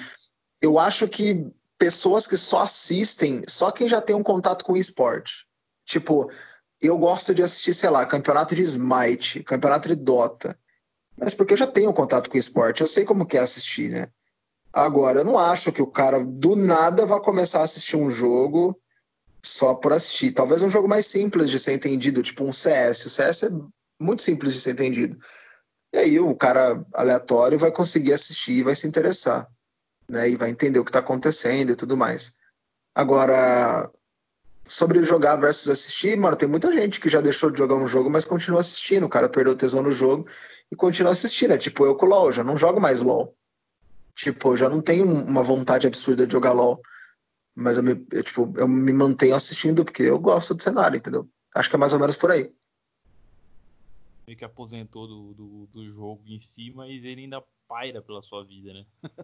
Eu 0.60 0.78
acho 0.78 1.08
que 1.08 1.46
pessoas 1.78 2.26
que 2.26 2.36
só 2.36 2.62
assistem, 2.62 3.42
só 3.48 3.70
quem 3.70 3.88
já 3.88 4.00
tem 4.00 4.14
um 4.14 4.22
contato 4.22 4.64
com 4.64 4.74
o 4.74 4.76
esporte. 4.76 5.46
Tipo, 5.84 6.30
eu 6.86 6.98
gosto 6.98 7.34
de 7.34 7.42
assistir, 7.42 7.74
sei 7.74 7.90
lá, 7.90 8.04
campeonato 8.06 8.54
de 8.54 8.62
Smite, 8.62 9.42
campeonato 9.42 9.88
de 9.88 9.96
Dota. 9.96 10.58
Mas 11.16 11.34
porque 11.34 11.54
eu 11.54 11.58
já 11.58 11.66
tenho 11.66 11.92
contato 11.92 12.28
com 12.28 12.36
esporte, 12.36 12.80
eu 12.80 12.86
sei 12.86 13.04
como 13.04 13.26
que 13.26 13.36
é 13.36 13.40
assistir, 13.40 13.90
né? 13.90 14.08
Agora, 14.72 15.20
eu 15.20 15.24
não 15.24 15.38
acho 15.38 15.70
que 15.70 15.80
o 15.80 15.86
cara 15.86 16.24
do 16.24 16.56
nada 16.56 17.06
vai 17.06 17.20
começar 17.20 17.60
a 17.60 17.64
assistir 17.64 17.96
um 17.96 18.10
jogo 18.10 18.76
só 19.40 19.74
por 19.74 19.92
assistir. 19.92 20.32
Talvez 20.32 20.62
um 20.62 20.68
jogo 20.68 20.88
mais 20.88 21.06
simples 21.06 21.48
de 21.48 21.60
ser 21.60 21.74
entendido, 21.74 22.22
tipo 22.22 22.42
um 22.44 22.52
CS. 22.52 23.04
O 23.04 23.10
CS 23.10 23.42
é 23.44 23.50
muito 24.00 24.22
simples 24.22 24.52
de 24.52 24.60
ser 24.60 24.72
entendido. 24.72 25.16
E 25.94 25.98
aí 25.98 26.18
o 26.18 26.34
cara 26.34 26.84
aleatório 26.92 27.56
vai 27.56 27.70
conseguir 27.70 28.12
assistir 28.12 28.54
e 28.54 28.62
vai 28.64 28.74
se 28.74 28.88
interessar, 28.88 29.48
né? 30.08 30.28
E 30.28 30.34
vai 30.34 30.50
entender 30.50 30.80
o 30.80 30.84
que 30.84 30.90
está 30.90 30.98
acontecendo 30.98 31.70
e 31.70 31.76
tudo 31.76 31.96
mais. 31.96 32.34
Agora, 32.92 33.88
sobre 34.66 35.02
jogar 35.04 35.36
versus 35.36 35.68
assistir, 35.68 36.16
mano, 36.16 36.36
tem 36.36 36.48
muita 36.48 36.72
gente 36.72 36.98
que 37.00 37.08
já 37.08 37.20
deixou 37.20 37.50
de 37.50 37.58
jogar 37.58 37.74
um 37.74 37.86
jogo, 37.86 38.08
mas 38.08 38.24
continua 38.24 38.60
assistindo. 38.60 39.04
O 39.04 39.08
cara 39.08 39.28
perdeu 39.28 39.54
tesão 39.54 39.82
no 39.82 39.92
jogo 39.92 40.26
e 40.70 40.76
continua 40.76 41.12
assistindo. 41.12 41.52
É 41.52 41.58
tipo 41.58 41.84
eu 41.84 41.94
com 41.94 42.06
o 42.06 42.08
LoL, 42.08 42.32
já 42.32 42.42
não 42.42 42.56
jogo 42.56 42.80
mais 42.80 43.00
LoL. 43.00 43.36
Tipo, 44.14 44.52
eu 44.52 44.56
já 44.56 44.68
não 44.68 44.80
tenho 44.80 45.04
uma 45.04 45.42
vontade 45.42 45.86
absurda 45.86 46.26
de 46.26 46.32
jogar 46.32 46.52
LOL. 46.52 46.80
Mas 47.54 47.76
eu 47.76 47.82
me, 47.82 48.06
eu, 48.10 48.22
tipo, 48.22 48.52
eu 48.56 48.66
me 48.66 48.92
mantenho 48.92 49.34
assistindo 49.34 49.84
porque 49.84 50.02
eu 50.02 50.18
gosto 50.18 50.54
do 50.54 50.62
cenário, 50.62 50.96
entendeu? 50.96 51.28
Acho 51.54 51.68
que 51.68 51.76
é 51.76 51.78
mais 51.78 51.92
ou 51.92 52.00
menos 52.00 52.16
por 52.16 52.30
aí. 52.30 52.52
Meio 54.26 54.38
que 54.38 54.44
aposentou 54.44 55.06
do, 55.06 55.34
do, 55.34 55.66
do 55.66 55.90
jogo 55.90 56.22
em 56.26 56.38
si, 56.38 56.72
mas 56.74 57.04
ele 57.04 57.22
ainda 57.22 57.44
paira 57.68 58.02
pela 58.02 58.22
sua 58.22 58.44
vida, 58.44 58.72
né? 58.72 58.84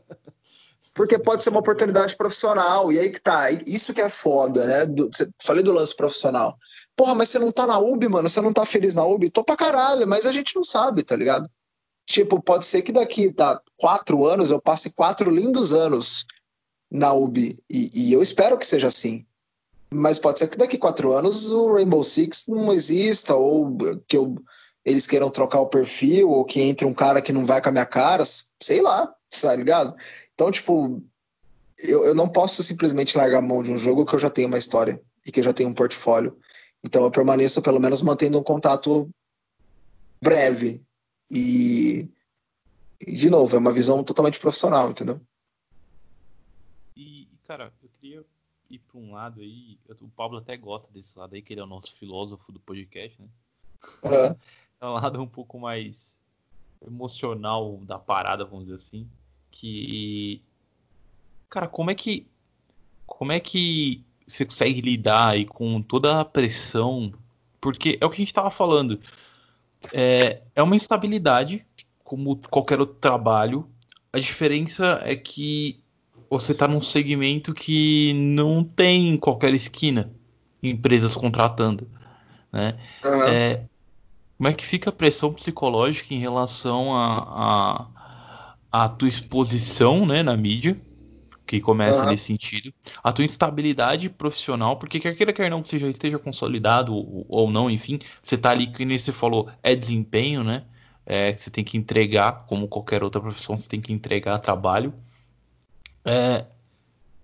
Porque 0.93 1.19
pode 1.19 1.43
ser 1.43 1.51
uma 1.51 1.61
oportunidade 1.61 2.17
profissional, 2.17 2.93
e 2.93 2.99
aí 2.99 3.11
que 3.11 3.21
tá, 3.21 3.51
isso 3.67 3.95
que 3.95 4.01
é 4.01 4.09
foda, 4.09 4.67
né? 4.67 4.87
Do, 4.87 5.09
falei 5.41 5.63
do 5.63 5.73
lance 5.73 5.95
profissional. 5.95 6.59
Porra, 6.97 7.15
mas 7.15 7.29
você 7.29 7.39
não 7.39 7.53
tá 7.53 7.67
na 7.67 7.79
UB, 7.79 8.09
mano? 8.09 8.29
Você 8.29 8.41
não 8.41 8.53
tá 8.53 8.67
feliz 8.67 8.95
na 8.95 9.05
UB? 9.05 9.31
Tô 9.31 9.45
pra 9.45 9.57
caralho, 9.57 10.07
mas 10.07 10.27
a 10.27 10.33
gente 10.33 10.55
não 10.57 10.65
sabe, 10.65 11.03
tá 11.03 11.15
ligado? 11.17 11.49
Tipo, 12.05 12.43
pode 12.43 12.67
ser 12.67 12.83
que 12.83 12.91
daqui 12.91 13.33
tá, 13.33 13.63
quatro 13.77 14.27
anos 14.27 14.51
eu 14.51 14.61
passe 14.61 14.91
quatro 14.91 15.31
lindos 15.31 15.73
anos 15.73 16.27
na 16.91 17.13
UB, 17.13 17.57
e, 17.71 17.91
e 17.95 18.13
eu 18.13 18.21
espero 18.21 18.59
que 18.59 18.67
seja 18.67 18.89
assim. 18.89 19.25
Mas 19.93 20.19
pode 20.19 20.39
ser 20.39 20.49
que 20.49 20.59
daqui 20.59 20.77
quatro 20.77 21.13
anos 21.13 21.51
o 21.51 21.73
Rainbow 21.73 22.03
Six 22.03 22.47
não 22.49 22.73
exista, 22.73 23.35
ou 23.35 23.77
que 24.09 24.17
eu, 24.17 24.37
eles 24.85 25.07
queiram 25.07 25.31
trocar 25.31 25.61
o 25.61 25.67
perfil, 25.67 26.31
ou 26.31 26.45
que 26.45 26.61
entre 26.61 26.87
um 26.87 26.95
cara 26.95 27.21
que 27.21 27.33
não 27.33 27.45
vai 27.45 27.61
com 27.61 27.69
a 27.69 27.73
minha 27.73 27.87
cara, 27.87 28.25
sei 28.25 28.81
lá, 28.81 29.15
tá 29.41 29.55
ligado? 29.55 29.97
Então, 30.35 30.51
tipo, 30.51 31.03
eu, 31.79 32.05
eu 32.05 32.15
não 32.15 32.29
posso 32.29 32.63
simplesmente 32.63 33.17
largar 33.17 33.39
a 33.39 33.43
mão 33.43 33.63
de 33.63 33.71
um 33.71 33.79
jogo 33.79 34.07
que 34.07 34.15
eu 34.15 34.19
já 34.19 34.31
tenho 34.31 34.49
uma 34.49 34.59
história 34.59 35.03
e 35.27 35.31
que 35.31 35.41
eu 35.41 35.45
já 35.45 35.53
tenho 35.53 35.69
um 35.69 35.75
portfólio. 35.75 36.39
Então 36.83 37.05
eu 37.05 37.11
permaneço 37.11 37.61
pelo 37.63 37.81
menos 37.81 38.03
mantendo 38.03 38.39
um 38.39 38.43
contato 38.43 39.09
breve. 40.21 40.85
E, 41.31 42.11
e 43.07 43.13
de 43.15 43.31
novo, 43.31 43.55
é 43.55 43.59
uma 43.59 43.73
visão 43.73 44.03
totalmente 44.03 44.39
profissional, 44.39 44.91
entendeu? 44.91 45.21
E, 46.97 47.29
cara, 47.47 47.73
eu 47.83 47.89
queria 48.01 48.25
ir 48.71 48.79
para 48.79 48.99
um 48.99 49.13
lado 49.13 49.41
aí. 49.41 49.79
O 50.01 50.09
Pablo 50.09 50.39
até 50.39 50.57
gosta 50.57 50.93
desse 50.93 51.19
lado 51.19 51.35
aí, 51.35 51.43
que 51.43 51.53
ele 51.53 51.61
é 51.61 51.65
o 51.65 51.69
nosso 51.69 51.95
filósofo 51.95 52.51
do 52.51 52.61
podcast, 52.61 53.21
né? 53.21 53.29
Uhum. 54.03 54.37
Um 54.83 54.93
lado 54.93 55.21
um 55.21 55.27
pouco 55.27 55.59
mais 55.59 56.17
emocional 56.87 57.79
da 57.83 57.99
parada, 57.99 58.45
vamos 58.45 58.65
dizer 58.65 58.77
assim. 58.77 59.07
Que. 59.51 60.43
Cara, 61.49 61.69
como 61.69 61.91
é 61.91 61.95
que. 61.95 62.27
Como 63.07 63.33
é 63.33 63.41
que 63.41 64.05
você 64.27 64.45
consegue 64.45 64.81
lidar 64.81 65.31
aí 65.31 65.45
com 65.45 65.83
toda 65.83 66.21
a 66.21 66.25
pressão? 66.25 67.13
Porque 67.61 67.99
é 68.01 68.07
o 68.07 68.09
que 68.09 68.17
a 68.17 68.19
gente 68.19 68.29
estava 68.29 68.51
falando. 68.51 68.99
É, 69.93 70.43
é 70.55 70.63
uma 70.63 70.77
instabilidade, 70.77 71.67
como 72.05 72.37
qualquer 72.49 72.81
outro 72.81 72.97
trabalho. 72.97 73.69
A 74.13 74.19
diferença 74.19 75.01
é 75.05 75.15
que 75.15 75.81
você 76.29 76.53
está 76.53 76.67
num 76.67 76.81
segmento 76.81 77.53
que 77.53 78.13
não 78.15 78.65
tem 78.65 79.17
qualquer 79.17 79.53
esquina 79.53 80.11
empresas 80.63 81.15
contratando. 81.15 81.89
Né? 82.53 82.79
Uhum. 83.05 83.23
É, 83.25 83.65
como 84.41 84.49
é 84.49 84.55
que 84.55 84.65
fica 84.65 84.89
a 84.89 84.93
pressão 84.93 85.35
psicológica 85.35 86.15
em 86.15 86.19
relação 86.19 86.97
a, 86.97 87.87
a, 88.73 88.85
a 88.85 88.89
tua 88.89 89.07
exposição 89.07 90.07
né, 90.07 90.23
na 90.23 90.35
mídia? 90.35 90.81
que 91.47 91.61
começa 91.61 92.05
uhum. 92.05 92.11
nesse 92.11 92.25
sentido. 92.25 92.73
A 93.03 93.13
tua 93.13 93.25
instabilidade 93.25 94.09
profissional, 94.09 94.79
porque 94.79 95.01
quer 95.01 95.17
queira, 95.17 95.33
quer 95.33 95.51
não, 95.51 95.61
que 95.61 95.69
você 95.69 95.81
já 95.81 95.89
esteja 95.89 96.17
consolidado 96.17 96.95
ou, 96.95 97.27
ou 97.29 97.51
não, 97.51 97.69
enfim, 97.69 97.99
você 98.23 98.39
tá 98.39 98.51
ali, 98.51 98.69
que 98.69 98.85
nem 98.85 98.97
você 98.97 99.11
falou, 99.11 99.51
é 99.61 99.75
desempenho, 99.75 100.45
né? 100.45 100.65
É, 101.05 101.37
você 101.37 101.51
tem 101.51 101.65
que 101.65 101.77
entregar, 101.77 102.47
como 102.47 102.69
qualquer 102.69 103.03
outra 103.03 103.21
profissão, 103.21 103.57
você 103.57 103.69
tem 103.69 103.81
que 103.81 103.93
entregar 103.93 104.39
trabalho. 104.39 104.95
É, 106.05 106.47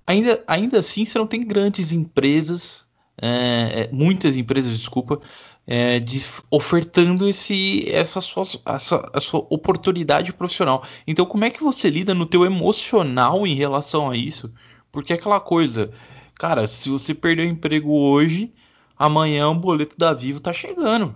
ainda, 0.04 0.42
ainda 0.46 0.80
assim, 0.80 1.04
você 1.04 1.18
não 1.18 1.26
tem 1.26 1.46
grandes 1.46 1.92
empresas, 1.92 2.86
é, 3.20 3.82
é 3.82 3.90
muitas 3.92 4.36
empresas, 4.36 4.78
desculpa, 4.78 5.20
é, 5.66 5.98
de, 5.98 6.22
ofertando 6.50 7.28
esse, 7.28 7.88
essa, 7.90 8.20
sua, 8.20 8.44
essa, 8.66 9.10
essa 9.12 9.36
oportunidade 9.36 10.32
profissional. 10.32 10.84
Então, 11.06 11.26
como 11.26 11.44
é 11.44 11.50
que 11.50 11.62
você 11.62 11.90
lida 11.90 12.14
no 12.14 12.26
teu 12.26 12.44
emocional 12.44 13.46
em 13.46 13.54
relação 13.54 14.10
a 14.10 14.16
isso? 14.16 14.52
Porque 14.92 15.12
é 15.12 15.16
aquela 15.16 15.40
coisa, 15.40 15.90
cara, 16.34 16.66
se 16.68 16.88
você 16.88 17.14
perder 17.14 17.46
o 17.46 17.50
emprego 17.50 17.90
hoje, 17.90 18.52
amanhã 18.96 19.48
o 19.48 19.54
boleto 19.54 19.96
da 19.98 20.14
Vivo 20.14 20.40
tá 20.40 20.52
chegando. 20.52 21.14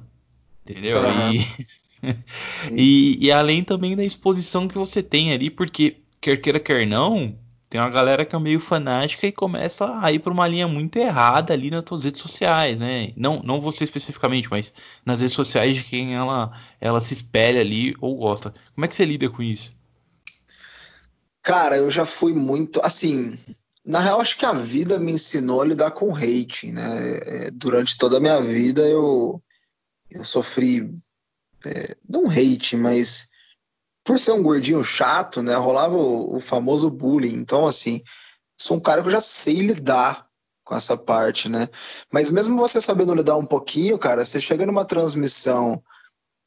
Entendeu? 0.65 0.99
Uhum. 0.99 1.33
E, 1.33 1.47
e, 2.73 3.27
e 3.27 3.33
além 3.33 3.63
também 3.63 3.97
da 3.97 4.05
exposição 4.05 4.69
que 4.69 4.79
você 4.79 5.03
tem 5.03 5.33
ali, 5.33 5.51
porque 5.51 5.99
quer 6.21 6.37
queira, 6.37 6.61
quer 6.61 6.87
não, 6.87 7.35
tem 7.71 7.81
uma 7.81 7.89
galera 7.89 8.25
que 8.25 8.35
é 8.35 8.39
meio 8.41 8.59
fanática 8.59 9.29
e 9.29 9.33
começa 9.33 10.01
a 10.01 10.11
ir 10.11 10.19
para 10.19 10.33
uma 10.33 10.49
linha 10.49 10.67
muito 10.67 10.97
errada 10.97 11.55
ali 11.55 11.71
nas 11.71 11.85
suas 11.87 12.03
redes 12.03 12.21
sociais, 12.21 12.77
né? 12.77 13.13
Não, 13.17 13.41
não 13.45 13.61
você 13.61 13.85
especificamente, 13.85 14.51
mas 14.51 14.75
nas 15.07 15.21
redes 15.21 15.37
sociais 15.37 15.77
de 15.77 15.85
quem 15.85 16.17
ela, 16.17 16.53
ela 16.81 17.01
se 17.01 17.15
espelha 17.15 17.61
ali 17.61 17.95
ou 18.01 18.17
gosta. 18.17 18.53
Como 18.75 18.85
é 18.85 18.89
que 18.89 18.97
você 18.97 19.05
lida 19.05 19.31
com 19.31 19.41
isso? 19.41 19.71
Cara, 21.45 21.77
eu 21.77 21.89
já 21.93 22.05
fui 22.05 22.35
muito. 22.35 22.81
Assim, 22.83 23.39
na 23.85 24.01
real, 24.01 24.21
acho 24.21 24.37
que 24.37 24.45
a 24.45 24.53
vida 24.53 24.99
me 24.99 25.13
ensinou 25.13 25.63
a 25.63 25.65
lidar 25.65 25.93
com 25.93 26.13
hating, 26.13 26.73
né? 26.73 27.19
É, 27.23 27.51
durante 27.53 27.97
toda 27.97 28.17
a 28.17 28.21
minha 28.21 28.41
vida 28.41 28.83
eu, 28.83 29.41
eu 30.11 30.25
sofri. 30.25 30.93
É, 31.65 31.95
não 32.09 32.29
hate, 32.29 32.77
mas 32.77 33.30
por 34.05 34.19
ser 34.19 34.33
um 34.33 34.43
gordinho 34.43 34.83
chato, 34.83 35.43
né, 35.43 35.55
rolava 35.55 35.97
o, 35.97 36.37
o, 36.37 36.41
famoso 36.41 36.91
bullying. 36.91 37.35
Então, 37.35 37.67
assim, 37.67 38.03
sou 38.59 38.77
um 38.77 38.81
cara 38.81 39.03
que 39.03 39.09
eu 39.09 39.13
já 39.13 39.21
sei 39.21 39.61
lidar 39.61 40.27
com 40.65 40.75
essa 40.75 40.97
parte, 40.97 41.49
né? 41.49 41.69
Mas 42.13 42.31
mesmo 42.31 42.57
você 42.57 42.81
sabendo 42.81 43.15
lidar 43.15 43.37
um 43.37 43.47
pouquinho, 43.47 43.99
cara, 43.99 44.25
você 44.25 44.41
chega 44.41 44.67
numa 44.67 44.85
transmissão 44.85 45.83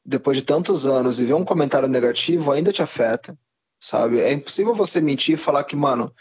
depois 0.04 0.36
de 0.36 0.44
tantos 0.44 0.86
anos 0.86 1.20
e 1.20 1.24
vê 1.24 1.34
um 1.34 1.44
comentário 1.44 1.88
negativo, 1.88 2.52
ainda 2.52 2.72
te 2.72 2.82
afeta, 2.82 3.38
sabe? 3.80 4.20
É 4.20 4.32
impossível 4.32 4.74
você 4.74 5.00
mentir 5.00 5.34
e 5.34 5.38
falar 5.38 5.64
que, 5.64 5.76
mano, 5.76 6.12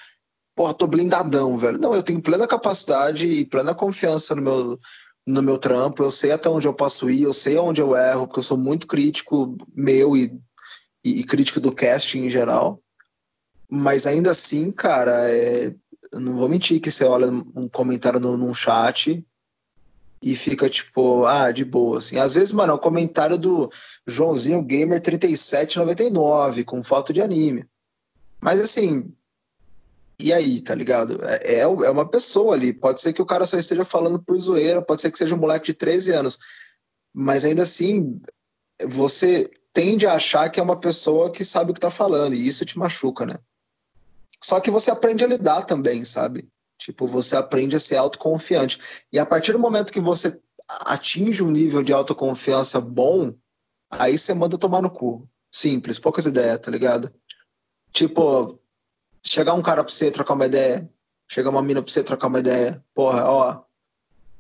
porra, 0.55 0.73
tô 0.73 0.87
blindadão, 0.87 1.57
velho. 1.57 1.77
Não, 1.77 1.93
eu 1.93 2.03
tenho 2.03 2.21
plena 2.21 2.47
capacidade 2.47 3.27
e 3.27 3.45
plena 3.45 3.75
confiança 3.75 4.35
no 4.35 4.41
meu, 4.41 4.79
no 5.25 5.41
meu 5.41 5.57
trampo, 5.57 6.03
eu 6.03 6.11
sei 6.11 6.31
até 6.31 6.49
onde 6.49 6.67
eu 6.67 6.73
posso 6.73 7.09
ir, 7.09 7.23
eu 7.23 7.33
sei 7.33 7.57
onde 7.57 7.81
eu 7.81 7.95
erro, 7.95 8.27
porque 8.27 8.39
eu 8.39 8.43
sou 8.43 8.57
muito 8.57 8.87
crítico 8.87 9.57
meu 9.73 10.15
e 10.15 10.31
e, 11.03 11.19
e 11.19 11.23
crítico 11.23 11.59
do 11.59 11.71
casting 11.71 12.25
em 12.25 12.29
geral. 12.29 12.81
Mas 13.69 14.05
ainda 14.05 14.31
assim, 14.31 14.71
cara, 14.71 15.29
é, 15.29 15.73
não 16.13 16.35
vou 16.35 16.49
mentir 16.49 16.79
que 16.79 16.91
você 16.91 17.03
olha 17.05 17.27
um 17.27 17.67
comentário 17.67 18.19
no, 18.19 18.37
num 18.37 18.53
chat 18.53 19.25
e 20.21 20.35
fica 20.35 20.69
tipo, 20.69 21.25
ah, 21.25 21.51
de 21.51 21.65
boa, 21.65 21.97
assim. 21.97 22.17
Às 22.17 22.33
vezes, 22.33 22.51
mano, 22.51 22.71
é 22.71 22.75
o 22.75 22.79
comentário 22.79 23.37
do 23.37 23.69
Joãozinho 24.07 24.61
Gamer 24.63 25.01
3799 25.01 26.63
com 26.63 26.83
foto 26.83 27.11
de 27.11 27.21
anime. 27.21 27.65
Mas 28.39 28.61
assim, 28.61 29.13
e 30.19 30.31
aí, 30.31 30.61
tá 30.61 30.75
ligado? 30.75 31.19
É, 31.25 31.55
é, 31.55 31.59
é 31.59 31.67
uma 31.67 32.07
pessoa 32.07 32.55
ali. 32.55 32.71
Pode 32.71 33.01
ser 33.01 33.13
que 33.13 33.21
o 33.21 33.25
cara 33.25 33.45
só 33.45 33.57
esteja 33.57 33.83
falando 33.83 34.21
por 34.21 34.39
zoeira, 34.39 34.81
pode 34.81 35.01
ser 35.01 35.11
que 35.11 35.17
seja 35.17 35.35
um 35.35 35.39
moleque 35.39 35.65
de 35.65 35.73
13 35.73 36.11
anos. 36.11 36.39
Mas 37.13 37.43
ainda 37.43 37.63
assim, 37.63 38.21
você 38.87 39.49
tende 39.73 40.05
a 40.05 40.13
achar 40.13 40.49
que 40.49 40.59
é 40.59 40.63
uma 40.63 40.79
pessoa 40.79 41.31
que 41.31 41.43
sabe 41.43 41.71
o 41.71 41.73
que 41.73 41.79
tá 41.79 41.89
falando, 41.89 42.35
e 42.35 42.47
isso 42.47 42.65
te 42.65 42.77
machuca, 42.77 43.25
né? 43.25 43.37
Só 44.41 44.59
que 44.59 44.69
você 44.69 44.91
aprende 44.91 45.23
a 45.23 45.27
lidar 45.27 45.63
também, 45.63 46.05
sabe? 46.05 46.47
Tipo, 46.77 47.07
você 47.07 47.35
aprende 47.35 47.75
a 47.75 47.79
ser 47.79 47.95
autoconfiante. 47.95 48.79
E 49.11 49.17
a 49.17 49.25
partir 49.25 49.53
do 49.53 49.59
momento 49.59 49.93
que 49.93 50.01
você 50.01 50.39
atinge 50.67 51.41
um 51.41 51.49
nível 51.49 51.81
de 51.81 51.93
autoconfiança 51.93 52.79
bom, 52.79 53.33
aí 53.89 54.17
você 54.17 54.33
manda 54.33 54.57
tomar 54.57 54.81
no 54.81 54.89
cu. 54.89 55.27
Simples, 55.51 55.97
poucas 55.97 56.25
ideias, 56.25 56.59
tá 56.59 56.69
ligado? 56.69 57.13
Tipo, 57.91 58.59
chegar 59.23 59.53
um 59.53 59.61
cara 59.61 59.83
pra 59.83 59.93
você 59.93 60.11
trocar 60.11 60.33
uma 60.33 60.45
ideia, 60.45 60.89
chegar 61.27 61.49
uma 61.49 61.61
mina 61.61 61.81
pra 61.81 61.91
você 61.91 62.03
trocar 62.03 62.27
uma 62.27 62.39
ideia, 62.39 62.83
porra, 62.93 63.29
ó, 63.29 63.63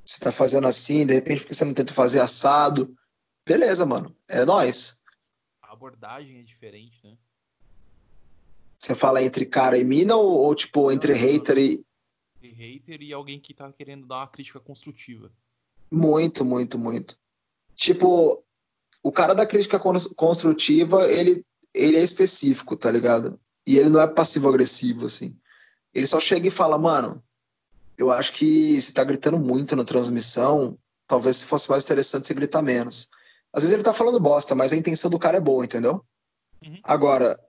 você 0.05 0.19
tá 0.19 0.31
fazendo 0.31 0.67
assim, 0.67 1.05
de 1.05 1.13
repente 1.13 1.41
porque 1.41 1.53
você 1.53 1.63
não 1.63 1.73
tenta 1.73 1.93
fazer 1.93 2.19
assado. 2.19 2.93
Beleza, 3.47 3.85
mano, 3.85 4.13
é 4.27 4.43
nós 4.43 5.01
abordagem 5.73 6.39
é 6.39 6.43
diferente, 6.43 6.99
né? 7.03 7.17
Você 8.79 8.95
fala 8.95 9.23
entre 9.23 9.45
cara 9.45 9.77
e 9.77 9.83
mina 9.83 10.15
ou, 10.15 10.31
ou 10.31 10.55
tipo, 10.55 10.91
entre 10.91 11.13
hater 11.13 11.57
e. 11.57 11.85
Entre 12.37 12.49
hater 12.49 13.01
e 13.01 13.13
alguém 13.13 13.39
que 13.39 13.53
tá 13.53 13.71
querendo 13.71 14.05
dar 14.05 14.17
uma 14.17 14.27
crítica 14.27 14.59
construtiva. 14.59 15.31
Muito, 15.89 16.43
muito, 16.43 16.77
muito. 16.77 17.17
Tipo, 17.75 18.43
o 19.01 19.11
cara 19.11 19.33
da 19.33 19.45
crítica 19.45 19.79
construtiva, 19.79 21.09
ele, 21.09 21.45
ele 21.73 21.97
é 21.97 22.03
específico, 22.03 22.75
tá 22.75 22.91
ligado? 22.91 23.39
E 23.65 23.77
ele 23.77 23.89
não 23.89 24.01
é 24.01 24.07
passivo-agressivo, 24.07 25.05
assim. 25.05 25.37
Ele 25.93 26.07
só 26.07 26.19
chega 26.19 26.47
e 26.47 26.51
fala, 26.51 26.77
mano, 26.77 27.23
eu 27.97 28.11
acho 28.11 28.33
que 28.33 28.79
você 28.79 28.91
tá 28.91 29.03
gritando 29.03 29.39
muito 29.39 29.75
na 29.75 29.85
transmissão, 29.85 30.77
talvez 31.07 31.41
fosse 31.41 31.69
mais 31.69 31.83
interessante 31.83 32.27
você 32.27 32.33
gritar 32.33 32.61
menos. 32.61 33.07
Às 33.53 33.61
vezes 33.61 33.73
ele 33.73 33.83
tá 33.83 33.93
falando 33.93 34.19
bosta, 34.19 34.55
mas 34.55 34.73
a 34.73 34.75
intenção 34.75 35.11
do 35.11 35.19
cara 35.19 35.37
é 35.37 35.41
boa, 35.41 35.63
entendeu? 35.63 36.03
Uhum. 36.65 36.79
Agora, 36.83 37.39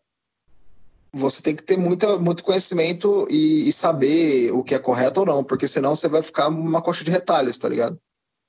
você 1.13 1.41
tem 1.41 1.57
que 1.57 1.63
ter 1.63 1.79
muita, 1.79 2.19
muito 2.19 2.45
conhecimento 2.45 3.27
e, 3.31 3.69
e, 3.69 3.73
saber 3.73 4.53
o 4.53 4.63
que 4.63 4.75
é 4.75 4.79
correto 4.79 5.21
ou 5.21 5.27
não, 5.27 5.43
porque 5.45 5.67
senão 5.67 5.97
você 5.97 6.09
vai 6.09 6.23
ficar 6.23 6.49
uma 6.49 6.83
coxa 6.83 7.05
de 7.05 7.11
retalhos, 7.11 7.57
tá 7.57 7.69
ligado? 7.69 7.99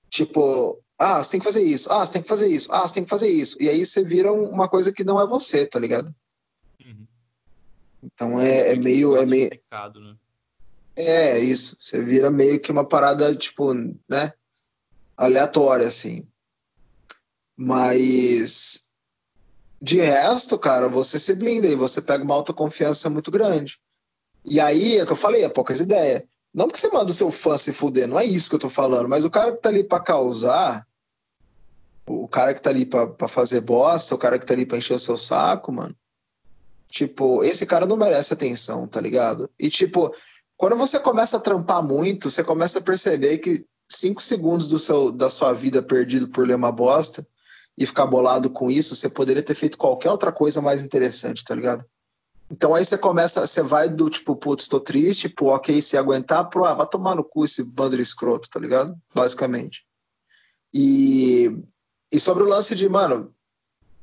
Tipo, 0.09 0.81
ah, 0.97 1.23
você 1.23 1.31
tem 1.31 1.39
que 1.39 1.45
fazer 1.45 1.63
isso, 1.63 1.91
ah, 1.91 2.05
você 2.05 2.13
tem 2.13 2.21
que 2.21 2.27
fazer 2.27 2.47
isso, 2.47 2.71
ah, 2.71 2.87
você 2.87 2.93
tem 2.95 3.03
que 3.03 3.09
fazer 3.09 3.29
isso. 3.29 3.57
E 3.61 3.69
aí 3.69 3.85
você 3.85 4.03
vira 4.03 4.33
uma 4.33 4.67
coisa 4.67 4.91
que 4.91 5.03
não 5.03 5.21
é 5.21 5.25
você, 5.27 5.65
tá 5.65 5.79
ligado? 5.79 6.13
Uhum. 6.83 7.05
Então 8.03 8.39
é, 8.39 8.71
é 8.71 8.75
meio. 8.75 9.15
É 9.15 9.25
meio. 9.25 9.49
Né? 10.01 10.15
É, 10.95 11.39
isso. 11.39 11.77
Você 11.79 12.01
vira 12.01 12.31
meio 12.31 12.59
que 12.59 12.71
uma 12.71 12.85
parada, 12.85 13.35
tipo, 13.35 13.73
né? 13.73 14.33
Aleatória, 15.17 15.87
assim. 15.87 16.25
Mas 17.57 18.85
de 19.81 19.99
resto, 19.99 20.57
cara, 20.57 20.87
você 20.87 21.19
se 21.19 21.35
blinda 21.35 21.67
e 21.67 21.75
você 21.75 22.01
pega 22.01 22.23
uma 22.23 22.33
autoconfiança 22.33 23.09
muito 23.09 23.29
grande. 23.29 23.79
E 24.43 24.59
aí, 24.59 24.97
é 24.97 25.03
o 25.03 25.05
que 25.05 25.11
eu 25.11 25.17
falei, 25.17 25.43
é 25.43 25.49
poucas 25.49 25.79
ideias. 25.79 26.23
Não 26.53 26.67
porque 26.67 26.79
você 26.79 26.87
manda 26.87 27.11
o 27.11 27.13
seu 27.13 27.29
fã 27.31 27.57
se 27.57 27.73
fuder, 27.73 28.07
não 28.07 28.19
é 28.19 28.25
isso 28.25 28.49
que 28.49 28.55
eu 28.55 28.59
tô 28.59 28.69
falando, 28.69 29.09
mas 29.09 29.25
o 29.25 29.29
cara 29.29 29.51
que 29.51 29.61
tá 29.61 29.69
ali 29.69 29.83
pra 29.83 29.99
causar, 29.99 30.87
o 32.07 32.27
cara 32.27 32.53
que 32.53 32.61
tá 32.61 32.69
ali 32.69 32.85
pra, 32.85 33.07
pra 33.07 33.27
fazer 33.27 33.61
bosta, 33.61 34.15
o 34.15 34.17
cara 34.17 34.39
que 34.39 34.45
tá 34.45 34.53
ali 34.53 34.65
pra 34.65 34.77
encher 34.77 34.93
o 34.93 34.99
seu 34.99 35.17
saco, 35.17 35.71
mano. 35.71 35.95
Tipo, 36.87 37.43
esse 37.43 37.65
cara 37.65 37.85
não 37.85 37.97
merece 37.97 38.33
atenção, 38.33 38.87
tá 38.87 39.01
ligado? 39.01 39.49
E 39.59 39.69
tipo, 39.69 40.15
quando 40.55 40.77
você 40.77 40.97
começa 40.97 41.37
a 41.37 41.41
trampar 41.41 41.83
muito, 41.83 42.29
você 42.29 42.43
começa 42.43 42.79
a 42.79 42.81
perceber 42.81 43.39
que 43.39 43.65
cinco 43.89 44.23
segundos 44.23 44.67
do 44.67 44.79
seu, 44.79 45.11
da 45.11 45.29
sua 45.29 45.51
vida 45.51 45.83
perdido 45.83 46.29
por 46.29 46.47
ler 46.47 46.55
uma 46.55 46.71
bosta 46.71 47.27
e 47.77 47.85
ficar 47.85 48.05
bolado 48.05 48.49
com 48.49 48.71
isso, 48.71 48.95
você 48.95 49.09
poderia 49.09 49.43
ter 49.43 49.55
feito 49.55 49.77
qualquer 49.77 50.09
outra 50.09 50.31
coisa 50.31 50.61
mais 50.61 50.81
interessante, 50.81 51.43
tá 51.43 51.53
ligado? 51.53 51.85
Então 52.49 52.75
aí 52.75 52.85
você 52.85 52.97
começa, 52.97 53.45
você 53.45 53.61
vai 53.61 53.89
do 53.89 54.09
tipo, 54.09 54.35
putz, 54.35 54.63
estou 54.63 54.79
triste, 54.79 55.27
pro 55.27 55.47
ok, 55.47 55.81
se 55.81 55.97
aguentar, 55.97 56.49
pro 56.49 56.63
ah, 56.63 56.73
vai 56.73 56.87
tomar 56.87 57.15
no 57.15 57.23
cu 57.23 57.43
esse 57.43 57.63
bando 57.63 57.95
de 57.97 58.03
escroto, 58.03 58.49
tá 58.49 58.59
ligado? 58.59 58.95
Basicamente. 59.13 59.85
E, 60.73 61.57
e 62.11 62.19
sobre 62.19 62.43
o 62.43 62.47
lance 62.47 62.75
de, 62.75 62.87
mano, 62.87 63.33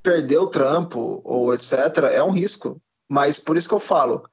perder 0.02 0.38
o 0.38 0.48
trampo 0.48 1.20
ou 1.24 1.54
etc., 1.54 1.76
é 2.12 2.22
um 2.22 2.30
risco. 2.30 2.80
Mas 3.08 3.38
por 3.38 3.56
isso 3.56 3.68
que 3.68 3.74
eu 3.74 3.80
falo, 3.80 4.28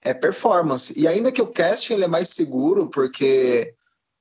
é 0.00 0.14
performance. 0.14 0.92
E 0.98 1.08
ainda 1.08 1.32
que 1.32 1.42
o 1.42 1.52
casting 1.52 1.94
ele 1.94 2.04
é 2.04 2.08
mais 2.08 2.28
seguro, 2.28 2.88
porque 2.90 3.74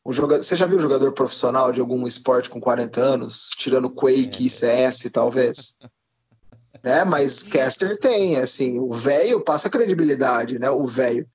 o 0.04 0.12
jogador, 0.12 0.44
você 0.44 0.56
já 0.56 0.66
viu 0.66 0.80
jogador 0.80 1.12
profissional 1.14 1.72
de 1.72 1.80
algum 1.80 2.08
esporte 2.08 2.50
com 2.50 2.60
40 2.60 3.00
anos, 3.00 3.50
tirando 3.56 3.90
Quake 3.90 4.44
é. 4.44 4.48
e 4.48 4.50
CS, 4.50 5.10
talvez? 5.12 5.78
né? 6.84 7.04
Mas 7.04 7.44
caster 7.44 8.00
tem, 8.00 8.38
assim, 8.38 8.80
o 8.80 8.92
velho 8.92 9.42
passa 9.42 9.70
credibilidade, 9.70 10.58
né? 10.58 10.70
O 10.70 10.86
velho. 10.88 11.28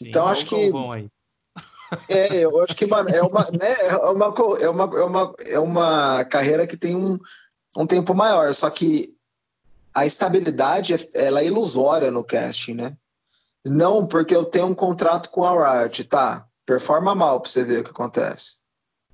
Então 0.00 0.26
acho 0.26 0.46
que 0.46 0.72
é, 2.08 2.36
eu 2.38 2.62
acho 2.62 2.74
que 2.74 2.86
mano, 2.86 3.10
é 3.10 3.22
uma, 3.22 3.42
né, 3.50 3.86
é 3.88 3.96
uma, 3.96 4.34
é 4.60 4.68
uma, 4.68 4.84
é 4.98 5.04
uma, 5.04 5.32
é 5.46 5.58
uma 5.58 6.24
carreira 6.24 6.66
que 6.66 6.76
tem 6.76 6.96
um, 6.96 7.18
um 7.76 7.86
tempo 7.86 8.14
maior, 8.14 8.52
só 8.54 8.70
que 8.70 9.14
a 9.94 10.06
estabilidade 10.06 10.94
ela 11.12 11.42
é 11.42 11.46
ilusória 11.46 12.10
no 12.10 12.24
casting, 12.24 12.74
né? 12.74 12.96
Não 13.64 14.06
porque 14.06 14.34
eu 14.34 14.44
tenho 14.44 14.66
um 14.66 14.74
contrato 14.74 15.28
com 15.28 15.44
a 15.44 15.82
Riot, 15.82 16.04
tá? 16.04 16.46
Performa 16.66 17.14
mal 17.14 17.40
pra 17.40 17.50
você 17.50 17.64
ver 17.64 17.80
o 17.80 17.84
que 17.84 17.90
acontece. 17.90 18.62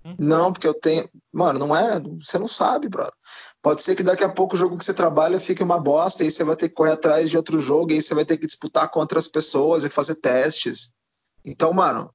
Uhum. 0.05 0.17
Não, 0.19 0.53
porque 0.53 0.67
eu 0.67 0.75
tenho. 0.75 1.09
Mano, 1.33 1.59
não 1.59 1.77
é. 1.77 2.01
Você 2.23 2.39
não 2.39 2.49
sabe, 2.49 2.89
brother. 2.89 3.13
Pode 3.61 3.83
ser 3.83 3.97
que 3.97 4.03
daqui 4.03 4.25
a 4.25 4.29
pouco 4.29 4.55
o 4.55 4.59
jogo 4.59 4.79
que 4.79 4.85
você 4.85 4.95
trabalha 4.95 5.41
fique 5.41 5.63
uma 5.63 5.79
bosta 5.79 6.25
e 6.25 6.31
você 6.31 6.45
vai 6.45 6.57
ter 6.57 6.69
que 6.69 6.75
correr 6.75 6.93
atrás 6.93 7.31
de 7.31 7.37
outro 7.37 7.59
jogo 7.59 7.91
e 7.91 7.95
aí 7.95 8.03
você 8.03 8.15
vai 8.15 8.25
ter 8.25 8.37
que 8.37 8.47
disputar 8.47 8.91
contra 8.91 9.19
as 9.19 9.29
pessoas 9.29 9.85
e 9.85 9.91
fazer 9.91 10.15
testes. 10.17 10.93
Então, 11.45 11.73
mano, 11.73 12.13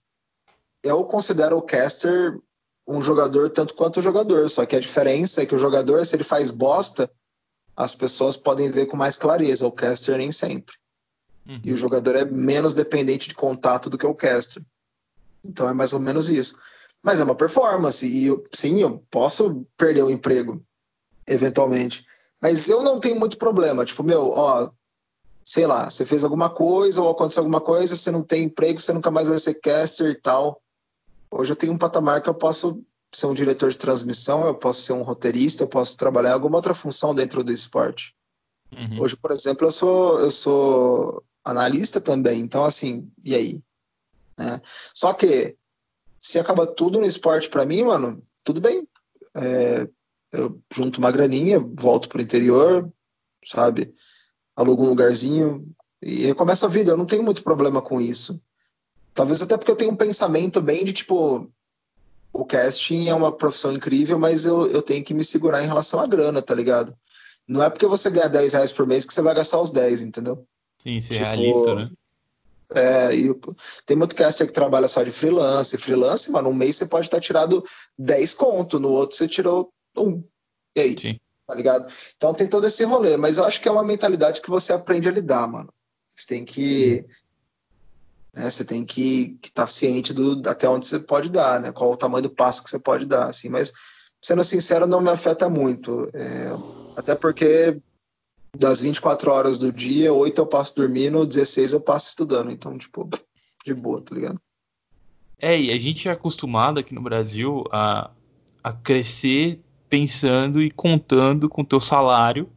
eu 0.81 1.03
considero 1.05 1.57
o 1.57 1.61
caster 1.61 2.39
um 2.87 3.01
jogador 3.01 3.49
tanto 3.49 3.75
quanto 3.75 3.99
o 3.99 4.03
jogador, 4.03 4.49
só 4.49 4.65
que 4.65 4.75
a 4.75 4.79
diferença 4.79 5.41
é 5.41 5.45
que 5.45 5.55
o 5.55 5.59
jogador, 5.59 6.05
se 6.05 6.15
ele 6.15 6.23
faz 6.23 6.51
bosta, 6.51 7.09
as 7.75 7.95
pessoas 7.95 8.35
podem 8.35 8.69
ver 8.69 8.87
com 8.87 8.97
mais 8.97 9.15
clareza. 9.15 9.65
O 9.65 9.71
caster 9.71 10.17
nem 10.17 10.31
sempre. 10.31 10.75
Uhum. 11.47 11.61
E 11.63 11.73
o 11.73 11.77
jogador 11.77 12.15
é 12.15 12.25
menos 12.25 12.73
dependente 12.73 13.29
de 13.29 13.35
contato 13.35 13.89
do 13.89 13.97
que 13.97 14.05
o 14.05 14.15
caster. 14.15 14.63
Então 15.43 15.69
é 15.69 15.73
mais 15.73 15.93
ou 15.93 15.99
menos 15.99 16.29
isso. 16.29 16.57
Mas 17.01 17.19
é 17.19 17.23
uma 17.23 17.35
performance, 17.35 18.07
e 18.07 18.27
eu, 18.27 18.43
sim, 18.53 18.81
eu 18.81 19.03
posso 19.11 19.65
perder 19.77 20.03
o 20.03 20.09
emprego, 20.09 20.63
eventualmente. 21.27 22.05
Mas 22.41 22.69
eu 22.69 22.81
não 22.81 22.99
tenho 22.99 23.19
muito 23.19 23.37
problema. 23.37 23.83
Tipo, 23.83 24.03
meu, 24.03 24.31
ó, 24.31 24.69
sei 25.45 25.67
lá, 25.67 25.89
você 25.89 26.05
fez 26.05 26.23
alguma 26.23 26.49
coisa 26.49 27.01
ou 27.01 27.09
aconteceu 27.09 27.41
alguma 27.41 27.59
coisa, 27.59 27.95
você 27.95 28.09
não 28.09 28.23
tem 28.23 28.43
emprego, 28.43 28.79
você 28.79 28.93
nunca 28.93 29.11
mais 29.11 29.27
vai 29.27 29.37
ser 29.37 29.55
caster 29.55 30.11
e 30.11 30.15
tal. 30.15 30.61
Hoje 31.29 31.51
eu 31.51 31.55
tenho 31.55 31.73
um 31.73 31.77
patamar 31.77 32.21
que 32.21 32.29
eu 32.29 32.33
posso 32.33 32.81
ser 33.11 33.27
um 33.27 33.33
diretor 33.33 33.69
de 33.69 33.77
transmissão, 33.77 34.45
eu 34.45 34.55
posso 34.55 34.81
ser 34.81 34.93
um 34.93 35.03
roteirista, 35.03 35.63
eu 35.63 35.67
posso 35.67 35.97
trabalhar 35.97 36.29
em 36.29 36.33
alguma 36.33 36.57
outra 36.57 36.73
função 36.73 37.13
dentro 37.13 37.43
do 37.43 37.51
esporte. 37.51 38.15
Uhum. 38.71 39.01
Hoje, 39.01 39.15
por 39.15 39.31
exemplo, 39.31 39.67
eu 39.67 39.71
sou, 39.71 40.19
eu 40.19 40.31
sou 40.31 41.23
analista 41.43 42.01
também, 42.01 42.39
então 42.39 42.63
assim, 42.63 43.11
e 43.23 43.35
aí? 43.35 43.63
Né? 44.37 44.61
Só 44.93 45.13
que 45.13 45.55
se 46.19 46.39
acaba 46.39 46.65
tudo 46.65 46.99
no 46.99 47.05
esporte 47.05 47.49
para 47.49 47.65
mim, 47.65 47.83
mano, 47.83 48.23
tudo 48.43 48.61
bem. 48.61 48.87
É, 49.35 49.87
eu 50.31 50.59
junto 50.73 50.97
uma 50.97 51.11
graninha, 51.11 51.59
volto 51.59 52.09
pro 52.09 52.21
interior, 52.21 52.91
sabe? 53.45 53.93
Alugo 54.55 54.83
um 54.83 54.89
lugarzinho 54.89 55.67
e 56.01 56.25
recomeço 56.25 56.65
a 56.65 56.69
vida. 56.69 56.91
Eu 56.91 56.97
não 56.97 57.05
tenho 57.05 57.23
muito 57.23 57.43
problema 57.43 57.81
com 57.81 57.99
isso. 57.99 58.41
Talvez 59.13 59.41
até 59.41 59.57
porque 59.57 59.71
eu 59.71 59.75
tenho 59.75 59.91
um 59.91 59.95
pensamento 59.95 60.61
bem 60.61 60.83
de 60.83 60.93
tipo. 60.93 61.51
O 62.31 62.45
casting 62.45 63.09
é 63.09 63.13
uma 63.13 63.31
profissão 63.31 63.71
incrível, 63.71 64.17
mas 64.17 64.47
eu, 64.47 64.65
eu 64.65 64.81
tenho 64.81 65.03
que 65.03 65.13
me 65.13 65.23
segurar 65.23 65.63
em 65.63 65.67
relação 65.67 65.99
à 65.99 66.07
grana, 66.07 66.41
tá 66.41 66.55
ligado? 66.55 66.97
Não 67.47 67.61
é 67.61 67.69
porque 67.69 67.85
você 67.85 68.09
ganha 68.09 68.27
10 68.27 68.53
reais 68.53 68.71
por 68.71 68.87
mês 68.87 69.05
que 69.05 69.13
você 69.13 69.21
vai 69.21 69.35
gastar 69.35 69.61
os 69.61 69.69
10, 69.69 70.01
entendeu? 70.01 70.47
Sim, 70.79 70.99
ser 70.99 71.13
tipo, 71.13 71.25
realista, 71.25 71.75
né? 71.75 71.91
É, 72.71 73.15
e 73.15 73.33
tem 73.85 73.95
muito 73.95 74.15
caster 74.15 74.47
que 74.47 74.53
trabalha 74.53 74.87
só 74.87 75.03
de 75.03 75.11
freelance. 75.11 75.77
Freelance, 75.77 76.31
mano, 76.31 76.49
um 76.49 76.53
mês 76.53 76.75
você 76.75 76.85
pode 76.85 77.07
estar 77.07 77.19
tirado 77.19 77.63
10 77.97 78.33
conto, 78.33 78.79
no 78.79 78.89
outro 78.89 79.15
você 79.15 79.27
tirou 79.27 79.71
um. 79.97 80.23
E 80.75 80.81
aí? 80.81 80.99
Sim. 80.99 81.19
Tá 81.45 81.55
ligado? 81.55 81.91
Então 82.15 82.33
tem 82.33 82.47
todo 82.47 82.65
esse 82.65 82.83
rolê, 82.83 83.17
mas 83.17 83.37
eu 83.37 83.43
acho 83.43 83.61
que 83.61 83.67
é 83.67 83.71
uma 83.71 83.83
mentalidade 83.83 84.41
que 84.41 84.49
você 84.49 84.73
aprende 84.73 85.09
a 85.09 85.11
lidar, 85.11 85.47
mano. 85.47 85.73
Você 86.15 86.27
tem 86.27 86.45
que. 86.45 87.05
Né, 88.33 88.49
você 88.49 88.63
tem 88.63 88.83
que 88.85 89.37
estar 89.43 89.63
tá 89.63 89.67
ciente 89.67 90.13
do 90.13 90.41
até 90.49 90.67
onde 90.67 90.87
você 90.87 90.99
pode 90.99 91.29
dar, 91.29 91.59
né? 91.59 91.71
Qual 91.71 91.91
o 91.91 91.97
tamanho 91.97 92.23
do 92.23 92.29
passo 92.29 92.63
que 92.63 92.69
você 92.69 92.79
pode 92.79 93.05
dar, 93.05 93.27
assim. 93.27 93.49
Mas, 93.49 93.73
sendo 94.21 94.43
sincero, 94.43 94.87
não 94.87 95.01
me 95.01 95.09
afeta 95.09 95.49
muito. 95.49 96.09
É, 96.13 96.49
até 96.95 97.13
porque 97.13 97.79
das 98.55 98.81
24 98.81 99.31
horas 99.31 99.57
do 99.57 99.71
dia, 99.71 100.13
8 100.13 100.39
eu 100.39 100.45
passo 100.45 100.75
dormindo, 100.75 101.25
16 101.25 101.73
eu 101.73 101.81
passo 101.81 102.09
estudando. 102.09 102.51
Então, 102.51 102.77
tipo, 102.77 103.09
de 103.65 103.73
boa, 103.73 104.01
tá 104.01 104.13
ligado? 104.13 104.39
É, 105.39 105.59
e 105.59 105.71
a 105.71 105.79
gente 105.79 106.07
é 106.07 106.11
acostumado 106.11 106.79
aqui 106.79 106.93
no 106.93 107.01
Brasil 107.01 107.65
a, 107.71 108.11
a 108.63 108.71
crescer 108.71 109.59
pensando 109.89 110.61
e 110.61 110.71
contando 110.71 111.49
com 111.49 111.61
o 111.61 111.65
teu 111.65 111.79
salário, 111.79 112.49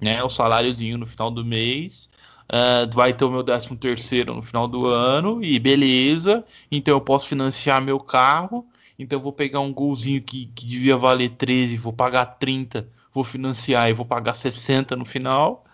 né? 0.00 0.22
O 0.22 0.28
saláriozinho 0.28 0.98
no 0.98 1.06
final 1.06 1.30
do 1.30 1.44
mês. 1.44 2.08
Uh, 2.44 2.92
vai 2.94 3.14
ter 3.14 3.24
o 3.24 3.30
meu 3.30 3.42
13 3.42 3.74
terceiro 3.76 4.34
no 4.34 4.42
final 4.42 4.68
do 4.68 4.86
ano 4.86 5.42
e 5.42 5.58
beleza, 5.58 6.44
então 6.70 6.92
eu 6.92 7.00
posso 7.00 7.26
financiar 7.26 7.80
meu 7.80 7.98
carro, 7.98 8.66
então 8.98 9.18
eu 9.18 9.22
vou 9.22 9.32
pegar 9.32 9.60
um 9.60 9.72
golzinho 9.72 10.20
que, 10.20 10.46
que 10.54 10.66
devia 10.66 10.94
valer 10.94 11.30
13, 11.30 11.78
vou 11.78 11.92
pagar 11.92 12.26
30 12.26 12.86
vou 13.14 13.22
financiar 13.22 13.88
e 13.88 13.94
vou 13.94 14.04
pagar 14.04 14.34
60 14.34 14.96
no 14.96 15.04
final, 15.04 15.64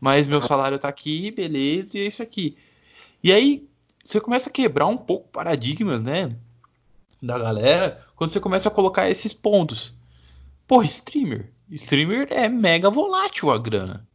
mas 0.00 0.26
meu 0.26 0.40
salário 0.40 0.78
tá 0.78 0.88
aqui, 0.88 1.30
beleza, 1.30 1.96
e 1.96 2.02
é 2.02 2.06
isso 2.06 2.22
aqui. 2.22 2.56
E 3.22 3.32
aí 3.32 3.68
você 4.04 4.20
começa 4.20 4.50
a 4.50 4.52
quebrar 4.52 4.86
um 4.86 4.96
pouco 4.96 5.28
paradigmas, 5.28 6.02
né? 6.02 6.36
Da 7.22 7.38
galera, 7.38 8.04
quando 8.16 8.30
você 8.30 8.40
começa 8.40 8.68
a 8.68 8.72
colocar 8.72 9.08
esses 9.08 9.32
pontos. 9.32 9.94
Pô, 10.66 10.82
streamer. 10.82 11.50
Streamer 11.70 12.26
é 12.30 12.48
mega 12.48 12.90
volátil 12.90 13.50
a 13.50 13.58
grana. 13.58 14.06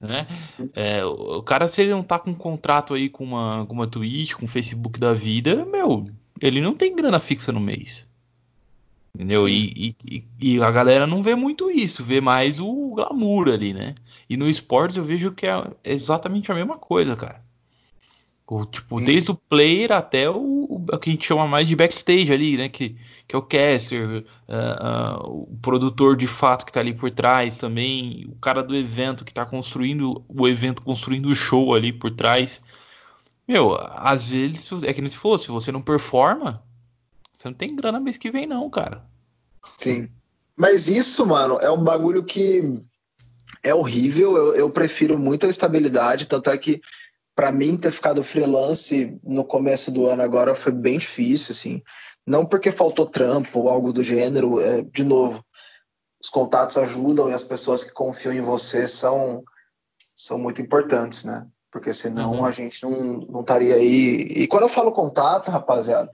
Né? 0.00 0.26
É, 0.74 1.04
o 1.04 1.42
cara, 1.42 1.66
se 1.66 1.82
ele 1.82 1.90
não 1.90 2.02
tá 2.02 2.18
com 2.18 2.30
um 2.30 2.34
contrato 2.34 2.94
aí 2.94 3.08
com 3.08 3.24
uma, 3.24 3.64
com 3.66 3.72
uma 3.72 3.86
Twitch, 3.86 4.34
com 4.34 4.44
o 4.44 4.48
Facebook 4.48 5.00
da 5.00 5.14
vida, 5.14 5.64
meu, 5.64 6.06
ele 6.40 6.60
não 6.60 6.74
tem 6.74 6.94
grana 6.94 7.18
fixa 7.18 7.50
no 7.50 7.60
mês. 7.60 8.08
Entendeu? 9.14 9.48
E, 9.48 9.94
e, 10.04 10.24
e, 10.40 10.62
a 10.62 10.70
galera 10.72 11.06
não 11.06 11.22
vê 11.22 11.36
muito 11.36 11.70
isso, 11.70 12.02
vê 12.02 12.20
mais 12.20 12.58
o 12.58 12.94
glamour 12.94 13.48
ali, 13.48 13.72
né? 13.72 13.94
E 14.28 14.36
no 14.36 14.48
esportes 14.48 14.96
eu 14.96 15.04
vejo 15.04 15.30
que 15.30 15.46
é 15.46 15.70
exatamente 15.84 16.50
a 16.50 16.54
mesma 16.54 16.76
coisa, 16.76 17.14
cara. 17.14 17.44
O, 18.46 18.66
tipo, 18.66 19.00
desde 19.00 19.30
o 19.30 19.34
player 19.34 19.90
até 19.92 20.28
o, 20.28 20.36
o, 20.68 20.98
que 20.98 21.08
a 21.08 21.12
gente 21.12 21.24
chama 21.24 21.46
mais 21.46 21.66
de 21.66 21.76
backstage 21.76 22.30
ali, 22.32 22.56
né? 22.56 22.68
Que, 22.68 22.96
que 23.26 23.34
é 23.34 23.38
o 23.38 23.42
caster, 23.42 24.24
uh, 24.48 25.26
uh, 25.28 25.46
o 25.52 25.58
produtor 25.62 26.16
de 26.16 26.26
fato 26.26 26.66
que 26.66 26.72
tá 26.72 26.80
ali 26.80 26.92
por 26.92 27.10
trás 27.10 27.56
também, 27.56 28.26
o 28.28 28.34
cara 28.36 28.62
do 28.62 28.74
evento 28.76 29.24
que 29.24 29.32
tá 29.32 29.46
construindo 29.46 30.24
o 30.28 30.48
evento, 30.48 30.82
construindo 30.82 31.26
o 31.26 31.34
show 31.34 31.72
ali 31.72 31.92
por 31.92 32.10
trás. 32.10 32.60
Meu, 33.46 33.78
às 33.80 34.30
vezes, 34.30 34.70
é 34.82 34.92
que 34.92 35.00
nem 35.00 35.08
se 35.08 35.18
falou, 35.18 35.38
se 35.38 35.48
você 35.48 35.70
não 35.70 35.80
performa, 35.80 36.62
você 37.34 37.48
não 37.48 37.54
tem 37.54 37.74
grana 37.74 37.98
mês 37.98 38.16
que 38.16 38.30
vem, 38.30 38.46
não, 38.46 38.70
cara. 38.70 39.04
Sim. 39.78 40.08
Mas 40.56 40.88
isso, 40.88 41.26
mano, 41.26 41.58
é 41.60 41.70
um 41.70 41.82
bagulho 41.82 42.24
que 42.24 42.80
é 43.62 43.74
horrível. 43.74 44.36
Eu, 44.36 44.54
eu 44.54 44.70
prefiro 44.70 45.18
muito 45.18 45.46
a 45.46 45.48
estabilidade, 45.50 46.28
tanto 46.28 46.50
é 46.50 46.56
que 46.56 46.80
para 47.34 47.50
mim 47.50 47.76
ter 47.76 47.90
ficado 47.90 48.22
freelance 48.22 49.18
no 49.24 49.44
começo 49.44 49.90
do 49.90 50.06
ano 50.06 50.22
agora 50.22 50.54
foi 50.54 50.70
bem 50.70 50.98
difícil, 50.98 51.50
assim. 51.50 51.82
Não 52.24 52.46
porque 52.46 52.70
faltou 52.70 53.06
trampo 53.06 53.60
ou 53.60 53.68
algo 53.68 53.92
do 53.92 54.04
gênero, 54.04 54.60
é, 54.60 54.82
de 54.82 55.04
novo, 55.04 55.44
os 56.22 56.30
contatos 56.30 56.76
ajudam 56.76 57.28
e 57.28 57.34
as 57.34 57.42
pessoas 57.42 57.82
que 57.82 57.92
confiam 57.92 58.32
em 58.32 58.40
você 58.40 58.86
são 58.86 59.42
são 60.14 60.38
muito 60.38 60.62
importantes, 60.62 61.24
né? 61.24 61.46
Porque 61.72 61.92
senão 61.92 62.34
uhum. 62.34 62.44
a 62.44 62.52
gente 62.52 62.84
não, 62.84 63.18
não 63.28 63.40
estaria 63.40 63.74
aí. 63.74 64.20
E 64.30 64.46
quando 64.46 64.62
eu 64.62 64.68
falo 64.68 64.92
contato, 64.92 65.50
rapaziada, 65.50 66.08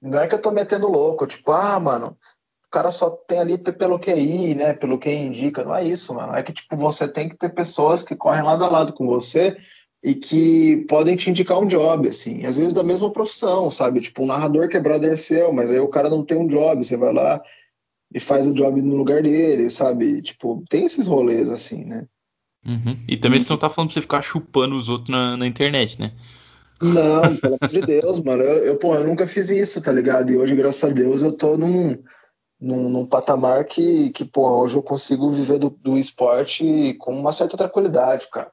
não 0.00 0.18
é 0.18 0.26
que 0.26 0.34
eu 0.34 0.42
tô 0.42 0.50
metendo 0.50 0.90
louco, 0.90 1.26
tipo, 1.26 1.52
ah, 1.52 1.78
mano, 1.80 2.16
o 2.66 2.70
cara 2.70 2.90
só 2.90 3.10
tem 3.10 3.38
ali 3.38 3.58
pelo 3.58 3.98
QI, 3.98 4.54
né? 4.54 4.74
Pelo 4.74 4.98
que 4.98 5.10
indica. 5.10 5.64
Não 5.64 5.74
é 5.74 5.84
isso, 5.84 6.12
mano. 6.14 6.34
É 6.34 6.42
que, 6.42 6.52
tipo, 6.52 6.76
você 6.76 7.08
tem 7.08 7.28
que 7.28 7.36
ter 7.36 7.50
pessoas 7.50 8.02
que 8.02 8.16
correm 8.16 8.42
lado 8.42 8.64
a 8.64 8.68
lado 8.68 8.92
com 8.92 9.06
você 9.06 9.56
e 10.02 10.14
que 10.14 10.84
podem 10.88 11.16
te 11.16 11.30
indicar 11.30 11.58
um 11.58 11.66
job, 11.66 12.08
assim, 12.08 12.44
às 12.44 12.56
vezes 12.56 12.72
da 12.72 12.82
mesma 12.82 13.10
profissão, 13.10 13.70
sabe? 13.70 14.00
Tipo, 14.00 14.22
um 14.22 14.26
narrador 14.26 14.68
que 14.68 14.76
é 14.76 14.80
brother 14.80 15.16
seu, 15.16 15.52
mas 15.52 15.70
aí 15.70 15.80
o 15.80 15.88
cara 15.88 16.10
não 16.10 16.24
tem 16.24 16.36
um 16.36 16.46
job, 16.46 16.84
você 16.84 16.96
vai 16.96 17.12
lá 17.12 17.42
e 18.14 18.20
faz 18.20 18.46
o 18.46 18.52
job 18.52 18.80
no 18.82 18.96
lugar 18.96 19.22
dele, 19.22 19.68
sabe? 19.70 20.20
Tipo, 20.22 20.62
tem 20.68 20.84
esses 20.84 21.06
rolês, 21.06 21.50
assim, 21.50 21.84
né? 21.84 22.06
Uhum. 22.64 22.96
E 23.08 23.16
também 23.16 23.40
e... 23.40 23.42
você 23.42 23.50
não 23.50 23.58
tá 23.58 23.70
falando 23.70 23.88
pra 23.88 23.94
você 23.94 24.00
ficar 24.00 24.22
chupando 24.22 24.76
os 24.76 24.88
outros 24.88 25.08
na, 25.08 25.36
na 25.36 25.46
internet, 25.46 26.00
né? 26.00 26.12
Não, 26.80 27.36
pelo 27.36 27.56
amor 27.60 27.72
de 27.72 27.80
Deus, 27.82 28.22
mano. 28.22 28.42
Eu, 28.42 28.64
eu, 28.64 28.76
pô, 28.76 28.94
eu 28.94 29.04
nunca 29.04 29.26
fiz 29.26 29.50
isso, 29.50 29.80
tá 29.80 29.92
ligado? 29.92 30.30
E 30.30 30.36
hoje, 30.36 30.54
graças 30.54 30.90
a 30.90 30.92
Deus, 30.92 31.22
eu 31.22 31.32
tô 31.32 31.56
num, 31.56 31.96
num, 32.60 32.88
num 32.88 33.06
patamar 33.06 33.64
que, 33.64 34.10
que, 34.10 34.24
pô, 34.24 34.62
hoje 34.62 34.76
eu 34.76 34.82
consigo 34.82 35.30
viver 35.30 35.58
do, 35.58 35.70
do 35.70 35.96
esporte 35.96 36.94
com 36.98 37.18
uma 37.18 37.32
certa 37.32 37.56
tranquilidade, 37.56 38.28
cara 38.30 38.50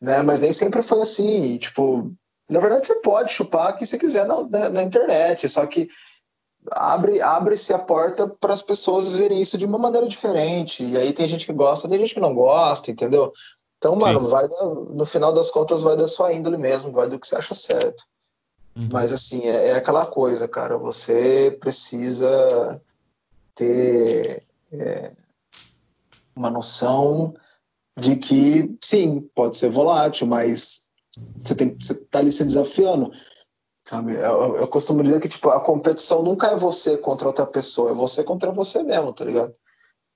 né? 0.00 0.22
Mas 0.22 0.40
nem 0.40 0.52
sempre 0.52 0.82
foi 0.82 1.02
assim. 1.02 1.54
E, 1.54 1.58
tipo, 1.58 2.12
na 2.48 2.60
verdade 2.60 2.86
você 2.86 2.96
pode 3.00 3.32
chupar 3.32 3.76
que 3.76 3.86
você 3.86 3.98
quiser 3.98 4.26
na, 4.26 4.42
na, 4.44 4.70
na 4.70 4.82
internet, 4.82 5.48
só 5.48 5.66
que 5.66 5.88
abre 6.72 7.20
abre-se 7.20 7.72
a 7.72 7.78
porta 7.78 8.26
para 8.40 8.52
as 8.52 8.62
pessoas 8.62 9.08
verem 9.08 9.40
isso 9.40 9.56
de 9.56 9.66
uma 9.66 9.78
maneira 9.78 10.08
diferente. 10.08 10.84
E 10.84 10.96
aí 10.96 11.12
tem 11.12 11.28
gente 11.28 11.46
que 11.46 11.52
gosta, 11.52 11.88
tem 11.88 11.98
gente 11.98 12.14
que 12.14 12.20
não 12.20 12.34
gosta, 12.34 12.90
entendeu? 12.90 13.32
Então, 13.86 13.94
mano, 13.94 14.26
vai 14.26 14.48
no 14.48 15.06
final 15.06 15.32
das 15.32 15.48
contas 15.48 15.80
vai 15.80 15.96
da 15.96 16.08
sua 16.08 16.32
índole 16.32 16.58
mesmo, 16.58 16.90
vai 16.90 17.08
do 17.08 17.20
que 17.20 17.26
você 17.26 17.36
acha 17.36 17.54
certo. 17.54 18.04
Uhum. 18.74 18.88
Mas 18.90 19.12
assim, 19.12 19.46
é, 19.46 19.68
é, 19.68 19.72
aquela 19.74 20.04
coisa, 20.04 20.48
cara, 20.48 20.76
você 20.76 21.56
precisa 21.60 22.82
ter 23.54 24.42
é, 24.72 25.12
uma 26.34 26.50
noção 26.50 27.34
de 27.96 28.16
que, 28.16 28.76
sim, 28.82 29.20
pode 29.34 29.56
ser 29.56 29.70
volátil, 29.70 30.26
mas 30.26 30.86
você 31.40 31.54
tem 31.54 31.76
você 31.80 31.94
tá 31.94 32.18
ali 32.18 32.32
se 32.32 32.44
desafiando. 32.44 33.12
Sabe? 33.88 34.14
Eu, 34.14 34.56
eu, 34.56 34.66
costumo 34.66 35.00
dizer 35.00 35.20
que 35.20 35.28
tipo, 35.28 35.48
a 35.48 35.60
competição 35.60 36.24
nunca 36.24 36.48
é 36.48 36.56
você 36.56 36.98
contra 36.98 37.28
outra 37.28 37.46
pessoa, 37.46 37.92
é 37.92 37.94
você 37.94 38.24
contra 38.24 38.50
você 38.50 38.82
mesmo, 38.82 39.12
tá 39.12 39.24
ligado? 39.24 39.54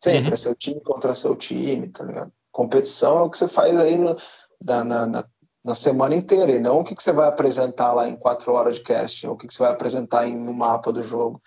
Sempre, 0.03 0.31
uhum. 0.31 0.35
é 0.35 0.37
seu 0.37 0.57
time 0.57 0.81
contra 0.81 1.15
seu 1.15 1.37
time, 1.37 1.89
tá 1.89 2.03
ligado? 2.03 2.33
Competição 2.61 3.19
é 3.19 3.23
o 3.23 3.31
que 3.31 3.39
você 3.39 3.49
faz 3.49 3.75
aí 3.79 3.97
no, 3.97 4.15
na, 4.63 4.85
na, 4.85 5.07
na, 5.07 5.25
na, 5.65 5.75
semana 5.75 6.15
inteira, 6.15 6.53
e 6.53 6.61
não 6.61 6.81
o 6.81 6.85
que, 6.85 6.95
que 6.95 7.03
você 7.03 7.11
vai 7.11 7.27
apresentar 7.27 7.95
lá 7.95 8.07
em 8.07 8.15
quatro 8.15 8.53
horas 8.53 8.77
de 8.77 8.83
casting, 8.83 9.29
ou 9.29 9.33
o 9.33 9.39
que, 9.39 9.47
que 9.47 9.55
você 9.55 9.63
vai 9.63 9.73
apresentar 9.73 10.29
em, 10.29 10.37
no 10.37 10.53
mapa 10.53 10.93
do 10.93 11.03
jogo. 11.03 11.41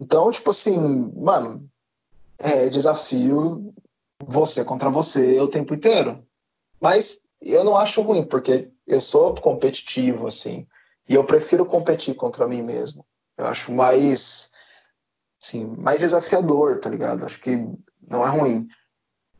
Então, 0.00 0.32
tipo 0.32 0.50
assim, 0.50 1.12
mano, 1.14 1.70
é 2.40 2.68
desafio 2.68 3.72
você 4.20 4.64
contra 4.64 4.90
você 4.90 5.38
o 5.38 5.46
tempo 5.46 5.74
inteiro. 5.74 6.26
Mas 6.80 7.20
eu 7.40 7.62
não 7.62 7.76
acho 7.76 8.02
ruim, 8.02 8.24
porque 8.24 8.68
eu 8.84 9.00
sou 9.00 9.36
competitivo, 9.36 10.26
assim, 10.26 10.66
e 11.08 11.14
eu 11.14 11.22
prefiro 11.22 11.64
competir 11.64 12.16
contra 12.16 12.48
mim 12.48 12.62
mesmo. 12.62 13.06
Eu 13.38 13.46
acho 13.46 13.70
mais, 13.70 14.50
assim, 15.40 15.64
mais 15.78 16.00
desafiador, 16.00 16.80
tá 16.80 16.90
ligado? 16.90 17.24
Acho 17.24 17.38
que 17.38 17.64
não 18.08 18.26
é 18.26 18.28
ruim. 18.28 18.66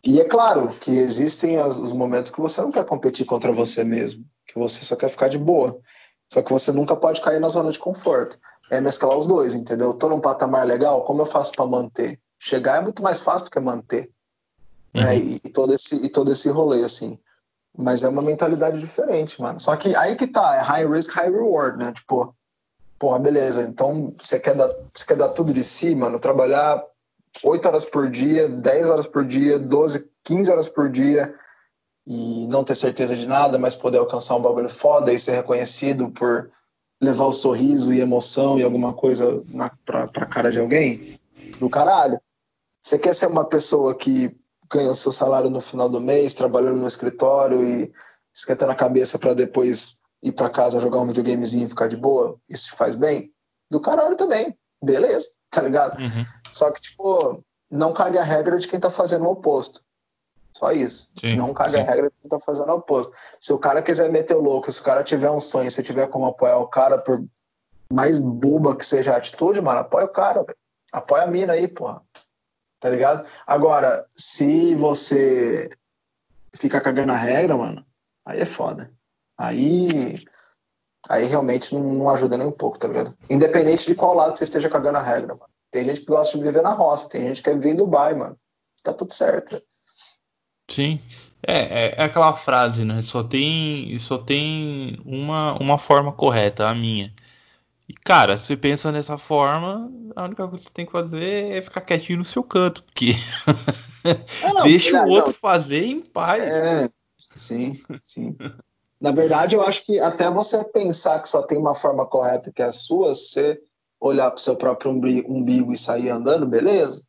E 0.04 0.20
é 0.20 0.24
claro 0.24 0.74
que 0.80 0.90
existem 0.90 1.60
os 1.62 1.92
momentos 1.92 2.32
que 2.32 2.40
você 2.40 2.60
não 2.60 2.72
quer 2.72 2.84
competir 2.84 3.24
contra 3.24 3.52
você 3.52 3.84
mesmo, 3.84 4.24
que 4.46 4.58
você 4.58 4.84
só 4.84 4.96
quer 4.96 5.08
ficar 5.08 5.28
de 5.28 5.38
boa. 5.38 5.78
Só 6.32 6.42
que 6.42 6.52
você 6.52 6.72
nunca 6.72 6.96
pode 6.96 7.20
cair 7.20 7.38
na 7.38 7.48
zona 7.48 7.70
de 7.70 7.78
conforto. 7.78 8.38
É 8.70 8.80
mesclar 8.80 9.16
os 9.16 9.26
dois, 9.26 9.54
entendeu? 9.54 9.94
Tô 9.94 10.08
num 10.08 10.18
patamar 10.18 10.66
legal, 10.66 11.04
como 11.04 11.22
eu 11.22 11.26
faço 11.26 11.52
para 11.52 11.66
manter? 11.66 12.18
Chegar 12.38 12.78
é 12.78 12.80
muito 12.80 13.02
mais 13.02 13.20
fácil 13.20 13.44
do 13.44 13.50
que 13.50 13.60
manter. 13.60 14.10
Uhum. 14.94 15.02
Né? 15.02 15.16
E, 15.18 15.40
e, 15.44 15.50
todo 15.50 15.74
esse, 15.74 15.94
e 15.96 16.08
todo 16.08 16.32
esse 16.32 16.48
rolê, 16.48 16.82
assim. 16.82 17.18
Mas 17.76 18.02
é 18.02 18.08
uma 18.08 18.22
mentalidade 18.22 18.80
diferente, 18.80 19.40
mano. 19.40 19.60
Só 19.60 19.76
que 19.76 19.94
aí 19.94 20.16
que 20.16 20.26
tá, 20.26 20.56
é 20.56 20.60
high 20.60 20.86
risk, 20.86 21.10
high 21.12 21.30
reward, 21.30 21.78
né? 21.78 21.92
Tipo, 21.92 22.34
porra, 22.98 23.18
beleza. 23.18 23.62
Então 23.62 24.14
você 24.18 24.40
quer 24.40 24.54
dar, 24.54 24.68
você 24.92 25.06
quer 25.06 25.16
dar 25.16 25.28
tudo 25.28 25.52
de 25.52 25.62
si, 25.62 25.94
mano. 25.94 26.18
Trabalhar 26.18 26.82
8 27.42 27.66
horas 27.66 27.84
por 27.84 28.10
dia, 28.10 28.48
10 28.48 28.90
horas 28.90 29.06
por 29.06 29.24
dia, 29.24 29.58
12, 29.58 30.10
15 30.24 30.50
horas 30.50 30.68
por 30.68 30.90
dia 30.90 31.34
e 32.06 32.46
não 32.48 32.64
ter 32.64 32.74
certeza 32.74 33.16
de 33.16 33.26
nada, 33.26 33.58
mas 33.58 33.74
poder 33.74 33.98
alcançar 33.98 34.36
um 34.36 34.42
bagulho 34.42 34.68
foda 34.68 35.12
e 35.12 35.18
ser 35.18 35.32
reconhecido 35.32 36.10
por 36.10 36.50
levar 37.00 37.26
o 37.26 37.32
sorriso 37.32 37.92
e 37.92 38.00
emoção 38.00 38.58
e 38.58 38.62
alguma 38.62 38.92
coisa 38.92 39.42
na, 39.48 39.70
pra, 39.84 40.06
pra 40.06 40.26
cara 40.26 40.50
de 40.50 40.60
alguém, 40.60 41.20
do 41.58 41.68
caralho. 41.68 42.20
Você 42.82 42.98
quer 42.98 43.14
ser 43.14 43.26
uma 43.26 43.44
pessoa 43.44 43.94
que 43.94 44.36
ganha 44.70 44.94
seu 44.94 45.12
salário 45.12 45.50
no 45.50 45.60
final 45.60 45.88
do 45.88 46.00
mês, 46.00 46.34
trabalhando 46.34 46.78
no 46.78 46.88
escritório 46.88 47.62
e 47.62 47.92
esquentando 48.34 48.72
a 48.72 48.76
cabeça 48.76 49.18
para 49.18 49.34
depois 49.34 50.00
ir 50.22 50.32
para 50.32 50.48
casa 50.48 50.80
jogar 50.80 51.00
um 51.00 51.06
videogamezinho 51.06 51.66
e 51.66 51.68
ficar 51.68 51.88
de 51.88 51.96
boa, 51.96 52.38
isso 52.48 52.66
te 52.66 52.76
faz 52.76 52.96
bem? 52.96 53.32
Do 53.70 53.80
caralho 53.80 54.16
também, 54.16 54.56
beleza, 54.82 55.28
tá 55.50 55.62
ligado? 55.62 56.00
Uhum. 56.00 56.24
Só 56.52 56.70
que, 56.70 56.80
tipo, 56.80 57.42
não 57.70 57.92
cague 57.92 58.18
a 58.18 58.22
regra 58.22 58.58
de 58.58 58.68
quem 58.68 58.78
tá 58.78 58.90
fazendo 58.90 59.24
o 59.24 59.32
oposto. 59.32 59.82
Só 60.52 60.70
isso. 60.70 61.10
Sim, 61.18 61.36
não 61.36 61.54
cague 61.54 61.76
sim. 61.76 61.82
a 61.82 61.84
regra 61.84 62.10
de 62.10 62.14
quem 62.20 62.28
tá 62.28 62.38
fazendo 62.38 62.70
o 62.70 62.76
oposto. 62.76 63.12
Se 63.40 63.52
o 63.52 63.58
cara 63.58 63.82
quiser 63.82 64.10
meter 64.10 64.36
o 64.36 64.42
louco, 64.42 64.70
se 64.70 64.80
o 64.80 64.84
cara 64.84 65.02
tiver 65.02 65.30
um 65.30 65.40
sonho, 65.40 65.70
se 65.70 65.82
tiver 65.82 66.08
como 66.08 66.26
apoiar 66.26 66.58
o 66.58 66.68
cara, 66.68 66.98
por 66.98 67.24
mais 67.92 68.18
boba 68.18 68.76
que 68.76 68.84
seja 68.84 69.12
a 69.12 69.16
atitude, 69.16 69.60
mano, 69.60 69.80
apoia 69.80 70.04
o 70.04 70.08
cara, 70.08 70.42
véio. 70.42 70.56
Apoia 70.92 71.24
a 71.24 71.26
mina 71.26 71.54
aí, 71.54 71.66
porra 71.66 72.02
tá 72.82 72.90
ligado? 72.90 73.24
Agora, 73.46 74.04
se 74.12 74.74
você 74.74 75.70
ficar 76.52 76.80
cagando 76.80 77.12
a 77.12 77.16
regra, 77.16 77.56
mano, 77.56 77.86
aí 78.26 78.40
é 78.40 78.44
foda. 78.44 78.92
Aí. 79.38 80.18
Aí 81.08 81.24
realmente 81.24 81.74
não, 81.74 81.80
não, 81.80 82.10
ajuda 82.10 82.36
nem 82.36 82.46
um 82.46 82.52
pouco, 82.52 82.78
tá 82.78 82.88
ligado? 82.88 83.16
Independente 83.30 83.86
de 83.86 83.94
qual 83.94 84.14
lado 84.14 84.36
você 84.36 84.44
esteja 84.44 84.68
cagando 84.68 84.98
a 84.98 85.02
regra, 85.02 85.34
mano. 85.34 85.51
Tem 85.72 85.82
gente 85.84 86.00
que 86.00 86.06
gosta 86.06 86.36
de 86.36 86.44
viver 86.44 86.62
na 86.62 86.74
roça, 86.74 87.08
tem 87.08 87.22
gente 87.22 87.42
que 87.42 87.48
quer 87.50 87.56
viver 87.56 87.70
em 87.70 87.76
Dubai, 87.76 88.14
mano. 88.14 88.38
Tá 88.84 88.92
tudo 88.92 89.10
certo. 89.10 89.60
Sim. 90.70 91.00
É, 91.44 91.56
é, 91.56 91.94
é, 91.96 92.04
aquela 92.04 92.34
frase, 92.34 92.84
né? 92.84 93.00
Só 93.00 93.24
tem, 93.24 93.98
só 93.98 94.18
tem 94.18 95.00
uma, 95.04 95.54
uma 95.54 95.78
forma 95.78 96.12
correta, 96.12 96.68
a 96.68 96.74
minha. 96.74 97.12
E, 97.88 97.94
cara, 97.94 98.36
se 98.36 98.54
pensa 98.54 98.92
dessa 98.92 99.16
forma, 99.16 99.90
a 100.14 100.24
única 100.24 100.46
coisa 100.46 100.62
que 100.62 100.70
você 100.70 100.74
tem 100.74 100.86
que 100.86 100.92
fazer 100.92 101.52
é 101.52 101.62
ficar 101.62 101.80
quietinho 101.80 102.18
no 102.18 102.24
seu 102.24 102.44
canto, 102.44 102.84
porque 102.84 103.12
é, 104.04 104.52
não, 104.52 104.62
deixa 104.62 104.92
não, 104.92 105.06
o 105.06 105.10
outro 105.10 105.32
não. 105.32 105.38
fazer 105.38 105.86
em 105.86 106.02
paz. 106.02 106.42
É, 106.42 106.88
sim, 107.34 107.82
sim. 108.04 108.36
Na 109.00 109.10
verdade, 109.10 109.56
eu 109.56 109.62
acho 109.62 109.84
que 109.86 109.98
até 109.98 110.30
você 110.30 110.62
pensar 110.64 111.18
que 111.20 111.28
só 111.28 111.42
tem 111.42 111.56
uma 111.56 111.74
forma 111.74 112.06
correta 112.06 112.52
que 112.52 112.62
é 112.62 112.66
a 112.66 112.72
sua, 112.72 113.14
você 113.14 113.58
olhar 114.02 114.30
pro 114.30 114.42
seu 114.42 114.56
próprio 114.56 114.90
umbigo 114.90 115.72
e 115.72 115.76
sair 115.76 116.10
andando, 116.10 116.46
beleza, 116.46 117.02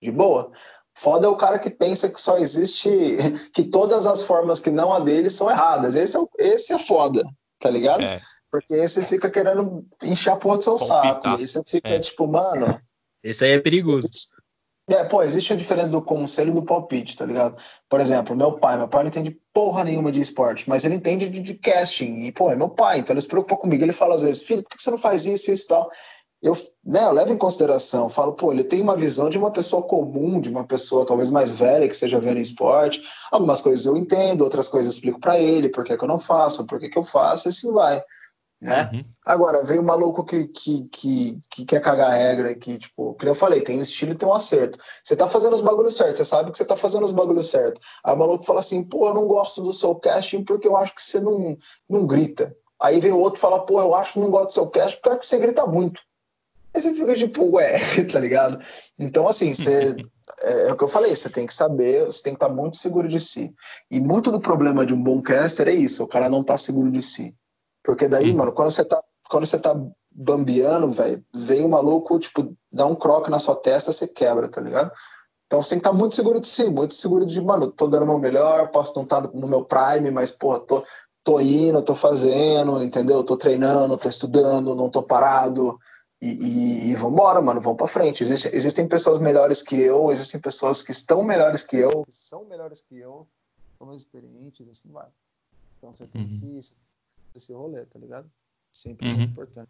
de 0.00 0.10
boa. 0.10 0.50
Foda 0.94 1.26
é 1.26 1.30
o 1.30 1.36
cara 1.36 1.58
que 1.58 1.70
pensa 1.70 2.08
que 2.08 2.20
só 2.20 2.36
existe, 2.36 2.90
que 3.54 3.64
todas 3.64 4.06
as 4.06 4.22
formas 4.22 4.60
que 4.60 4.70
não 4.70 4.92
a 4.92 4.98
dele 4.98 5.30
são 5.30 5.48
erradas. 5.48 5.94
Esse 5.94 6.18
é, 6.18 6.20
esse 6.38 6.72
é 6.72 6.78
foda, 6.78 7.22
tá 7.58 7.70
ligado? 7.70 8.02
É. 8.02 8.20
Porque 8.50 8.74
aí 8.74 8.86
você 8.86 9.02
fica 9.02 9.30
querendo 9.30 9.86
encher 10.02 10.30
a 10.30 10.36
porra 10.36 10.58
do 10.58 10.64
seu 10.64 10.76
saco. 10.76 11.26
E 11.26 11.30
aí 11.30 11.48
você 11.48 11.62
fica 11.64 11.88
é. 11.88 12.00
tipo, 12.00 12.26
mano. 12.26 12.78
Esse 13.22 13.44
aí 13.44 13.52
é 13.52 13.60
perigoso. 13.60 14.08
É, 14.90 15.04
pô, 15.04 15.22
existe 15.22 15.52
a 15.52 15.56
diferença 15.56 15.92
do 15.92 16.02
conselho 16.02 16.50
e 16.50 16.54
do 16.54 16.62
palpite, 16.62 17.16
tá 17.16 17.24
ligado? 17.24 17.56
Por 17.88 18.00
exemplo, 18.00 18.34
meu 18.34 18.58
pai, 18.58 18.76
meu 18.76 18.88
pai 18.88 19.04
não 19.04 19.08
entende 19.08 19.38
porra 19.54 19.84
nenhuma 19.84 20.10
de 20.10 20.20
esporte, 20.20 20.68
mas 20.68 20.84
ele 20.84 20.96
entende 20.96 21.28
de, 21.28 21.40
de 21.40 21.54
casting, 21.54 22.24
e, 22.24 22.32
pô, 22.32 22.50
é 22.50 22.56
meu 22.56 22.68
pai, 22.68 22.98
então 22.98 23.14
ele 23.14 23.20
se 23.20 23.28
preocupa 23.28 23.56
comigo, 23.56 23.84
ele 23.84 23.92
fala 23.92 24.16
às 24.16 24.22
vezes, 24.22 24.42
filho, 24.42 24.62
por 24.62 24.76
que 24.76 24.82
você 24.82 24.90
não 24.90 24.98
faz 24.98 25.24
isso, 25.24 25.50
isso 25.50 25.64
e 25.64 25.68
tal? 25.68 25.90
Eu, 26.42 26.56
né, 26.84 27.04
eu 27.04 27.12
levo 27.12 27.32
em 27.32 27.38
consideração, 27.38 28.10
falo, 28.10 28.32
pô, 28.32 28.50
ele 28.52 28.64
tem 28.64 28.82
uma 28.82 28.96
visão 28.96 29.30
de 29.30 29.38
uma 29.38 29.52
pessoa 29.52 29.82
comum, 29.82 30.40
de 30.40 30.48
uma 30.48 30.64
pessoa 30.64 31.06
talvez 31.06 31.30
mais 31.30 31.52
velha 31.52 31.86
que 31.86 31.94
seja 31.94 32.18
vendo 32.18 32.38
esporte. 32.38 33.00
Algumas 33.30 33.60
coisas 33.60 33.86
eu 33.86 33.96
entendo, 33.96 34.42
outras 34.42 34.68
coisas 34.68 34.92
eu 34.92 34.96
explico 34.96 35.20
para 35.20 35.38
ele 35.38 35.68
por 35.68 35.84
que, 35.84 35.96
que 35.96 36.02
eu 36.02 36.08
não 36.08 36.18
faço, 36.18 36.66
por 36.66 36.80
que, 36.80 36.88
que 36.88 36.98
eu 36.98 37.04
faço, 37.04 37.46
e 37.46 37.50
assim 37.50 37.70
vai 37.70 38.02
né? 38.62 38.88
Uhum. 38.92 39.00
Agora, 39.26 39.64
veio 39.64 39.82
um 39.82 39.84
maluco 39.84 40.24
que, 40.24 40.46
que, 40.46 40.84
que, 40.84 41.40
que, 41.50 41.64
quer 41.64 41.80
cagar 41.80 42.12
a 42.12 42.14
regra, 42.14 42.54
que, 42.54 42.78
tipo, 42.78 43.14
que 43.14 43.28
eu 43.28 43.34
falei, 43.34 43.60
tem 43.60 43.78
um 43.78 43.82
estilo 43.82 44.12
e 44.12 44.14
tem 44.14 44.28
um 44.28 44.32
acerto. 44.32 44.78
Você 45.02 45.16
tá 45.16 45.28
fazendo 45.28 45.54
os 45.54 45.60
bagulhos 45.60 45.96
certos, 45.96 46.18
você 46.18 46.24
sabe 46.24 46.52
que 46.52 46.56
você 46.56 46.64
tá 46.64 46.76
fazendo 46.76 47.04
os 47.04 47.10
bagulhos 47.10 47.50
certos. 47.50 47.84
Aí 48.04 48.14
o 48.14 48.18
maluco 48.18 48.44
fala 48.44 48.60
assim, 48.60 48.84
pô, 48.84 49.08
eu 49.08 49.14
não 49.14 49.26
gosto 49.26 49.62
do 49.62 49.72
seu 49.72 49.96
casting 49.96 50.44
porque 50.44 50.68
eu 50.68 50.76
acho 50.76 50.94
que 50.94 51.02
você 51.02 51.18
não, 51.18 51.56
não 51.90 52.06
grita. 52.06 52.56
Aí 52.80 53.00
vem 53.00 53.10
o 53.10 53.18
outro 53.18 53.38
e 53.38 53.40
fala, 53.40 53.66
pô, 53.66 53.80
eu 53.80 53.94
acho 53.96 54.12
que 54.12 54.20
não 54.20 54.30
gosto 54.30 54.46
do 54.46 54.52
seu 54.52 54.66
casting 54.68 54.96
porque 54.96 55.08
eu 55.08 55.12
acho 55.12 55.20
que 55.22 55.26
você 55.26 55.38
grita 55.38 55.66
muito. 55.66 56.00
Aí 56.74 56.80
você 56.80 56.94
fica 56.94 57.14
tipo, 57.14 57.56
ué, 57.56 57.78
tá 58.10 58.18
ligado? 58.18 58.58
Então, 58.98 59.28
assim, 59.28 59.52
você. 59.54 59.94
É, 60.42 60.68
é, 60.68 60.72
o 60.72 60.76
que 60.76 60.84
eu 60.84 60.88
falei, 60.88 61.14
você 61.14 61.28
tem 61.28 61.46
que 61.46 61.54
saber, 61.54 62.06
você 62.06 62.22
tem 62.22 62.32
que 62.32 62.36
estar 62.36 62.48
tá 62.48 62.54
muito 62.54 62.76
seguro 62.76 63.08
de 63.08 63.20
si. 63.20 63.54
E 63.90 64.00
muito 64.00 64.30
do 64.30 64.40
problema 64.40 64.86
de 64.86 64.94
um 64.94 65.02
bom 65.02 65.20
caster 65.20 65.68
é 65.68 65.72
isso, 65.72 66.02
o 66.02 66.08
cara 66.08 66.28
não 66.28 66.42
tá 66.42 66.56
seguro 66.56 66.90
de 66.90 67.02
si. 67.02 67.34
Porque 67.82 68.08
daí, 68.08 68.30
uhum. 68.30 68.36
mano, 68.38 68.52
quando 68.52 68.70
você 68.70 68.84
tá, 68.84 69.02
quando 69.28 69.46
você 69.46 69.58
tá 69.58 69.74
bambeando, 70.10 70.90
velho, 70.90 71.24
vem 71.34 71.64
um 71.64 71.68
maluco, 71.68 72.18
tipo, 72.18 72.54
dá 72.70 72.86
um 72.86 72.94
croque 72.94 73.30
na 73.30 73.38
sua 73.38 73.56
testa, 73.56 73.92
você 73.92 74.06
quebra, 74.06 74.48
tá 74.48 74.60
ligado? 74.60 74.92
Então 75.46 75.62
você 75.62 75.70
tem 75.70 75.78
que 75.78 75.86
estar 75.86 75.90
tá 75.90 75.96
muito 75.96 76.14
seguro 76.14 76.40
de 76.40 76.46
si, 76.46 76.64
muito 76.70 76.94
seguro 76.94 77.26
de, 77.26 77.40
mano, 77.40 77.70
tô 77.70 77.86
dando 77.86 78.04
o 78.04 78.06
meu 78.06 78.18
melhor, 78.18 78.70
posso 78.70 78.94
não 78.96 79.02
estar 79.02 79.22
tá 79.22 79.30
no 79.34 79.48
meu 79.48 79.64
prime, 79.64 80.10
mas, 80.10 80.30
porra, 80.30 80.60
tô, 80.60 80.84
tô 81.22 81.40
indo, 81.40 81.82
tô 81.82 81.94
fazendo, 81.94 82.82
entendeu? 82.82 83.22
Tô 83.22 83.36
treinando, 83.36 83.98
tô 83.98 84.08
estudando, 84.08 84.74
não 84.74 84.88
tô 84.88 85.02
parado. 85.02 85.78
E, 86.22 86.28
e, 86.28 86.90
e 86.90 86.94
vambora, 86.94 87.42
mano, 87.42 87.60
vamos 87.60 87.76
pra 87.76 87.88
frente. 87.88 88.22
Existe, 88.22 88.48
existem 88.54 88.86
pessoas 88.86 89.18
melhores 89.18 89.60
que 89.60 89.74
eu, 89.74 90.08
existem 90.12 90.40
pessoas 90.40 90.80
que 90.80 90.92
estão 90.92 91.24
melhores 91.24 91.64
que 91.64 91.76
eu, 91.76 92.04
que 92.04 92.12
são 92.12 92.44
melhores 92.44 92.80
que 92.80 92.96
eu, 92.96 93.26
são 93.76 93.88
mais 93.88 94.02
experientes, 94.02 94.68
assim 94.68 94.92
vai. 94.92 95.08
Então 95.76 95.92
você 95.92 96.06
tem 96.06 96.22
uhum. 96.22 96.38
que 96.38 96.60
esse 97.34 97.52
rolê, 97.52 97.84
tá 97.86 97.98
ligado? 97.98 98.30
Sempre 98.70 99.08
uhum. 99.08 99.16
muito 99.16 99.30
importante. 99.32 99.68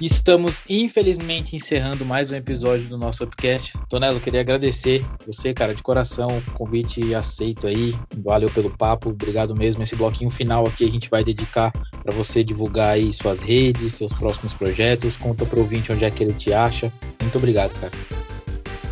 Estamos 0.00 0.60
infelizmente 0.68 1.54
encerrando 1.54 2.04
mais 2.04 2.28
um 2.28 2.34
episódio 2.34 2.88
do 2.88 2.98
nosso 2.98 3.18
podcast. 3.18 3.78
Tonelo, 3.88 4.18
queria 4.18 4.40
agradecer 4.40 5.04
você, 5.24 5.54
cara, 5.54 5.72
de 5.72 5.84
coração, 5.84 6.42
convite 6.54 7.14
aceito 7.14 7.68
aí. 7.68 7.94
Valeu 8.16 8.50
pelo 8.50 8.76
papo, 8.76 9.10
obrigado 9.10 9.54
mesmo. 9.54 9.84
Esse 9.84 9.94
bloquinho 9.94 10.32
final 10.32 10.66
aqui 10.66 10.84
a 10.84 10.90
gente 10.90 11.08
vai 11.08 11.22
dedicar 11.22 11.72
para 12.02 12.12
você 12.12 12.42
divulgar 12.42 12.94
aí 12.94 13.12
suas 13.12 13.38
redes, 13.38 13.94
seus 13.94 14.12
próximos 14.12 14.52
projetos. 14.52 15.16
Conta 15.16 15.46
pro 15.46 15.60
ouvinte 15.60 15.92
onde 15.92 16.04
é 16.04 16.10
que 16.10 16.24
ele 16.24 16.32
te 16.32 16.52
acha. 16.52 16.92
Muito 17.22 17.38
obrigado, 17.38 17.72
cara. 17.78 17.92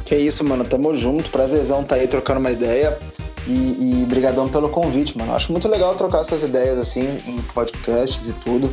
Que 0.04 0.14
isso, 0.14 0.44
mano. 0.44 0.64
Tamo 0.64 0.94
junto. 0.94 1.30
Prazerzão 1.30 1.82
tá 1.82 1.96
aí 1.96 2.06
trocando 2.06 2.38
uma 2.38 2.52
ideia. 2.52 2.96
E, 3.44 4.02
e 4.02 4.06
brigadão 4.06 4.48
pelo 4.48 4.68
convite, 4.68 5.18
mano. 5.18 5.34
Acho 5.34 5.50
muito 5.50 5.66
legal 5.66 5.96
trocar 5.96 6.20
essas 6.20 6.44
ideias 6.44 6.78
assim 6.78 7.08
em 7.26 7.42
podcasts 7.52 8.28
e 8.28 8.32
tudo. 8.34 8.72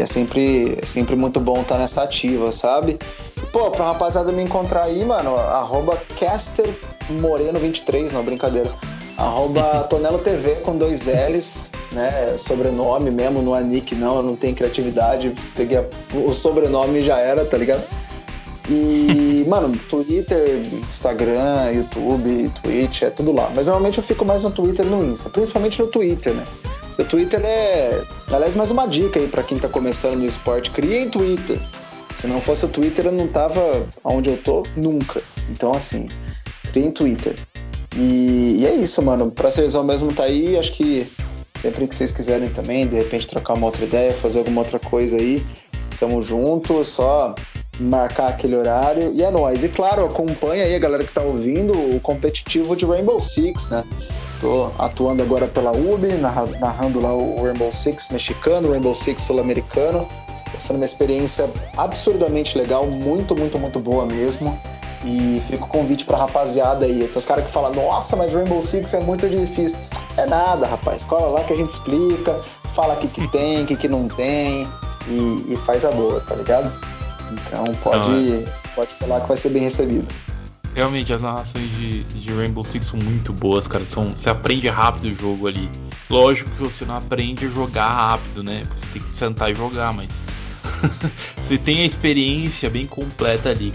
E 0.00 0.02
é 0.02 0.06
sempre, 0.06 0.78
é 0.80 0.86
sempre 0.86 1.14
muito 1.14 1.38
bom 1.38 1.60
estar 1.60 1.74
tá 1.74 1.80
nessa 1.82 2.02
ativa, 2.02 2.50
sabe? 2.52 2.98
E, 3.36 3.46
pô, 3.52 3.70
pra 3.70 3.84
rapaziada 3.84 4.32
me 4.32 4.42
encontrar 4.42 4.84
aí, 4.84 5.04
mano, 5.04 5.36
arroba 5.36 6.02
castermoreno23, 6.18 8.10
não, 8.10 8.24
brincadeira. 8.24 8.72
Arroba 9.18 9.84
Tonelo 9.90 10.18
TV 10.18 10.54
com 10.62 10.74
dois 10.74 11.06
L's, 11.06 11.66
né? 11.92 12.34
Sobrenome 12.38 13.10
mesmo, 13.10 13.42
não 13.42 13.54
é 13.54 13.62
nick 13.62 13.94
não, 13.94 14.22
não 14.22 14.34
tem 14.34 14.54
criatividade. 14.54 15.34
Peguei 15.54 15.76
a, 15.76 15.84
o 16.16 16.32
sobrenome 16.32 17.00
e 17.00 17.02
já 17.02 17.18
era, 17.18 17.44
tá 17.44 17.58
ligado? 17.58 17.84
E, 18.70 19.44
mano, 19.50 19.78
Twitter, 19.90 20.62
Instagram, 20.88 21.72
YouTube, 21.74 22.50
Twitch, 22.62 23.02
é 23.02 23.10
tudo 23.10 23.32
lá. 23.32 23.52
Mas 23.54 23.66
normalmente 23.66 23.98
eu 23.98 24.04
fico 24.04 24.24
mais 24.24 24.44
no 24.44 24.50
Twitter 24.50 24.86
e 24.86 24.88
no 24.88 25.04
Insta, 25.04 25.28
principalmente 25.28 25.78
no 25.82 25.88
Twitter, 25.88 26.32
né? 26.32 26.46
O 27.00 27.04
Twitter 27.04 27.40
é. 27.42 28.02
Aliás, 28.30 28.54
mais 28.54 28.70
uma 28.70 28.86
dica 28.86 29.18
aí 29.18 29.26
para 29.26 29.42
quem 29.42 29.58
tá 29.58 29.68
começando 29.70 30.18
no 30.18 30.26
esporte: 30.26 30.70
criem 30.70 31.08
Twitter. 31.08 31.58
Se 32.14 32.26
não 32.26 32.42
fosse 32.42 32.66
o 32.66 32.68
Twitter, 32.68 33.06
eu 33.06 33.12
não 33.12 33.26
tava 33.26 33.86
onde 34.04 34.28
eu 34.28 34.36
tô 34.36 34.66
nunca. 34.76 35.22
Então, 35.48 35.72
assim, 35.72 36.08
criem 36.70 36.90
Twitter. 36.90 37.36
E, 37.96 38.58
e 38.60 38.66
é 38.66 38.74
isso, 38.74 39.00
mano. 39.00 39.30
Pra 39.30 39.50
Serzão 39.50 39.82
mesmo 39.82 40.12
tá 40.12 40.24
aí. 40.24 40.58
Acho 40.58 40.72
que 40.72 41.10
sempre 41.62 41.86
que 41.86 41.94
vocês 41.94 42.12
quiserem 42.12 42.50
também, 42.50 42.86
de 42.86 42.96
repente 42.96 43.26
trocar 43.26 43.54
uma 43.54 43.66
outra 43.66 43.84
ideia, 43.84 44.12
fazer 44.12 44.40
alguma 44.40 44.60
outra 44.60 44.78
coisa 44.78 45.16
aí, 45.16 45.42
tamo 45.98 46.20
junto. 46.20 46.84
Só 46.84 47.34
marcar 47.78 48.28
aquele 48.28 48.56
horário 48.56 49.10
e 49.14 49.22
é 49.22 49.30
nóis. 49.30 49.64
E 49.64 49.70
claro, 49.70 50.04
acompanha 50.04 50.64
aí 50.64 50.74
a 50.74 50.78
galera 50.78 51.02
que 51.02 51.12
tá 51.12 51.22
ouvindo 51.22 51.72
o 51.72 51.98
competitivo 52.00 52.76
de 52.76 52.84
Rainbow 52.84 53.18
Six, 53.18 53.70
né? 53.70 53.84
Tô 54.40 54.70
atuando 54.78 55.22
agora 55.22 55.46
pela 55.46 55.70
UB, 55.70 56.06
narrando 56.58 57.00
lá 57.00 57.12
o 57.12 57.44
Rainbow 57.44 57.70
Six 57.70 58.08
mexicano, 58.10 58.68
o 58.68 58.70
Rainbow 58.72 58.94
Six 58.94 59.20
sul-americano. 59.22 60.08
Está 60.46 60.58
sendo 60.58 60.76
uma 60.76 60.84
experiência 60.84 61.48
absurdamente 61.76 62.56
legal, 62.56 62.86
muito, 62.86 63.36
muito, 63.36 63.58
muito 63.58 63.78
boa 63.78 64.06
mesmo. 64.06 64.58
E 65.04 65.40
fica 65.46 65.64
o 65.64 65.68
convite 65.68 66.04
pra 66.04 66.16
rapaziada 66.16 66.86
aí. 66.86 67.06
Tem 67.06 67.18
os 67.18 67.24
caras 67.24 67.44
que 67.44 67.50
falam, 67.50 67.74
nossa, 67.74 68.16
mas 68.16 68.32
Rainbow 68.32 68.62
Six 68.62 68.94
é 68.94 69.00
muito 69.00 69.28
difícil. 69.28 69.78
É 70.16 70.26
nada, 70.26 70.66
rapaz. 70.66 71.04
Cola 71.04 71.28
lá 71.28 71.44
que 71.44 71.52
a 71.52 71.56
gente 71.56 71.72
explica, 71.72 72.42
fala 72.74 72.94
o 72.94 72.96
que, 72.96 73.08
que 73.08 73.28
tem, 73.28 73.62
o 73.62 73.66
que, 73.66 73.76
que 73.76 73.88
não 73.88 74.08
tem 74.08 74.66
e, 75.06 75.52
e, 75.52 75.58
faz 75.66 75.84
a 75.84 75.90
boa, 75.90 76.20
tá 76.20 76.34
ligado? 76.34 76.72
Então 77.32 77.64
pode, 77.82 78.08
não, 78.08 78.38
é. 78.38 78.44
pode 78.74 78.94
falar 78.94 79.20
que 79.20 79.28
vai 79.28 79.36
ser 79.36 79.50
bem 79.50 79.62
recebido. 79.62 80.08
Realmente, 80.74 81.12
as 81.12 81.20
narrações 81.20 81.70
de, 81.76 82.04
de 82.04 82.32
Rainbow 82.32 82.62
Six 82.62 82.86
são 82.86 82.98
muito 83.02 83.32
boas, 83.32 83.66
cara. 83.66 83.84
São, 83.84 84.10
você 84.10 84.30
aprende 84.30 84.68
rápido 84.68 85.06
o 85.06 85.14
jogo 85.14 85.48
ali. 85.48 85.68
Lógico 86.08 86.50
que 86.50 86.58
você 86.58 86.84
não 86.84 86.96
aprende 86.96 87.46
a 87.46 87.48
jogar 87.48 87.88
rápido, 87.88 88.42
né? 88.42 88.62
Você 88.74 88.86
tem 88.92 89.02
que 89.02 89.10
sentar 89.10 89.50
e 89.50 89.54
jogar, 89.54 89.92
mas. 89.92 90.08
você 91.42 91.58
tem 91.58 91.82
a 91.82 91.86
experiência 91.86 92.70
bem 92.70 92.86
completa 92.86 93.50
ali. 93.50 93.72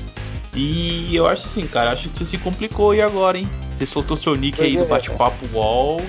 E 0.53 1.13
eu 1.13 1.27
acho 1.27 1.45
assim, 1.45 1.67
cara, 1.67 1.91
acho 1.91 2.09
que 2.09 2.17
você 2.17 2.25
se 2.25 2.37
complicou 2.37 2.91
aí 2.91 3.01
agora, 3.01 3.37
hein? 3.37 3.49
Você 3.75 3.85
soltou 3.85 4.15
seu 4.15 4.35
nick 4.35 4.61
aí 4.61 4.77
do 4.77 4.83
é. 4.83 4.87
bate-papo 4.87 5.45
wall. 5.53 6.01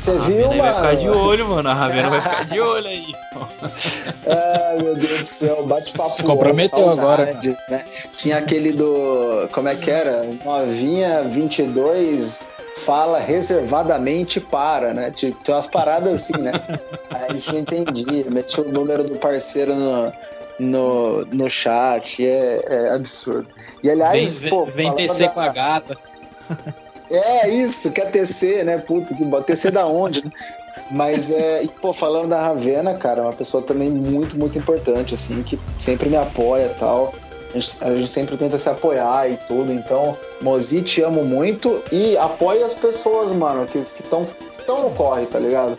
Você 0.00 0.18
viu, 0.18 0.48
mano? 0.48 0.62
vai 0.62 0.74
ficar 0.74 0.96
de 0.96 1.08
olho, 1.10 1.48
mano. 1.48 1.68
A 1.68 1.74
Ravena 1.74 2.08
vai 2.08 2.20
ficar 2.22 2.44
de 2.46 2.58
olho 2.58 2.86
aí. 2.86 3.12
Ai, 4.26 4.82
meu 4.82 4.94
Deus 4.94 5.18
do 5.18 5.24
céu. 5.26 5.66
Bate-papo. 5.66 6.08
Se 6.08 6.22
comprometeu 6.22 6.88
agora. 6.88 7.38
Né? 7.68 7.84
Tinha 8.16 8.38
aquele 8.38 8.72
do. 8.72 9.46
Como 9.52 9.68
é 9.68 9.76
que 9.76 9.90
era? 9.90 10.24
Novinha 10.42 11.24
22 11.24 12.50
fala 12.76 13.18
reservadamente 13.18 14.40
para, 14.40 14.94
né? 14.94 15.10
Tipo, 15.10 15.44
tem 15.44 15.54
umas 15.54 15.66
paradas 15.66 16.14
assim, 16.14 16.40
né? 16.40 16.52
Aí 17.10 17.26
a 17.28 17.32
gente 17.34 17.52
não 17.52 17.58
entendia. 17.60 18.30
Metia 18.30 18.64
o 18.64 18.72
número 18.72 19.04
do 19.04 19.16
parceiro 19.16 19.74
no. 19.74 20.12
No, 20.58 21.24
no 21.24 21.48
chat, 21.48 22.22
é, 22.22 22.60
é 22.66 22.90
absurdo. 22.90 23.48
E 23.82 23.90
aliás, 23.90 24.36
vem, 24.38 24.50
pô. 24.50 24.66
Vem 24.66 24.94
descer 24.94 25.28
da... 25.28 25.32
com 25.32 25.40
a 25.40 25.48
gata. 25.48 25.96
É 27.10 27.48
isso, 27.48 27.90
quer 27.90 28.10
TC, 28.10 28.62
né? 28.62 28.78
Puta 28.78 29.14
que 29.14 29.42
TC 29.42 29.70
da 29.70 29.86
onde, 29.86 30.24
né? 30.24 30.30
Mas 30.90 31.30
é, 31.30 31.62
e, 31.62 31.68
pô, 31.68 31.92
falando 31.92 32.28
da 32.28 32.40
Ravena, 32.40 32.94
cara, 32.94 33.20
é 33.20 33.24
uma 33.24 33.32
pessoa 33.32 33.62
também 33.62 33.90
muito, 33.90 34.38
muito 34.38 34.58
importante, 34.58 35.14
assim, 35.14 35.42
que 35.42 35.58
sempre 35.78 36.08
me 36.08 36.16
apoia 36.16 36.66
e 36.66 36.78
tal. 36.78 37.12
A 37.54 37.58
gente, 37.58 37.84
a 37.84 37.94
gente, 37.94 38.08
sempre 38.08 38.36
tenta 38.36 38.58
se 38.58 38.68
apoiar 38.68 39.28
e 39.28 39.36
tudo. 39.48 39.72
Então, 39.72 40.16
Mozi, 40.40 40.82
te 40.82 41.02
amo 41.02 41.24
muito 41.24 41.82
e 41.90 42.16
apoie 42.16 42.62
as 42.62 42.74
pessoas, 42.74 43.32
mano, 43.32 43.66
que 43.66 43.78
estão 43.98 44.26
tão 44.66 44.82
no 44.82 44.90
corre, 44.90 45.26
tá 45.26 45.38
ligado? 45.38 45.76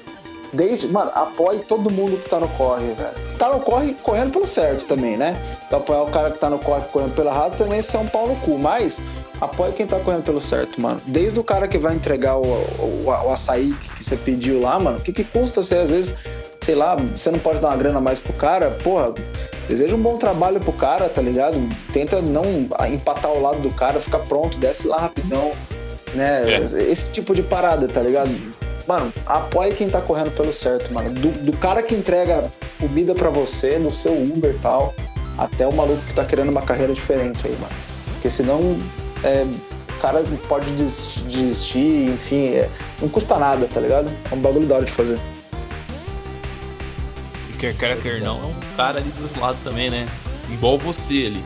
Desde, 0.54 0.88
mano, 0.88 1.12
apoie 1.16 1.60
todo 1.60 1.90
mundo 1.90 2.18
que 2.18 2.30
tá 2.30 2.40
no 2.40 2.50
corre, 2.50 2.94
velho. 2.94 3.38
Tá 3.38 3.50
no 3.50 3.62
corre 3.62 3.94
correndo 4.04 4.32
pelo 4.32 4.46
certo 4.46 4.86
também, 4.86 5.16
né? 5.16 5.36
Se 5.70 5.76
apoiar 5.76 6.04
o 6.04 6.12
cara 6.12 6.32
que 6.32 6.40
tá 6.40 6.50
no 6.50 6.60
corre 6.60 6.84
correndo 6.92 7.16
pelo 7.16 7.30
errado, 7.30 7.58
também 7.58 7.80
é 7.80 7.98
um 7.98 8.08
pau 8.08 8.28
no 8.28 8.36
cu. 8.38 8.58
Mas 8.58 9.02
apoie 9.42 9.74
quem 9.74 9.88
tá 9.88 10.00
correndo 10.00 10.24
pelo 10.24 10.40
certo, 10.40 10.80
mano. 10.80 11.02
Desde 11.08 11.40
o 11.40 11.44
cara 11.44 11.68
que 11.68 11.80
vai 11.80 11.96
entregar 11.96 12.38
o, 12.38 12.46
o, 12.46 13.06
o 13.08 13.32
açaí 13.32 13.74
que 13.96 14.04
você 14.04 14.16
pediu 14.16 14.62
lá, 14.62 14.80
mano, 14.80 15.00
o 15.00 15.02
que, 15.02 15.12
que 15.12 15.24
custa 15.24 15.64
você, 15.64 15.76
às 15.76 15.90
vezes, 15.90 16.18
sei 16.62 16.76
lá, 16.76 16.96
você 16.96 17.32
não 17.32 17.40
pode 17.40 17.60
dar 17.60 17.70
uma 17.70 17.78
grana 17.78 18.00
mais 18.00 18.20
pro 18.20 18.34
cara, 18.34 18.70
porra, 18.84 19.14
deseja 19.68 19.96
um 19.96 20.02
bom 20.02 20.18
trabalho 20.18 20.60
pro 20.60 20.72
cara, 20.74 21.10
tá 21.10 21.22
ligado? 21.22 21.58
Tenta 21.92 22.22
não 22.22 22.44
empatar 22.88 23.32
o 23.32 23.42
lado 23.42 23.60
do 23.60 23.72
cara, 23.72 24.00
ficar 24.00 24.20
pronto, 24.20 24.60
desce 24.60 24.88
lá 24.88 24.98
rapidão, 25.00 25.52
né? 26.14 26.54
É. 26.54 26.60
Esse 26.60 27.10
tipo 27.10 27.34
de 27.34 27.42
parada, 27.42 27.88
tá 27.88 28.02
ligado? 28.02 28.30
Mano, 28.88 29.12
apoie 29.26 29.74
quem 29.74 29.90
tá 29.90 30.02
correndo 30.02 30.32
pelo 30.32 30.52
certo, 30.52 30.94
mano. 30.94 31.10
Do, 31.10 31.30
do 31.30 31.54
cara 31.58 31.82
que 31.82 31.96
entrega 31.96 32.52
comida 32.80 33.16
para 33.16 33.30
você 33.30 33.80
no 33.80 33.92
seu 33.92 34.14
Uber 34.14 34.52
e 34.52 34.60
tal, 34.60 34.94
até 35.38 35.66
o 35.68 35.74
maluco 35.74 36.02
que 36.08 36.14
tá 36.14 36.26
querendo 36.26 36.50
uma 36.50 36.62
carreira 36.62 36.94
diferente 36.94 37.48
aí, 37.48 37.54
mano. 37.54 37.74
Porque 38.14 38.30
senão 38.30 38.78
é, 39.24 39.46
o 39.90 40.02
cara 40.02 40.24
pode 40.48 40.72
desistir, 40.72 42.10
enfim, 42.12 42.50
é, 42.50 42.70
não 43.02 43.10
custa 43.10 43.38
nada, 43.38 43.68
tá 43.72 43.80
ligado? 43.80 44.12
É 44.32 44.36
um 44.36 44.40
bagulho 44.40 44.68
da 44.68 44.76
hora 44.76 44.86
de 44.86 44.92
fazer. 44.92 45.20
E 47.50 47.54
quer 47.58 47.76
quer, 47.76 48.02
quer 48.02 48.22
não, 48.22 48.38
é 48.38 48.46
um 48.46 48.76
cara 48.76 49.00
ali 49.00 49.10
do 49.10 49.24
outro 49.24 49.42
lado 49.42 49.58
também, 49.64 49.90
né? 49.90 50.08
Igual 50.52 50.78
você 50.78 51.28
ali, 51.28 51.44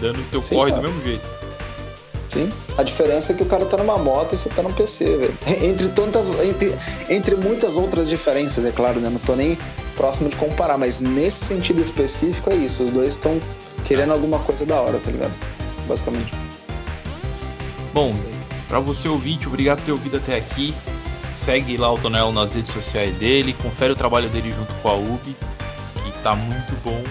dando 0.00 0.20
o 0.20 0.24
teu 0.30 0.40
Sim, 0.40 0.54
corre 0.54 0.70
cara. 0.70 0.82
do 0.82 0.88
mesmo 0.88 1.02
jeito. 1.04 1.40
Sim. 2.30 2.48
A 2.78 2.84
diferença 2.84 3.32
é 3.32 3.34
que 3.34 3.42
o 3.42 3.46
cara 3.46 3.66
tá 3.66 3.76
numa 3.76 3.98
moto 3.98 4.34
e 4.34 4.38
você 4.38 4.48
tá 4.48 4.62
num 4.62 4.72
PC, 4.72 5.04
velho. 5.16 5.38
Entre 5.68 5.88
tantas. 5.88 6.28
Entre, 6.28 6.72
entre 7.08 7.34
muitas 7.34 7.76
outras 7.76 8.08
diferenças, 8.08 8.64
é 8.64 8.70
claro, 8.70 9.00
né? 9.00 9.10
Não 9.10 9.18
tô 9.18 9.34
nem 9.34 9.58
próximo 9.96 10.28
de 10.28 10.36
comparar, 10.36 10.78
mas 10.78 11.00
nesse 11.00 11.44
sentido 11.44 11.80
específico 11.80 12.50
é 12.50 12.54
isso. 12.54 12.84
Os 12.84 12.92
dois 12.92 13.14
estão 13.14 13.40
querendo 13.84 14.12
alguma 14.12 14.38
coisa 14.38 14.64
da 14.64 14.80
hora, 14.80 14.98
tá 15.04 15.10
ligado? 15.10 15.32
Basicamente. 15.88 16.32
Bom, 17.92 18.14
para 18.68 18.78
você 18.78 19.08
ouvinte, 19.08 19.48
obrigado 19.48 19.78
por 19.78 19.84
ter 19.86 19.92
ouvido 19.92 20.16
até 20.18 20.36
aqui. 20.36 20.72
Segue 21.34 21.76
lá 21.76 21.92
o 21.92 21.98
Tonelo 21.98 22.32
nas 22.32 22.54
redes 22.54 22.70
sociais 22.70 23.16
dele, 23.16 23.52
confere 23.54 23.92
o 23.92 23.96
trabalho 23.96 24.28
dele 24.28 24.52
junto 24.52 24.72
com 24.74 24.88
a 24.88 24.94
UB, 24.94 25.20
que 25.24 26.22
tá 26.22 26.36
muito 26.36 26.72
bom. 26.84 27.02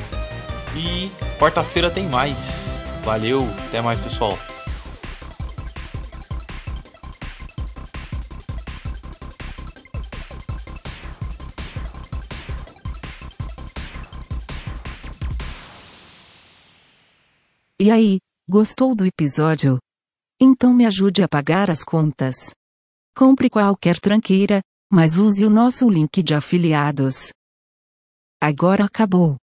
E 0.76 1.12
quarta-feira 1.38 1.90
tem 1.90 2.08
mais. 2.08 2.80
Valeu, 3.04 3.46
até 3.68 3.82
mais 3.82 4.00
pessoal. 4.00 4.38
E 17.82 17.92
aí, 17.92 18.20
gostou 18.48 18.94
do 18.94 19.06
episódio? 19.06 19.80
Então 20.42 20.74
me 20.74 20.86
ajude 20.86 21.22
a 21.22 21.28
pagar 21.28 21.70
as 21.70 21.84
contas. 21.84 22.54
Compre 23.14 23.50
qualquer 23.50 24.00
tranqueira, 24.00 24.62
mas 24.90 25.18
use 25.18 25.46
o 25.46 25.50
nosso 25.50 25.90
link 25.90 26.24
de 26.24 26.34
afiliados. 26.34 27.34
Agora 28.42 28.86
acabou. 28.86 29.36